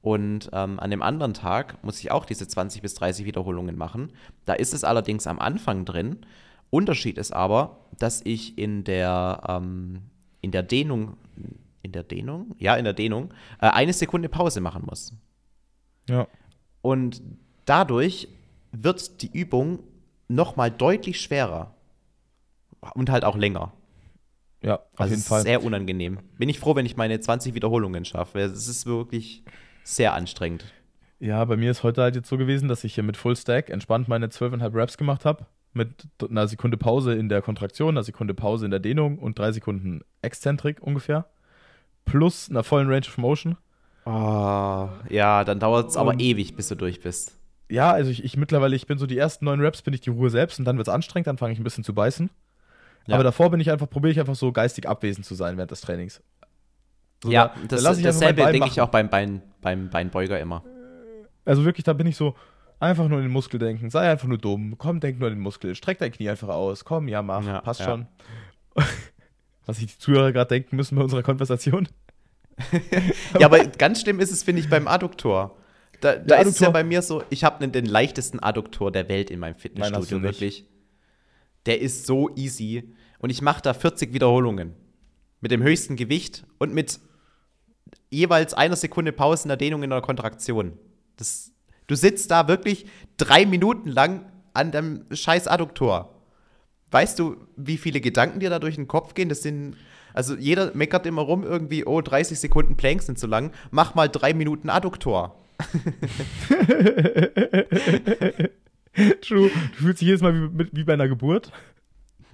Und 0.00 0.48
ähm, 0.52 0.80
an 0.80 0.90
dem 0.90 1.02
anderen 1.02 1.34
Tag 1.34 1.82
muss 1.84 2.00
ich 2.00 2.10
auch 2.10 2.24
diese 2.24 2.46
20 2.46 2.80
bis 2.82 2.94
30 2.94 3.26
Wiederholungen 3.26 3.76
machen. 3.76 4.12
Da 4.46 4.54
ist 4.54 4.72
es 4.72 4.84
allerdings 4.84 5.26
am 5.26 5.40
Anfang 5.40 5.84
drin. 5.84 6.20
Unterschied 6.70 7.18
ist 7.18 7.32
aber, 7.32 7.80
dass 7.98 8.22
ich 8.24 8.56
in 8.56 8.84
der, 8.84 9.42
ähm, 9.48 10.02
in 10.40 10.52
der 10.52 10.62
Dehnung, 10.62 11.16
in 11.82 11.92
der 11.92 12.02
Dehnung? 12.02 12.54
Ja, 12.58 12.76
in 12.76 12.84
der 12.84 12.94
Dehnung, 12.94 13.32
äh, 13.60 13.68
eine 13.68 13.92
Sekunde 13.92 14.28
Pause 14.28 14.60
machen 14.60 14.84
muss. 14.86 15.12
Ja. 16.08 16.26
Und 16.82 17.22
dadurch 17.64 18.28
wird 18.72 19.22
die 19.22 19.30
Übung 19.32 19.80
nochmal 20.28 20.70
deutlich 20.70 21.20
schwerer. 21.20 21.74
Und 22.94 23.10
halt 23.10 23.24
auch 23.24 23.36
länger. 23.36 23.72
Ja, 24.62 24.76
auf 24.76 25.00
Also 25.00 25.14
jeden 25.14 25.22
Fall. 25.22 25.38
ist 25.38 25.44
sehr 25.46 25.62
unangenehm. 25.64 26.18
Bin 26.38 26.48
ich 26.48 26.58
froh, 26.58 26.76
wenn 26.76 26.86
ich 26.86 26.96
meine 26.96 27.18
20 27.18 27.54
Wiederholungen 27.54 28.04
schaffe. 28.04 28.40
Es 28.40 28.68
ist 28.68 28.86
wirklich 28.86 29.42
sehr 29.84 30.14
anstrengend. 30.14 30.64
Ja, 31.20 31.44
bei 31.44 31.56
mir 31.56 31.70
ist 31.70 31.82
heute 31.82 32.02
halt 32.02 32.14
jetzt 32.14 32.28
so 32.28 32.36
gewesen, 32.38 32.68
dass 32.68 32.84
ich 32.84 32.94
hier 32.94 33.02
mit 33.02 33.16
Full 33.16 33.34
Stack 33.36 33.70
entspannt 33.70 34.06
meine 34.08 34.26
12,5 34.28 34.74
Reps 34.74 34.98
gemacht 34.98 35.24
habe. 35.24 35.46
Mit 35.72 36.06
einer 36.28 36.46
Sekunde 36.48 36.76
Pause 36.76 37.14
in 37.14 37.28
der 37.28 37.42
Kontraktion, 37.42 37.90
einer 37.90 38.04
Sekunde 38.04 38.34
Pause 38.34 38.64
in 38.64 38.70
der 38.70 38.80
Dehnung 38.80 39.18
und 39.18 39.38
drei 39.38 39.52
Sekunden 39.52 40.02
Exzentrik 40.22 40.80
ungefähr. 40.80 41.26
Plus 42.04 42.48
einer 42.50 42.64
vollen 42.64 42.88
Range 42.88 43.06
of 43.06 43.18
Motion. 43.18 43.56
Oh, 44.06 44.88
ja, 45.10 45.44
dann 45.44 45.60
dauert 45.60 45.90
es 45.90 45.96
aber 45.96 46.18
ewig, 46.18 46.56
bis 46.56 46.68
du 46.68 46.74
durch 46.74 47.00
bist. 47.00 47.34
Ja, 47.68 47.90
also 47.92 48.10
ich, 48.10 48.24
ich 48.24 48.36
mittlerweile, 48.38 48.74
ich 48.74 48.86
bin 48.86 48.96
so 48.96 49.06
die 49.06 49.18
ersten 49.18 49.44
neun 49.44 49.60
Reps, 49.60 49.82
bin 49.82 49.92
ich 49.92 50.00
die 50.00 50.08
Ruhe 50.10 50.30
selbst 50.30 50.58
und 50.58 50.64
dann 50.64 50.78
wird 50.78 50.88
es 50.88 50.94
anstrengend, 50.94 51.26
dann 51.26 51.36
fange 51.36 51.52
ich 51.52 51.58
ein 51.60 51.64
bisschen 51.64 51.84
zu 51.84 51.92
beißen. 51.94 52.30
Ja. 53.06 53.14
Aber 53.14 53.24
davor 53.24 53.50
bin 53.50 53.60
ich 53.60 53.70
einfach, 53.70 53.88
probiere 53.90 54.12
ich 54.12 54.20
einfach 54.20 54.34
so 54.34 54.52
geistig 54.52 54.88
abwesend 54.88 55.26
zu 55.26 55.34
sein 55.34 55.56
während 55.58 55.70
des 55.70 55.82
Trainings. 55.82 56.22
So, 57.22 57.30
ja, 57.30 57.48
da- 57.48 57.60
das, 57.68 57.82
da 57.82 57.92
ich 57.92 58.02
dasselbe 58.02 58.46
denke 58.50 58.68
ich 58.68 58.80
auch 58.80 58.88
beim, 58.88 59.10
Bein, 59.10 59.42
beim 59.60 59.90
Beinbeuger 59.90 60.40
immer. 60.40 60.64
Also 61.44 61.64
wirklich, 61.64 61.84
da 61.84 61.92
bin 61.92 62.06
ich 62.06 62.16
so, 62.16 62.34
einfach 62.80 63.08
nur 63.08 63.18
an 63.18 63.24
den 63.24 63.32
Muskel 63.32 63.58
denken, 63.58 63.90
sei 63.90 64.10
einfach 64.10 64.28
nur 64.28 64.38
dumm, 64.38 64.76
komm, 64.78 65.00
denk 65.00 65.18
nur 65.18 65.28
an 65.28 65.34
den 65.34 65.42
Muskel, 65.42 65.74
streck 65.74 65.98
dein 65.98 66.12
Knie 66.12 66.30
einfach 66.30 66.48
aus, 66.48 66.84
komm, 66.84 67.08
ja, 67.08 67.20
mach, 67.22 67.44
Ja, 67.44 67.60
passt 67.60 67.80
ja. 67.80 67.86
schon. 67.86 68.06
Was 69.68 69.76
sich 69.76 69.86
die 69.86 69.98
Zuhörer 69.98 70.32
gerade 70.32 70.48
denken 70.48 70.76
müssen 70.76 70.96
bei 70.96 71.02
unserer 71.02 71.22
Konversation. 71.22 71.88
Ja, 73.38 73.46
aber 73.46 73.64
ganz 73.66 74.00
schlimm 74.00 74.18
ist 74.18 74.32
es, 74.32 74.42
finde 74.42 74.62
ich, 74.62 74.68
beim 74.68 74.88
Adduktor. 74.88 75.56
Da, 76.00 76.16
da 76.16 76.36
ist 76.36 76.48
es 76.48 76.58
ja 76.58 76.70
bei 76.70 76.82
mir 76.82 77.02
so, 77.02 77.22
ich 77.30 77.44
habe 77.44 77.68
den 77.68 77.84
leichtesten 77.84 78.40
Adduktor 78.40 78.90
der 78.90 79.08
Welt 79.08 79.30
in 79.30 79.38
meinem 79.38 79.54
Fitnessstudio, 79.54 80.18
nicht. 80.18 80.22
wirklich. 80.22 80.64
Der 81.66 81.80
ist 81.80 82.06
so 82.06 82.34
easy. 82.34 82.94
Und 83.18 83.30
ich 83.30 83.42
mache 83.42 83.62
da 83.62 83.74
40 83.74 84.12
Wiederholungen. 84.12 84.74
Mit 85.40 85.52
dem 85.52 85.62
höchsten 85.62 85.96
Gewicht 85.96 86.44
und 86.58 86.74
mit 86.74 86.98
jeweils 88.10 88.54
einer 88.54 88.74
Sekunde 88.74 89.12
Pause 89.12 89.44
in 89.44 89.48
der 89.48 89.56
Dehnung 89.58 89.82
in 89.82 89.90
der 89.90 90.00
Kontraktion. 90.00 90.78
Das, 91.16 91.52
du 91.86 91.94
sitzt 91.94 92.30
da 92.30 92.48
wirklich 92.48 92.86
drei 93.18 93.44
Minuten 93.44 93.90
lang 93.90 94.32
an 94.54 94.72
dem 94.72 95.04
scheiß 95.12 95.46
Adduktor. 95.46 96.17
Weißt 96.90 97.18
du, 97.18 97.36
wie 97.56 97.76
viele 97.76 98.00
Gedanken 98.00 98.40
dir 98.40 98.50
da 98.50 98.58
durch 98.58 98.76
den 98.76 98.88
Kopf 98.88 99.14
gehen? 99.14 99.28
Das 99.28 99.42
sind, 99.42 99.76
also 100.14 100.34
jeder 100.36 100.74
meckert 100.74 101.06
immer 101.06 101.22
rum 101.22 101.44
irgendwie, 101.44 101.84
oh, 101.84 102.00
30 102.00 102.38
Sekunden 102.38 102.76
Planks 102.76 103.06
sind 103.06 103.18
zu 103.18 103.26
lang. 103.26 103.52
Mach 103.70 103.94
mal 103.94 104.08
drei 104.08 104.32
Minuten 104.34 104.70
Adduktor. 104.70 105.36
True. 109.20 109.50
Du 109.50 109.82
fühlst 109.82 110.00
dich 110.00 110.06
jedes 110.08 110.22
Mal 110.22 110.50
wie, 110.58 110.68
wie 110.72 110.84
bei 110.84 110.94
einer 110.94 111.08
Geburt. 111.08 111.52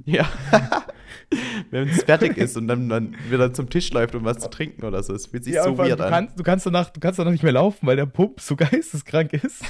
Ja. 0.05 0.29
Wenn 1.71 1.89
es 1.89 2.03
fertig 2.03 2.37
ist 2.37 2.57
und 2.57 2.69
dann, 2.69 2.89
dann 2.89 3.17
wieder 3.31 3.53
zum 3.53 3.69
Tisch 3.71 3.91
läuft, 3.93 4.15
um 4.15 4.25
was 4.25 4.39
zu 4.39 4.51
trinken 4.51 4.85
oder 4.85 5.03
so. 5.03 5.15
Es 5.15 5.27
fühlt 5.27 5.45
sich 5.45 5.55
Ja, 5.55 5.65
so 5.65 5.77
weird 5.79 5.99
du, 5.99 6.05
an. 6.05 6.11
kannst, 6.11 6.39
du, 6.39 6.43
kannst 6.43 6.67
danach, 6.67 6.91
du 6.91 7.01
kannst 7.01 7.19
danach 7.19 7.33
nicht 7.33 7.43
mehr 7.43 7.53
laufen, 7.53 7.87
weil 7.87 7.97
der 7.97 8.07
Pump 8.07 8.41
so 8.41 8.57
geisteskrank 8.57 9.33
ist. 9.33 9.63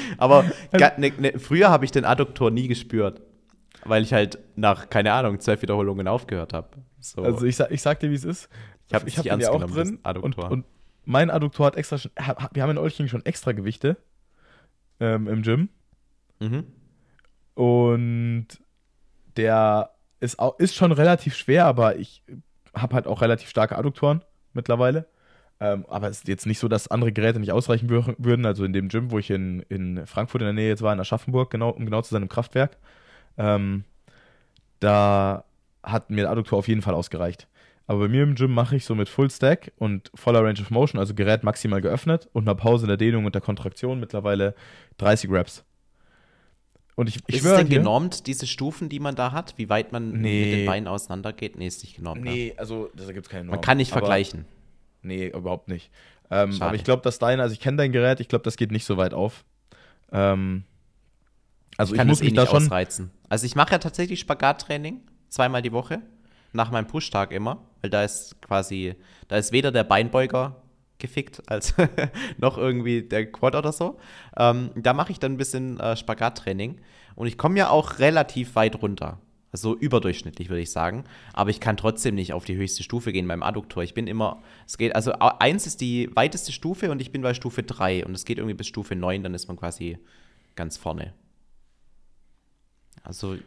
Aber 0.18 0.44
ga, 0.72 0.92
ne, 0.98 1.12
ne, 1.18 1.38
früher 1.38 1.70
habe 1.70 1.84
ich 1.84 1.90
den 1.90 2.04
Adduktor 2.04 2.50
nie 2.50 2.68
gespürt. 2.68 3.22
Weil 3.84 4.02
ich 4.02 4.12
halt 4.12 4.38
nach, 4.56 4.90
keine 4.90 5.12
Ahnung, 5.12 5.38
zwölf 5.40 5.62
Wiederholungen 5.62 6.08
aufgehört 6.08 6.52
habe. 6.52 6.68
So. 7.00 7.22
Also 7.22 7.46
ich, 7.46 7.56
sag- 7.56 7.70
ich 7.70 7.80
sag 7.80 8.00
dir, 8.00 8.10
wie 8.10 8.14
es 8.14 8.24
ist. 8.24 8.48
Ich 8.88 8.94
hab 8.94 9.06
ich 9.06 9.16
hab 9.18 9.24
den 9.24 9.40
ja 9.40 9.50
auch 9.50 9.60
drin. 9.64 9.98
Und, 10.22 10.36
und 10.50 10.64
mein 11.04 11.30
Adduktor 11.30 11.66
hat 11.66 11.76
extra 11.76 11.96
schon, 11.98 12.10
wir 12.52 12.62
haben 12.62 12.70
in 12.70 12.78
Olching 12.78 13.06
schon 13.08 13.24
extra 13.24 13.52
Gewichte 13.52 13.96
ähm, 15.00 15.28
im 15.28 15.42
Gym. 15.42 15.68
mhm. 16.40 16.64
Und 17.54 18.46
der 19.36 19.90
ist, 20.20 20.38
auch, 20.38 20.58
ist 20.58 20.74
schon 20.74 20.92
relativ 20.92 21.36
schwer, 21.36 21.66
aber 21.66 21.96
ich 21.96 22.22
habe 22.74 22.94
halt 22.94 23.06
auch 23.06 23.20
relativ 23.20 23.48
starke 23.48 23.76
Adduktoren 23.78 24.22
mittlerweile. 24.52 25.08
Ähm, 25.60 25.84
aber 25.88 26.08
es 26.08 26.18
ist 26.18 26.28
jetzt 26.28 26.46
nicht 26.46 26.58
so, 26.60 26.68
dass 26.68 26.88
andere 26.88 27.12
Geräte 27.12 27.40
nicht 27.40 27.52
ausreichen 27.52 27.88
wür 27.88 28.14
würden. 28.18 28.46
Also 28.46 28.64
in 28.64 28.72
dem 28.72 28.88
Gym, 28.88 29.10
wo 29.10 29.18
ich 29.18 29.30
in, 29.30 29.60
in 29.68 30.06
Frankfurt 30.06 30.40
in 30.42 30.46
der 30.46 30.54
Nähe 30.54 30.68
jetzt 30.68 30.82
war, 30.82 30.92
in 30.92 31.00
Aschaffenburg, 31.00 31.50
genau, 31.50 31.70
um 31.70 31.84
genau 31.84 32.00
zu 32.02 32.10
sein, 32.10 32.22
im 32.22 32.28
Kraftwerk, 32.28 32.76
ähm, 33.36 33.84
da 34.80 35.44
hat 35.82 36.10
mir 36.10 36.22
der 36.22 36.30
Adduktor 36.30 36.58
auf 36.58 36.68
jeden 36.68 36.82
Fall 36.82 36.94
ausgereicht. 36.94 37.48
Aber 37.86 38.00
bei 38.00 38.08
mir 38.08 38.22
im 38.22 38.34
Gym 38.34 38.52
mache 38.52 38.76
ich 38.76 38.84
so 38.84 38.94
mit 38.94 39.08
Full 39.08 39.30
Stack 39.30 39.72
und 39.78 40.10
voller 40.14 40.44
Range 40.44 40.60
of 40.60 40.70
Motion, 40.70 41.00
also 41.00 41.14
Gerät 41.14 41.42
maximal 41.42 41.80
geöffnet 41.80 42.28
und 42.34 42.46
einer 42.46 42.54
Pause 42.54 42.84
in 42.84 42.88
der 42.88 42.96
Dehnung 42.98 43.24
und 43.24 43.34
der 43.34 43.40
Kontraktion 43.40 43.98
mittlerweile 43.98 44.54
30 44.98 45.30
Reps. 45.30 45.64
Und 46.94 47.08
ich, 47.08 47.20
ich 47.28 47.36
ist 47.36 47.44
es 47.44 47.56
denn 47.56 47.68
dir, 47.68 47.78
genormt, 47.78 48.26
diese 48.26 48.46
Stufen, 48.46 48.88
die 48.88 49.00
man 49.00 49.14
da 49.14 49.32
hat? 49.32 49.54
Wie 49.56 49.68
weit 49.68 49.92
man 49.92 50.20
Nee. 50.20 50.40
mit 50.44 50.52
den 50.52 50.66
Beinen 50.66 50.88
auseinander 50.88 51.32
geht? 51.32 51.56
Nee, 51.56 51.66
ist 51.68 51.82
nicht 51.82 51.96
genormt. 51.96 52.22
Ne? 52.24 52.30
Nee, 52.30 52.54
also 52.56 52.90
da 52.94 53.10
gibt 53.12 53.26
es 53.26 53.30
keine 53.30 53.44
Norm. 53.44 53.54
Man 53.54 53.60
kann 53.60 53.78
nicht 53.78 53.92
vergleichen. 53.92 54.44
Nee, 55.08 55.28
überhaupt 55.28 55.68
nicht. 55.68 55.90
Ähm, 56.30 56.56
aber 56.60 56.74
ich 56.74 56.84
glaube, 56.84 57.02
dass 57.02 57.18
dein, 57.18 57.40
also 57.40 57.52
ich 57.52 57.60
kenne 57.60 57.78
dein 57.78 57.90
Gerät, 57.92 58.20
ich 58.20 58.28
glaube, 58.28 58.44
das 58.44 58.56
geht 58.56 58.70
nicht 58.70 58.84
so 58.84 58.96
weit 58.96 59.14
auf. 59.14 59.44
Ähm, 60.12 60.64
also 61.76 61.94
Ich 61.94 62.00
ich, 62.00 62.06
muss 62.06 62.18
das 62.18 62.22
eh 62.22 62.30
mich 62.30 62.34
da 62.34 62.42
nicht 62.42 62.50
schon. 62.50 62.62
ausreizen. 62.64 63.10
Also 63.28 63.46
ich 63.46 63.54
mache 63.56 63.72
ja 63.72 63.78
tatsächlich 63.78 64.20
Spagattraining 64.20 65.00
zweimal 65.28 65.62
die 65.62 65.72
Woche. 65.72 66.02
Nach 66.52 66.70
meinem 66.70 66.86
Pushtag 66.86 67.30
immer. 67.32 67.62
Weil 67.82 67.90
da 67.90 68.02
ist 68.04 68.40
quasi, 68.42 68.94
da 69.28 69.36
ist 69.36 69.52
weder 69.52 69.70
der 69.72 69.84
Beinbeuger 69.84 70.56
gefickt 70.98 71.42
als 71.46 71.74
noch 72.38 72.58
irgendwie 72.58 73.02
der 73.02 73.30
Quad 73.30 73.54
oder 73.54 73.72
so. 73.72 73.98
Ähm, 74.36 74.70
da 74.74 74.92
mache 74.94 75.12
ich 75.12 75.18
dann 75.20 75.32
ein 75.32 75.36
bisschen 75.36 75.78
äh, 75.78 75.96
Spagattraining. 75.96 76.80
Und 77.14 77.26
ich 77.26 77.38
komme 77.38 77.58
ja 77.58 77.70
auch 77.70 77.98
relativ 77.98 78.54
weit 78.56 78.80
runter. 78.82 79.18
Also 79.50 79.74
überdurchschnittlich, 79.74 80.50
würde 80.50 80.60
ich 80.60 80.70
sagen. 80.70 81.04
Aber 81.32 81.50
ich 81.50 81.60
kann 81.60 81.76
trotzdem 81.76 82.14
nicht 82.14 82.32
auf 82.34 82.44
die 82.44 82.56
höchste 82.56 82.82
Stufe 82.82 83.12
gehen 83.12 83.26
beim 83.26 83.42
Adduktor. 83.42 83.82
Ich 83.82 83.94
bin 83.94 84.06
immer, 84.06 84.42
es 84.66 84.76
geht, 84.76 84.94
also 84.94 85.12
eins 85.12 85.66
ist 85.66 85.80
die 85.80 86.14
weiteste 86.14 86.52
Stufe 86.52 86.90
und 86.90 87.00
ich 87.00 87.12
bin 87.12 87.22
bei 87.22 87.32
Stufe 87.32 87.62
3 87.62 88.04
und 88.04 88.14
es 88.14 88.26
geht 88.26 88.38
irgendwie 88.38 88.54
bis 88.54 88.66
Stufe 88.66 88.94
9, 88.94 89.22
dann 89.22 89.34
ist 89.34 89.48
man 89.48 89.56
quasi 89.56 89.98
ganz 90.54 90.76
vorne. 90.76 91.14
Also, 93.02 93.38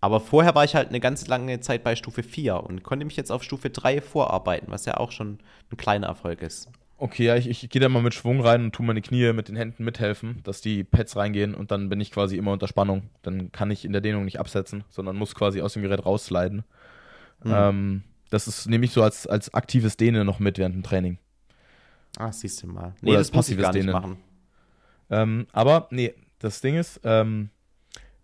aber 0.00 0.20
vorher 0.20 0.54
war 0.54 0.64
ich 0.64 0.74
halt 0.74 0.88
eine 0.88 1.00
ganz 1.00 1.26
lange 1.26 1.60
Zeit 1.60 1.84
bei 1.84 1.94
Stufe 1.94 2.22
4 2.22 2.64
und 2.64 2.82
konnte 2.82 3.04
mich 3.04 3.16
jetzt 3.16 3.30
auf 3.30 3.42
Stufe 3.42 3.68
3 3.68 4.00
vorarbeiten, 4.00 4.70
was 4.70 4.86
ja 4.86 4.96
auch 4.96 5.12
schon 5.12 5.40
ein 5.70 5.76
kleiner 5.76 6.06
Erfolg 6.06 6.40
ist. 6.40 6.70
Okay, 6.96 7.24
ja, 7.24 7.36
ich, 7.36 7.48
ich 7.48 7.68
gehe 7.68 7.80
da 7.80 7.88
mal 7.88 8.02
mit 8.02 8.14
Schwung 8.14 8.40
rein 8.40 8.64
und 8.64 8.72
tue 8.72 8.86
meine 8.86 9.02
Knie 9.02 9.32
mit 9.32 9.48
den 9.48 9.56
Händen 9.56 9.84
mithelfen, 9.84 10.40
dass 10.44 10.60
die 10.60 10.84
Pads 10.84 11.16
reingehen 11.16 11.54
und 11.54 11.70
dann 11.70 11.88
bin 11.88 12.00
ich 12.00 12.12
quasi 12.12 12.36
immer 12.36 12.52
unter 12.52 12.68
Spannung. 12.68 13.10
Dann 13.22 13.50
kann 13.50 13.70
ich 13.70 13.84
in 13.84 13.92
der 13.92 14.00
Dehnung 14.00 14.24
nicht 14.24 14.38
absetzen, 14.38 14.84
sondern 14.90 15.16
muss 15.16 15.34
quasi 15.34 15.60
aus 15.60 15.72
dem 15.72 15.82
Gerät 15.82 16.06
raussliden. 16.06 16.64
Mhm. 17.42 17.52
Ähm, 17.52 18.02
das 18.30 18.46
ist 18.48 18.68
nehme 18.68 18.84
ich 18.84 18.92
so 18.92 19.02
als, 19.02 19.26
als 19.26 19.52
aktives 19.54 19.96
Dehnen 19.96 20.24
noch 20.24 20.38
mit 20.38 20.58
während 20.58 20.74
dem 20.74 20.82
Training. 20.82 21.18
Ah, 22.16 22.32
siehst 22.32 22.62
du 22.62 22.68
mal. 22.68 22.94
Nee, 23.00 23.10
Oder 23.10 23.18
das 23.18 23.32
muss 23.32 23.48
ich 23.48 23.58
gar 23.58 23.72
nicht 23.72 23.86
machen. 23.86 24.18
Ähm, 25.10 25.46
aber, 25.52 25.88
nee, 25.90 26.14
das 26.38 26.60
Ding 26.60 26.76
ist, 26.76 27.00
ähm, 27.04 27.50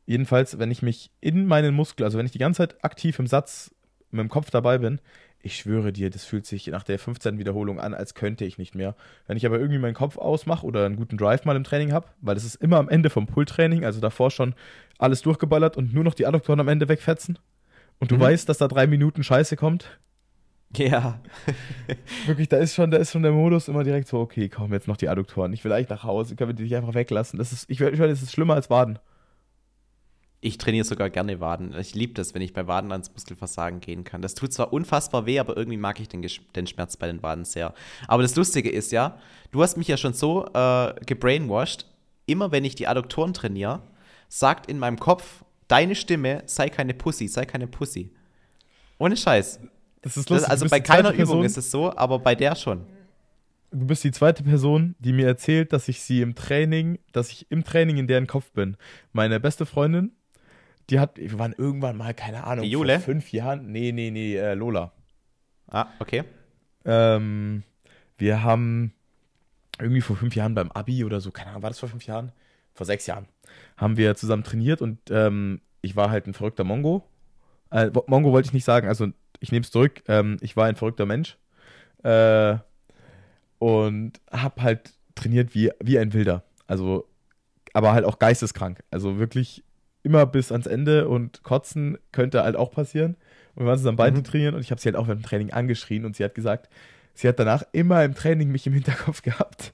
jedenfalls, 0.07 0.59
wenn 0.59 0.71
ich 0.71 0.83
mich 0.83 1.11
in 1.21 1.47
meinen 1.47 1.75
Muskeln, 1.75 2.05
also 2.05 2.19
wenn 2.19 2.27
ich 2.27 2.33
die 2.33 2.39
ganze 2.39 2.59
Zeit 2.59 2.85
aktiv 2.85 3.19
im 3.19 3.27
Satz 3.27 3.75
mit 4.11 4.21
dem 4.21 4.29
Kopf 4.29 4.51
dabei 4.51 4.79
bin, 4.79 5.01
ich 5.43 5.57
schwöre 5.57 5.93
dir, 5.93 6.11
das 6.11 6.25
fühlt 6.25 6.47
sich 6.47 6.67
nach 6.67 6.83
der 6.83 6.99
15. 6.99 7.39
Wiederholung 7.39 7.81
an, 7.81 7.95
als 7.95 8.15
könnte 8.15 8.45
ich 8.45 8.59
nicht 8.59 8.75
mehr. 8.75 8.95
Wenn 9.27 9.37
ich 9.37 9.47
aber 9.47 9.59
irgendwie 9.59 9.79
meinen 9.79 9.95
Kopf 9.95 10.19
ausmache 10.19 10.67
oder 10.67 10.85
einen 10.85 10.97
guten 10.97 11.17
Drive 11.17 11.45
mal 11.45 11.57
im 11.57 11.65
Training 11.65 11.93
habe, 11.93 12.09
weil 12.21 12.35
das 12.35 12.45
ist 12.45 12.57
immer 12.57 12.79
am 12.79 12.89
Ende 12.89 13.11
vom 13.11 13.27
Pull-Training, 13.27 13.85
also 13.85 14.01
davor 14.01 14.31
schon 14.31 14.55
alles 14.99 15.23
durchgeballert 15.23 15.77
und 15.77 15.95
nur 15.95 16.05
noch 16.05 16.15
die 16.15 16.27
Adduktoren 16.27 16.61
am 16.61 16.69
Ende 16.69 16.89
wegfetzen 16.89 17.39
und 18.01 18.11
du 18.11 18.17
mhm. 18.17 18.21
weißt, 18.21 18.49
dass 18.49 18.59
da 18.59 18.69
drei 18.69 18.87
Minuten 18.87 19.23
Scheiße 19.23 19.57
kommt. 19.57 19.99
Ja. 20.77 21.21
Wirklich, 22.27 22.49
da 22.49 22.59
ist 22.59 22.75
schon, 22.75 22.91
da 22.91 22.99
ist 22.99 23.13
schon 23.13 23.23
der 23.23 23.33
Modus 23.33 23.69
immer 23.69 23.83
direkt 23.83 24.09
so, 24.09 24.21
okay, 24.21 24.49
komm, 24.49 24.73
jetzt 24.73 24.89
noch 24.89 24.97
die 24.97 25.09
Adduktoren. 25.09 25.53
Ich 25.53 25.65
will 25.65 25.73
eigentlich 25.73 25.89
nach 25.89 26.05
Hause, 26.05 26.37
können 26.37 26.57
wir 26.57 26.67
die 26.67 26.77
einfach 26.77 26.95
weglassen. 26.95 27.39
Das 27.39 27.53
ist, 27.53 27.69
ich, 27.69 27.81
ich 27.81 27.99
das 27.99 28.23
ist 28.23 28.33
schlimmer 28.33 28.55
als 28.55 28.71
Waden. 28.71 28.99
Ich 30.43 30.57
trainiere 30.57 30.87
sogar 30.87 31.11
gerne 31.11 31.39
Waden. 31.41 31.75
Ich 31.79 31.95
liebe 31.95 32.15
das, 32.15 32.35
wenn 32.35 32.41
ich 32.41 32.55
bei 32.55 32.67
Waden 32.67 32.93
ans 32.93 33.13
Muskelversagen 33.13 33.81
gehen 33.81 34.05
kann. 34.05 34.23
Das 34.23 34.35
tut 34.35 34.53
zwar 34.55 34.73
unfassbar 34.73 35.27
weh, 35.27 35.39
aber 35.39 35.57
irgendwie 35.57 35.77
mag 35.77 36.01
ich 36.01 36.09
den, 36.09 36.27
den 36.57 36.67
Schmerz 36.67 36.97
bei 36.97 37.07
den 37.07 37.23
Waden 37.23 37.45
sehr. 37.45 37.75
Aber 38.09 38.23
das 38.23 38.37
Lustige 38.37 38.71
ist 38.71 38.91
ja, 38.91 39.19
du 39.51 39.63
hast 39.63 39.77
mich 39.77 39.89
ja 39.89 39.99
schon 39.99 40.15
so 40.15 40.47
äh, 40.55 40.95
gebrainwashed, 41.05 41.85
immer 42.25 42.53
wenn 42.53 42.65
ich 42.65 42.75
die 42.75 42.87
Adduktoren 42.87 43.35
trainiere, 43.35 43.83
sagt 44.29 44.71
in 44.71 44.79
meinem 44.79 44.99
Kopf 44.99 45.45
deine 45.69 45.95
Stimme, 45.95 46.43
sei 46.47 46.71
keine 46.71 46.95
Pussy, 46.95 47.29
sei 47.29 47.45
keine 47.45 47.67
Pussy. 47.67 48.11
Ohne 48.99 49.17
Scheiß. 49.17 49.61
Das 50.03 50.17
ist 50.17 50.31
lustig. 50.31 50.49
Das, 50.49 50.51
also 50.51 50.69
bei 50.69 50.81
keiner 50.81 51.13
Übung 51.13 51.45
ist 51.45 51.59
es 51.59 51.71
so, 51.71 51.95
aber 51.95 52.19
bei 52.19 52.35
der 52.35 52.55
schon. 52.55 52.87
Du 53.73 53.87
bist 53.87 54.03
die 54.03 54.11
zweite 54.11 54.43
Person, 54.43 54.97
die 54.99 55.13
mir 55.13 55.27
erzählt, 55.27 55.73
dass 55.73 55.87
ich 55.89 56.01
sie 56.01 56.23
im 56.23 56.35
Training, 56.35 56.99
dass 57.13 57.31
ich 57.31 57.47
im 57.51 57.63
Training 57.63 57.99
in 57.99 58.07
deren 58.07 58.27
Kopf 58.27 58.51
bin. 58.53 58.77
Meine 59.13 59.39
beste 59.39 59.65
Freundin, 59.65 60.11
die 60.91 60.99
hat, 60.99 61.17
wir 61.17 61.39
waren 61.39 61.55
irgendwann 61.57 61.97
mal, 61.97 62.15
keine 62.15 62.45
Ahnung, 62.45 62.65
die 62.65 62.71
Jule? 62.71 62.95
vor 62.95 63.05
fünf 63.05 63.33
Jahren. 63.33 63.71
Nee, 63.71 63.93
nee, 63.93 64.11
nee, 64.11 64.37
äh, 64.37 64.55
Lola. 64.55 64.93
Ah, 65.69 65.87
okay. 66.01 66.25
Ähm, 66.85 67.63
wir 68.19 68.43
haben 68.43 68.93
irgendwie 69.79 70.01
vor 70.01 70.17
fünf 70.17 70.35
Jahren 70.35 70.55
beim 70.55 70.71
Abi 70.73 71.05
oder 71.05 71.21
so, 71.21 71.31
keine 71.31 71.51
Ahnung, 71.51 71.63
war 71.63 71.71
das 71.71 71.79
vor 71.79 71.89
fünf 71.89 72.07
Jahren? 72.07 72.33
Vor 72.75 72.87
sechs 72.87 73.07
Jahren. 73.07 73.27
Haben 73.77 73.97
wir 73.97 74.15
zusammen 74.15 74.45
trainiert 74.45 74.83
und 74.83 74.99
ähm, 75.11 75.61
ich 75.83 75.97
war 75.97 76.11
halt 76.11 76.27
ein 76.27 76.35
verrückter 76.35 76.65
Mongo. 76.65 77.05
Äh, 77.71 77.91
Mongo 78.07 78.33
wollte 78.33 78.47
ich 78.47 78.53
nicht 78.53 78.65
sagen, 78.65 78.89
also 78.89 79.09
ich 79.41 79.53
nehme 79.53 79.65
es 79.65 79.71
zurück. 79.71 80.03
Ähm, 80.09 80.37
ich 80.41 80.57
war 80.57 80.67
ein 80.67 80.77
verrückter 80.77 81.07
Mensch. 81.07 81.39
Äh, 82.03 82.57
und 83.59 84.13
habe 84.31 84.63
halt 84.63 84.93
trainiert 85.15 85.55
wie, 85.55 85.71
wie 85.83 85.99
ein 85.99 86.13
Wilder. 86.13 86.45
Also, 86.67 87.07
aber 87.73 87.93
halt 87.93 88.05
auch 88.05 88.19
geisteskrank. 88.19 88.83
Also 88.91 89.19
wirklich 89.19 89.63
immer 90.03 90.27
bis 90.27 90.53
ans 90.53 90.67
Ende 90.67 91.09
und 91.09 91.43
kotzen 91.43 91.99
könnte 92.13 92.43
halt 92.43 92.57
auch 92.57 92.71
passieren. 92.71 93.17
Und 93.55 93.65
wir 93.65 93.67
waren 93.67 93.79
zusammen 93.79 93.97
beide 93.97 94.19
mhm. 94.19 94.25
trainieren 94.25 94.55
und 94.55 94.61
ich 94.61 94.71
habe 94.71 94.81
sie 94.81 94.87
halt 94.87 94.97
auch 94.97 95.07
während 95.07 95.23
dem 95.23 95.27
Training 95.27 95.51
angeschrien 95.51 96.05
und 96.05 96.17
sie 96.17 96.25
hat 96.25 96.35
gesagt, 96.35 96.69
sie 97.15 97.29
hat 97.29 97.39
danach 97.39 97.63
immer 97.73 98.05
im 98.05 98.15
Training 98.15 98.51
mich 98.51 98.67
im 98.67 98.73
Hinterkopf 98.73 99.23
gehabt. 99.23 99.73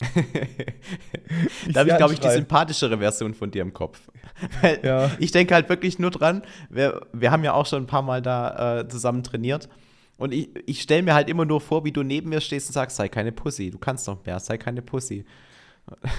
da 1.72 1.80
habe 1.80 1.90
ich, 1.90 1.96
glaube 1.96 2.12
ich, 2.12 2.20
die 2.20 2.28
sympathischere 2.28 2.98
Version 2.98 3.32
von 3.32 3.50
dir 3.50 3.62
im 3.62 3.72
Kopf. 3.72 4.10
ja. 4.82 5.10
Ich 5.18 5.30
denke 5.30 5.54
halt 5.54 5.68
wirklich 5.68 5.98
nur 5.98 6.10
dran, 6.10 6.42
wir, 6.68 7.06
wir 7.12 7.30
haben 7.30 7.44
ja 7.44 7.54
auch 7.54 7.66
schon 7.66 7.84
ein 7.84 7.86
paar 7.86 8.02
Mal 8.02 8.20
da 8.20 8.80
äh, 8.80 8.88
zusammen 8.88 9.22
trainiert. 9.22 9.68
Und 10.16 10.32
ich, 10.32 10.50
ich 10.66 10.82
stelle 10.82 11.02
mir 11.02 11.14
halt 11.14 11.28
immer 11.28 11.44
nur 11.44 11.60
vor, 11.60 11.84
wie 11.84 11.92
du 11.92 12.02
neben 12.02 12.30
mir 12.30 12.40
stehst 12.40 12.68
und 12.68 12.74
sagst, 12.74 12.96
sei 12.96 13.08
keine 13.08 13.32
Pussy, 13.32 13.70
du 13.70 13.78
kannst 13.78 14.06
doch 14.06 14.24
mehr, 14.24 14.38
sei 14.40 14.58
keine 14.58 14.82
Pussy. 14.82 15.24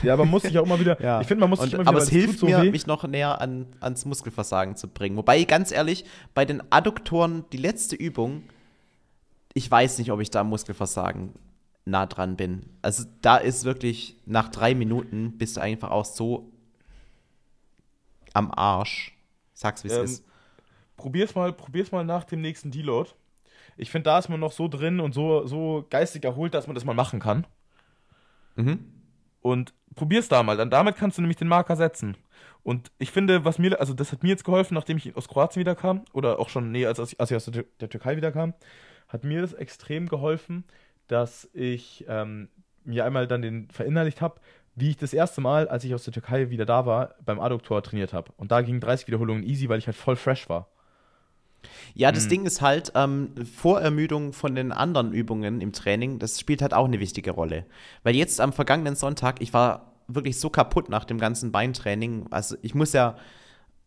Ja, 0.04 0.14
aber 0.14 0.26
muss 0.26 0.44
ich 0.44 0.58
auch 0.58 0.66
immer 0.66 0.80
wieder. 0.80 1.02
ja. 1.04 1.22
Ich 1.22 1.28
finde, 1.28 1.42
man 1.42 1.50
muss 1.50 1.62
sich 1.62 1.74
immer 1.74 1.82
wieder. 1.82 1.90
Aber 1.90 2.00
es 2.00 2.10
hilft 2.10 2.44
mir, 2.44 2.64
so 2.64 2.72
mich 2.72 2.88
noch 2.88 3.04
näher 3.04 3.42
an, 3.42 3.68
ans 3.80 4.06
Muskelversagen 4.06 4.76
zu 4.76 4.88
bringen. 4.88 5.18
Wobei, 5.18 5.44
ganz 5.44 5.72
ehrlich, 5.72 6.06
bei 6.34 6.46
den 6.46 6.62
Adduktoren, 6.72 7.46
die 7.52 7.58
letzte 7.58 7.96
Übung, 7.96 8.44
ich 9.54 9.70
weiß 9.70 9.98
nicht, 10.00 10.12
ob 10.12 10.20
ich 10.20 10.30
da 10.30 10.44
Muskelversagen 10.44 11.34
nah 11.86 12.06
dran 12.06 12.36
bin. 12.36 12.70
Also 12.82 13.06
da 13.22 13.38
ist 13.38 13.64
wirklich, 13.64 14.18
nach 14.26 14.50
drei 14.50 14.76
Minuten 14.76 15.38
bist 15.38 15.58
du 15.58 15.62
einfach 15.62 15.92
auch 15.92 16.06
so 16.06 16.52
am 18.34 18.52
Arsch. 18.52 19.18
Sag's, 19.54 19.84
wie 19.84 19.88
es 19.88 19.98
ähm, 19.98 20.04
ist. 20.04 20.26
Probier's 20.98 21.36
mal, 21.36 21.54
probier's 21.54 21.92
mal 21.92 22.06
nach 22.06 22.24
dem 22.24 22.42
nächsten 22.42 22.72
Deload. 22.72 23.12
Ich 23.78 23.92
finde, 23.92 24.06
da 24.06 24.20
ist 24.20 24.30
man 24.30 24.40
noch 24.40 24.52
so 24.52 24.68
drin 24.68 25.00
und 25.00 25.14
so, 25.14 25.46
so 25.46 25.86
geistig 25.90 26.24
erholt, 26.24 26.54
dass 26.54 26.68
man 26.68 26.76
das 26.76 26.86
mal 26.86 26.94
machen 26.94 27.20
kann. 27.20 27.46
Mhm. 28.56 28.95
Und 29.46 29.76
probier's 29.94 30.28
da 30.28 30.42
mal. 30.42 30.58
Dann 30.58 30.72
damit 30.72 30.96
kannst 30.96 31.20
du 31.20 31.22
nämlich 31.22 31.38
den 31.38 31.48
Marker 31.48 31.76
setzen. 31.76 32.18
Und 32.64 32.92
ich 32.98 33.12
finde, 33.12 33.46
was 33.46 33.60
mir, 33.60 33.80
also 33.80 33.94
das 33.94 34.12
hat 34.12 34.24
mir 34.24 34.30
jetzt 34.30 34.44
geholfen, 34.44 34.74
nachdem 34.74 34.98
ich 34.98 35.16
aus 35.16 35.28
Kroatien 35.28 35.60
wiederkam, 35.60 36.04
oder 36.14 36.40
auch 36.40 36.50
schon, 36.50 36.72
nee, 36.72 36.88
als, 36.88 37.00
als 37.00 37.30
ich 37.30 37.38
aus 37.38 37.46
der, 37.46 37.64
der 37.80 37.88
Türkei 37.88 38.18
wiederkam, 38.18 38.56
hat 39.08 39.24
mir 39.24 39.42
das 39.42 39.54
extrem 39.54 40.10
geholfen, 40.10 40.64
dass 41.06 41.48
ich 41.54 42.06
ähm, 42.08 42.50
mir 42.86 43.06
einmal 43.06 43.28
dann 43.28 43.44
den 43.44 43.70
verinnerlicht 43.70 44.20
habe, 44.20 44.42
wie 44.74 44.90
ich 44.90 44.98
das 44.98 45.14
erste 45.14 45.42
Mal, 45.42 45.68
als 45.68 45.84
ich 45.84 45.94
aus 45.94 46.06
der 46.06 46.14
Türkei 46.14 46.50
wieder 46.50 46.66
da 46.66 46.88
war, 46.88 47.14
beim 47.24 47.40
Adduktor 47.40 47.84
trainiert 47.84 48.14
habe. 48.14 48.32
Und 48.38 48.52
da 48.52 48.62
gingen 48.62 48.80
30 48.80 49.06
Wiederholungen 49.06 49.44
easy, 49.44 49.70
weil 49.70 49.78
ich 49.78 49.86
halt 49.86 49.96
voll 49.96 50.16
fresh 50.16 50.50
war. 50.50 50.70
Ja, 51.94 52.12
das 52.12 52.26
mhm. 52.26 52.30
Ding 52.30 52.46
ist 52.46 52.62
halt, 52.62 52.92
ähm, 52.96 53.32
Vorermüdung 53.56 54.34
von 54.34 54.56
den 54.56 54.72
anderen 54.72 55.14
Übungen 55.14 55.62
im 55.62 55.72
Training, 55.72 56.20
das 56.20 56.40
spielt 56.40 56.62
halt 56.62 56.74
auch 56.74 56.86
eine 56.86 57.00
wichtige 57.00 57.32
Rolle. 57.32 57.66
Weil 58.04 58.16
jetzt 58.16 58.42
am 58.42 58.54
vergangenen 58.54 58.96
Sonntag, 58.96 59.42
ich 59.42 59.54
war 59.54 59.94
wirklich 60.08 60.40
so 60.40 60.50
kaputt 60.50 60.90
nach 60.90 61.06
dem 61.06 61.18
ganzen 61.18 61.52
Beintraining. 61.52 62.28
Also 62.30 62.56
ich 62.62 62.76
muss 62.76 62.94
ja 62.94 63.16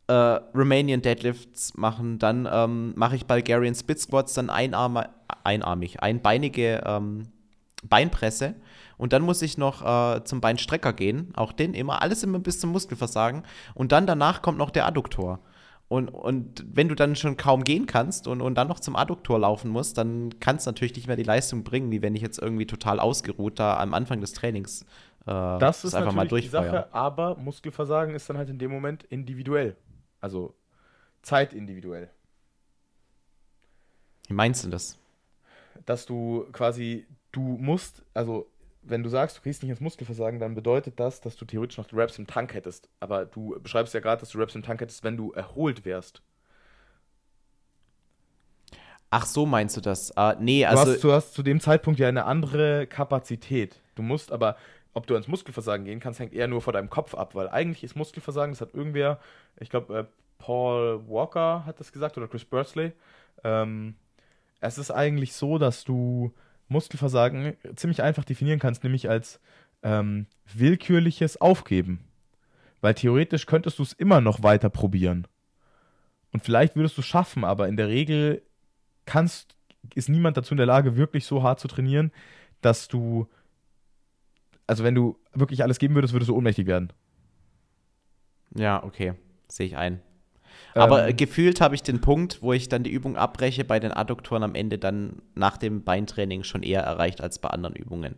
äh, 0.08 0.12
Romanian 0.12 1.02
Deadlifts 1.02 1.76
machen, 1.76 2.18
dann 2.18 2.48
ähm, 2.50 2.92
mache 2.96 3.16
ich 3.16 3.26
Bulgarian 3.26 3.74
Split 3.74 4.00
Squats, 4.00 4.34
dann 4.34 4.50
einarm 4.50 5.02
einarmig, 5.44 6.02
einbeinige 6.02 6.82
ähm, 6.84 7.28
Beinpresse. 7.84 8.54
Und 8.96 9.12
dann 9.12 9.22
muss 9.22 9.42
ich 9.42 9.58
noch 9.58 9.82
äh, 9.84 10.24
zum 10.24 10.40
Beinstrecker 10.40 10.92
gehen, 10.92 11.32
auch 11.36 11.52
den 11.52 11.74
immer, 11.74 12.02
alles 12.02 12.22
immer 12.24 12.40
bis 12.40 12.58
zum 12.58 12.70
Muskelversagen. 12.72 13.44
Und 13.74 13.92
dann 13.92 14.06
danach 14.06 14.42
kommt 14.42 14.58
noch 14.58 14.70
der 14.70 14.86
Adduktor. 14.86 15.38
Und, 15.88 16.10
und 16.10 16.66
wenn 16.70 16.88
du 16.88 16.94
dann 16.94 17.16
schon 17.16 17.38
kaum 17.38 17.64
gehen 17.64 17.86
kannst 17.86 18.28
und, 18.28 18.42
und 18.42 18.56
dann 18.56 18.68
noch 18.68 18.78
zum 18.78 18.94
Adduktor 18.94 19.38
laufen 19.38 19.70
musst, 19.70 19.96
dann 19.96 20.38
kannst 20.38 20.66
du 20.66 20.70
natürlich 20.70 20.94
nicht 20.94 21.06
mehr 21.06 21.16
die 21.16 21.22
Leistung 21.22 21.64
bringen, 21.64 21.90
wie 21.90 22.02
wenn 22.02 22.14
ich 22.14 22.20
jetzt 22.20 22.38
irgendwie 22.38 22.66
total 22.66 23.00
ausgeruht 23.00 23.58
da 23.58 23.78
am 23.78 23.94
Anfang 23.94 24.20
des 24.20 24.34
Trainings 24.34 24.84
äh, 25.28 25.58
das 25.58 25.84
ist 25.84 25.94
einfach 25.94 26.12
mal 26.12 26.26
durchfeuern. 26.26 26.64
Die 26.64 26.70
Sache, 26.70 26.94
aber 26.94 27.36
Muskelversagen 27.36 28.14
ist 28.14 28.28
dann 28.30 28.38
halt 28.38 28.48
in 28.48 28.58
dem 28.58 28.70
Moment 28.70 29.04
individuell. 29.04 29.76
Also 30.20 30.54
zeitindividuell. 31.22 32.10
Wie 34.28 34.34
meinst 34.34 34.64
du 34.64 34.70
das? 34.70 34.98
Dass 35.84 36.06
du 36.06 36.46
quasi, 36.52 37.06
du 37.32 37.40
musst, 37.40 38.02
also 38.14 38.50
wenn 38.88 39.02
du 39.02 39.08
sagst, 39.08 39.36
du 39.36 39.42
kriegst 39.42 39.62
nicht 39.62 39.70
ins 39.70 39.80
Muskelversagen, 39.80 40.40
dann 40.40 40.54
bedeutet 40.54 40.98
das, 40.98 41.20
dass 41.20 41.36
du 41.36 41.44
theoretisch 41.44 41.78
noch 41.78 41.86
Raps 41.92 42.18
im 42.18 42.26
Tank 42.26 42.54
hättest. 42.54 42.88
Aber 43.00 43.26
du 43.26 43.58
beschreibst 43.60 43.94
ja 43.94 44.00
gerade, 44.00 44.20
dass 44.20 44.30
du 44.30 44.38
Raps 44.38 44.54
im 44.54 44.62
Tank 44.62 44.80
hättest, 44.80 45.04
wenn 45.04 45.16
du 45.16 45.32
erholt 45.32 45.84
wärst. 45.84 46.22
Ach 49.10 49.24
so, 49.24 49.46
meinst 49.46 49.76
du 49.76 49.80
das? 49.80 50.12
Uh, 50.18 50.32
nee, 50.38 50.66
also. 50.66 50.84
Du 50.84 50.90
hast, 50.90 51.04
du 51.04 51.12
hast 51.12 51.34
zu 51.34 51.42
dem 51.42 51.60
Zeitpunkt 51.60 51.98
ja 51.98 52.08
eine 52.08 52.24
andere 52.24 52.86
Kapazität. 52.86 53.80
Du 53.94 54.02
musst 54.02 54.32
aber, 54.32 54.56
ob 54.92 55.06
du 55.06 55.14
ins 55.14 55.28
Muskelversagen 55.28 55.86
gehen 55.86 56.00
kannst, 56.00 56.20
hängt 56.20 56.34
eher 56.34 56.48
nur 56.48 56.60
vor 56.60 56.72
deinem 56.72 56.90
Kopf 56.90 57.14
ab, 57.14 57.34
weil 57.34 57.48
eigentlich 57.48 57.84
ist 57.84 57.96
Muskelversagen, 57.96 58.52
das 58.52 58.60
hat 58.60 58.74
irgendwer, 58.74 59.18
ich 59.58 59.70
glaube, 59.70 59.98
äh, 59.98 60.04
Paul 60.38 61.02
Walker 61.08 61.64
hat 61.64 61.80
das 61.80 61.90
gesagt 61.90 62.16
oder 62.16 62.28
Chris 62.28 62.44
Bursley. 62.44 62.92
Ähm, 63.44 63.96
es 64.60 64.78
ist 64.78 64.90
eigentlich 64.90 65.32
so, 65.32 65.58
dass 65.58 65.84
du 65.84 66.32
Muskelversagen 66.68 67.56
ziemlich 67.76 68.02
einfach 68.02 68.24
definieren 68.24 68.58
kannst, 68.58 68.84
nämlich 68.84 69.08
als 69.08 69.40
ähm, 69.82 70.26
willkürliches 70.52 71.40
Aufgeben. 71.40 72.04
Weil 72.80 72.94
theoretisch 72.94 73.46
könntest 73.46 73.78
du 73.78 73.82
es 73.82 73.92
immer 73.92 74.20
noch 74.20 74.42
weiter 74.42 74.70
probieren. 74.70 75.26
Und 76.32 76.44
vielleicht 76.44 76.76
würdest 76.76 76.96
du 76.96 77.00
es 77.00 77.06
schaffen, 77.06 77.44
aber 77.44 77.68
in 77.68 77.76
der 77.76 77.88
Regel 77.88 78.42
kannst, 79.06 79.56
ist 79.94 80.08
niemand 80.08 80.36
dazu 80.36 80.52
in 80.52 80.58
der 80.58 80.66
Lage, 80.66 80.96
wirklich 80.96 81.24
so 81.24 81.42
hart 81.42 81.60
zu 81.60 81.68
trainieren, 81.68 82.12
dass 82.60 82.88
du, 82.88 83.26
also 84.66 84.84
wenn 84.84 84.94
du 84.94 85.18
wirklich 85.32 85.62
alles 85.62 85.78
geben 85.78 85.94
würdest, 85.94 86.12
würdest 86.12 86.28
du 86.28 86.36
ohnmächtig 86.36 86.66
werden. 86.66 86.92
Ja, 88.54 88.82
okay. 88.82 89.14
Sehe 89.48 89.66
ich 89.66 89.76
ein. 89.76 90.02
Aber 90.74 91.08
Ähm, 91.08 91.16
gefühlt 91.16 91.60
habe 91.60 91.74
ich 91.74 91.82
den 91.82 92.00
Punkt, 92.00 92.42
wo 92.42 92.52
ich 92.52 92.68
dann 92.68 92.82
die 92.82 92.90
Übung 92.90 93.16
abbreche, 93.16 93.64
bei 93.64 93.80
den 93.80 93.92
Adduktoren 93.92 94.42
am 94.42 94.54
Ende 94.54 94.78
dann 94.78 95.22
nach 95.34 95.56
dem 95.56 95.82
Beintraining 95.82 96.44
schon 96.44 96.62
eher 96.62 96.82
erreicht 96.82 97.20
als 97.20 97.38
bei 97.38 97.48
anderen 97.50 97.74
Übungen. 97.74 98.16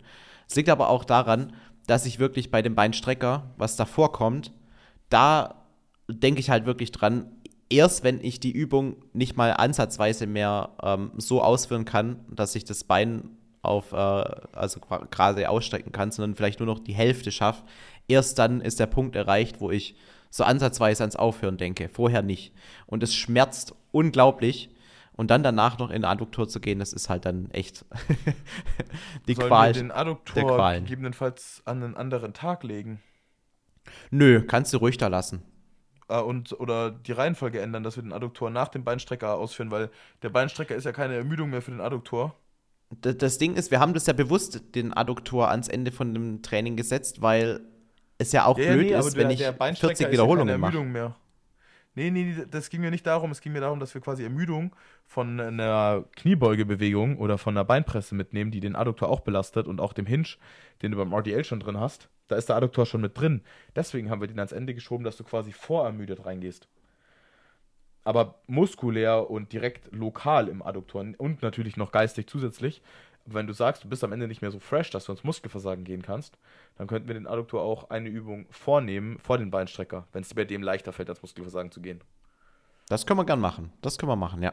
Es 0.48 0.56
liegt 0.56 0.68
aber 0.68 0.88
auch 0.88 1.04
daran, 1.04 1.52
dass 1.86 2.06
ich 2.06 2.18
wirklich 2.18 2.50
bei 2.50 2.62
dem 2.62 2.74
Beinstrecker, 2.74 3.54
was 3.56 3.76
davor 3.76 4.12
kommt, 4.12 4.52
da 5.08 5.54
denke 6.08 6.40
ich 6.40 6.50
halt 6.50 6.66
wirklich 6.66 6.92
dran, 6.92 7.26
erst 7.68 8.04
wenn 8.04 8.22
ich 8.22 8.40
die 8.40 8.50
Übung 8.50 8.96
nicht 9.12 9.36
mal 9.36 9.52
ansatzweise 9.52 10.26
mehr 10.26 10.70
ähm, 10.82 11.12
so 11.16 11.42
ausführen 11.42 11.84
kann, 11.84 12.24
dass 12.30 12.54
ich 12.54 12.64
das 12.64 12.84
Bein 12.84 13.30
auf, 13.62 13.92
äh, 13.92 13.96
also 13.96 14.80
gerade 15.10 15.48
ausstrecken 15.48 15.92
kann, 15.92 16.10
sondern 16.10 16.34
vielleicht 16.34 16.60
nur 16.60 16.66
noch 16.66 16.80
die 16.80 16.94
Hälfte 16.94 17.30
schaffe, 17.30 17.64
erst 18.08 18.38
dann 18.38 18.60
ist 18.60 18.80
der 18.80 18.86
Punkt 18.86 19.16
erreicht, 19.16 19.60
wo 19.60 19.70
ich 19.70 19.94
so 20.30 20.44
ansatzweise 20.44 21.02
ans 21.02 21.16
Aufhören 21.16 21.58
denke, 21.58 21.88
vorher 21.88 22.22
nicht. 22.22 22.54
Und 22.86 23.02
es 23.02 23.14
schmerzt 23.14 23.74
unglaublich. 23.92 24.70
Und 25.12 25.30
dann 25.30 25.42
danach 25.42 25.78
noch 25.78 25.90
in 25.90 25.96
den 25.96 26.04
Adduktor 26.06 26.48
zu 26.48 26.60
gehen, 26.60 26.78
das 26.78 26.94
ist 26.94 27.10
halt 27.10 27.26
dann 27.26 27.50
echt 27.50 27.84
die 29.28 29.34
sollen 29.34 29.48
Qual. 29.48 29.68
wir 29.68 29.74
den 29.74 29.88
der 29.88 29.98
Adduktor 29.98 30.56
Qualen. 30.56 30.84
gegebenenfalls 30.84 31.60
an 31.66 31.82
einen 31.82 31.94
anderen 31.94 32.32
Tag 32.32 32.62
legen? 32.62 33.02
Nö, 34.10 34.42
kannst 34.46 34.72
du 34.72 34.78
ruhig 34.78 34.96
da 34.96 35.08
lassen. 35.08 35.42
Äh, 36.08 36.20
und, 36.20 36.58
oder 36.58 36.90
die 36.90 37.12
Reihenfolge 37.12 37.60
ändern, 37.60 37.82
dass 37.82 37.96
wir 37.96 38.02
den 38.02 38.12
Adduktor 38.12 38.48
nach 38.50 38.68
dem 38.68 38.84
Beinstrecker 38.84 39.36
ausführen, 39.36 39.70
weil 39.70 39.90
der 40.22 40.30
Beinstrecker 40.30 40.74
ist 40.74 40.84
ja 40.84 40.92
keine 40.92 41.16
Ermüdung 41.16 41.50
mehr 41.50 41.60
für 41.60 41.72
den 41.72 41.80
Adduktor. 41.80 42.34
Das 43.00 43.38
Ding 43.38 43.54
ist, 43.54 43.70
wir 43.70 43.78
haben 43.78 43.94
das 43.94 44.06
ja 44.06 44.12
bewusst 44.12 44.74
den 44.74 44.92
Adduktor 44.92 45.48
ans 45.48 45.68
Ende 45.68 45.92
von 45.92 46.12
dem 46.12 46.42
Training 46.42 46.76
gesetzt, 46.76 47.22
weil 47.22 47.60
es 48.20 48.32
ja 48.32 48.44
auch 48.44 48.56
blöd 48.56 48.90
ist, 48.90 49.16
wenn 49.16 49.30
ich 49.30 49.42
40 49.42 50.10
Wiederholungen 50.10 50.60
mache. 50.60 50.76
Ermüdung 50.76 50.92
mehr. 50.92 51.16
Nee, 51.94 52.10
nee, 52.10 52.22
nee, 52.24 52.44
das 52.48 52.70
ging 52.70 52.82
mir 52.82 52.90
nicht 52.90 53.06
darum. 53.06 53.30
Es 53.30 53.40
ging 53.40 53.52
mir 53.52 53.60
darum, 53.60 53.80
dass 53.80 53.94
wir 53.94 54.00
quasi 54.00 54.22
Ermüdung 54.22 54.76
von 55.06 55.40
einer 55.40 56.04
Kniebeugebewegung 56.16 57.18
oder 57.18 57.36
von 57.36 57.56
einer 57.56 57.64
Beinpresse 57.64 58.14
mitnehmen, 58.14 58.50
die 58.50 58.60
den 58.60 58.76
Adduktor 58.76 59.08
auch 59.08 59.20
belastet 59.20 59.66
und 59.66 59.80
auch 59.80 59.92
dem 59.92 60.06
Hinge, 60.06 60.28
den 60.82 60.92
du 60.92 60.98
beim 60.98 61.12
RDL 61.12 61.44
schon 61.44 61.60
drin 61.60 61.80
hast. 61.80 62.08
Da 62.28 62.36
ist 62.36 62.48
der 62.48 62.56
Adduktor 62.56 62.86
schon 62.86 63.00
mit 63.00 63.18
drin. 63.18 63.42
Deswegen 63.74 64.08
haben 64.08 64.20
wir 64.20 64.28
den 64.28 64.38
ans 64.38 64.52
Ende 64.52 64.74
geschoben, 64.74 65.02
dass 65.02 65.16
du 65.16 65.24
quasi 65.24 65.52
vorermüdet 65.52 66.24
reingehst. 66.24 66.68
Aber 68.04 68.40
muskulär 68.46 69.28
und 69.28 69.52
direkt 69.52 69.92
lokal 69.92 70.48
im 70.48 70.62
Adduktor 70.62 71.04
und 71.18 71.42
natürlich 71.42 71.76
noch 71.76 71.90
geistig 71.90 72.28
zusätzlich. 72.28 72.82
Wenn 73.32 73.46
du 73.46 73.52
sagst, 73.52 73.84
du 73.84 73.88
bist 73.88 74.02
am 74.04 74.12
Ende 74.12 74.26
nicht 74.28 74.42
mehr 74.42 74.50
so 74.50 74.58
fresh, 74.58 74.90
dass 74.90 75.04
du 75.04 75.12
ins 75.12 75.24
Muskelversagen 75.24 75.84
gehen 75.84 76.02
kannst, 76.02 76.36
dann 76.76 76.86
könnten 76.86 77.08
wir 77.08 77.14
den 77.14 77.26
Adduktor 77.26 77.62
auch 77.62 77.90
eine 77.90 78.08
Übung 78.08 78.46
vornehmen 78.50 79.18
vor 79.18 79.38
den 79.38 79.50
Beinstrecker, 79.50 80.06
wenn 80.12 80.22
es 80.22 80.28
dir 80.28 80.34
bei 80.34 80.44
dem 80.44 80.62
leichter 80.62 80.92
fällt, 80.92 81.08
ans 81.08 81.22
Muskelversagen 81.22 81.70
zu 81.70 81.80
gehen. 81.80 82.00
Das 82.88 83.06
können 83.06 83.20
wir 83.20 83.24
gern 83.24 83.40
machen. 83.40 83.72
Das 83.82 83.98
können 83.98 84.10
wir 84.10 84.16
machen, 84.16 84.42
ja. 84.42 84.52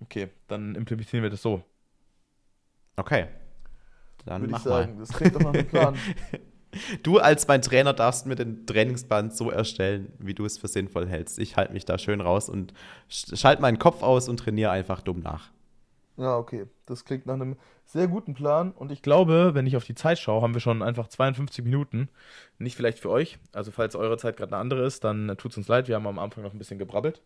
Okay, 0.00 0.28
dann 0.48 0.74
implementieren 0.74 1.22
wir 1.22 1.30
das 1.30 1.42
so. 1.42 1.62
Okay. 2.96 3.28
Dann 4.24 4.42
Würde 4.42 4.50
mach 4.52 4.58
ich 4.58 4.64
sagen. 4.64 4.98
Das 4.98 5.10
klingt 5.10 5.34
doch 5.34 5.40
nach 5.40 5.54
einem 5.54 5.66
Plan. 5.66 5.94
mal. 5.94 6.40
Du 7.02 7.16
als 7.18 7.48
mein 7.48 7.62
Trainer 7.62 7.94
darfst 7.94 8.26
mir 8.26 8.34
den 8.36 8.66
Trainingsplan 8.66 9.30
so 9.30 9.50
erstellen, 9.50 10.12
wie 10.18 10.34
du 10.34 10.44
es 10.44 10.58
für 10.58 10.68
sinnvoll 10.68 11.08
hältst. 11.08 11.38
Ich 11.38 11.56
halte 11.56 11.72
mich 11.72 11.86
da 11.86 11.96
schön 11.96 12.20
raus 12.20 12.50
und 12.50 12.74
sch- 13.10 13.34
schalte 13.38 13.62
meinen 13.62 13.78
Kopf 13.78 14.02
aus 14.02 14.28
und 14.28 14.36
trainiere 14.38 14.70
einfach 14.70 15.00
dumm 15.00 15.20
nach. 15.20 15.50
Ja, 16.18 16.36
okay. 16.36 16.66
Das 16.84 17.06
klingt 17.06 17.24
nach 17.24 17.34
einem 17.34 17.56
sehr 17.90 18.06
guten 18.06 18.34
Plan. 18.34 18.70
Und 18.72 18.92
ich 18.92 19.00
glaube, 19.02 19.54
wenn 19.54 19.66
ich 19.66 19.76
auf 19.76 19.84
die 19.84 19.94
Zeit 19.94 20.18
schaue, 20.18 20.42
haben 20.42 20.52
wir 20.54 20.60
schon 20.60 20.82
einfach 20.82 21.08
52 21.08 21.64
Minuten. 21.64 22.08
Nicht 22.58 22.76
vielleicht 22.76 22.98
für 22.98 23.10
euch. 23.10 23.38
Also, 23.52 23.70
falls 23.70 23.96
eure 23.96 24.18
Zeit 24.18 24.36
gerade 24.36 24.52
eine 24.52 24.60
andere 24.60 24.84
ist, 24.84 25.04
dann 25.04 25.34
tut 25.38 25.52
es 25.52 25.56
uns 25.56 25.68
leid. 25.68 25.88
Wir 25.88 25.94
haben 25.96 26.06
am 26.06 26.18
Anfang 26.18 26.44
noch 26.44 26.52
ein 26.52 26.58
bisschen 26.58 26.78
gebrabbelt. 26.78 27.22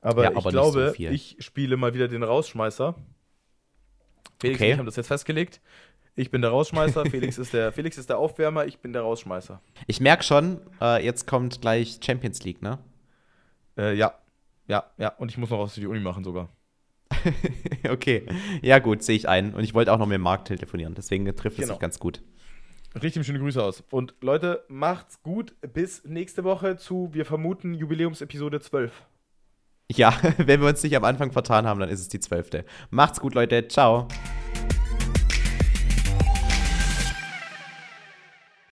Aber 0.00 0.24
Ja, 0.24 0.30
ich 0.30 0.36
aber 0.36 0.50
so 0.50 0.50
glaube, 0.50 0.92
viel. 0.94 1.12
ich 1.12 1.36
spiele 1.40 1.76
mal 1.76 1.92
wieder 1.92 2.08
den 2.08 2.22
Rausschmeißer. 2.22 2.94
Felix 4.40 4.58
Okay. 4.58 4.66
und 4.68 4.72
ich 4.72 4.78
haben 4.78 4.86
das 4.86 4.96
jetzt 4.96 5.08
festgelegt. 5.08 5.60
Ich 6.14 6.30
bin 6.30 6.40
der 6.42 6.50
Rausschmeißer, 6.50 7.04
Felix 7.10 7.36
ist 7.38 7.52
der, 7.52 7.72
Felix 7.72 7.98
ist 7.98 8.08
der 8.08 8.18
Aufwärmer, 8.18 8.66
ich 8.66 8.78
bin 8.78 8.92
der 8.92 9.02
Rausschmeißer. 9.02 9.60
Ich 9.86 10.00
merke 10.00 10.24
schon, 10.24 10.60
äh, 10.80 11.04
jetzt 11.04 11.26
kommt 11.26 11.60
gleich 11.60 12.00
Champions 12.02 12.42
League, 12.44 12.62
ne? 12.62 12.78
Äh, 13.76 13.94
ja, 13.94 14.14
ja, 14.66 14.84
ja. 14.96 15.10
Und 15.18 15.30
ich 15.30 15.38
muss 15.38 15.50
noch 15.50 15.60
was 15.60 15.74
für 15.74 15.80
die 15.80 15.86
Uni 15.86 16.00
machen 16.00 16.24
sogar. 16.24 16.48
okay. 17.88 18.26
Ja, 18.62 18.78
gut, 18.78 19.02
sehe 19.02 19.16
ich 19.16 19.28
ein. 19.28 19.54
Und 19.54 19.64
ich 19.64 19.74
wollte 19.74 19.92
auch 19.92 19.98
noch 19.98 20.06
mit 20.06 20.20
Marc 20.20 20.44
telefonieren, 20.44 20.94
deswegen 20.94 21.24
trifft 21.34 21.58
es 21.58 21.62
Genau. 21.64 21.74
sich 21.74 21.80
ganz 21.80 21.98
gut. 21.98 22.22
Richtig 23.00 23.24
schöne 23.26 23.38
Grüße 23.38 23.62
aus. 23.62 23.84
Und 23.90 24.14
Leute, 24.20 24.64
macht's 24.68 25.22
gut. 25.22 25.54
Bis 25.74 26.04
nächste 26.04 26.42
Woche 26.44 26.76
zu, 26.76 27.10
wir 27.12 27.24
vermuten, 27.26 27.74
Jubiläumsepisode 27.74 28.60
12. 28.60 28.92
Ja, 29.90 30.14
wenn 30.38 30.60
wir 30.60 30.68
uns 30.68 30.82
nicht 30.82 30.96
am 30.96 31.04
Anfang 31.04 31.30
vertan 31.32 31.66
haben, 31.66 31.80
dann 31.80 31.90
ist 31.90 32.00
es 32.00 32.08
die 32.08 32.20
zwölfte. 32.20 32.64
Macht's 32.90 33.20
gut, 33.20 33.34
Leute. 33.34 33.68
Ciao. 33.68 34.08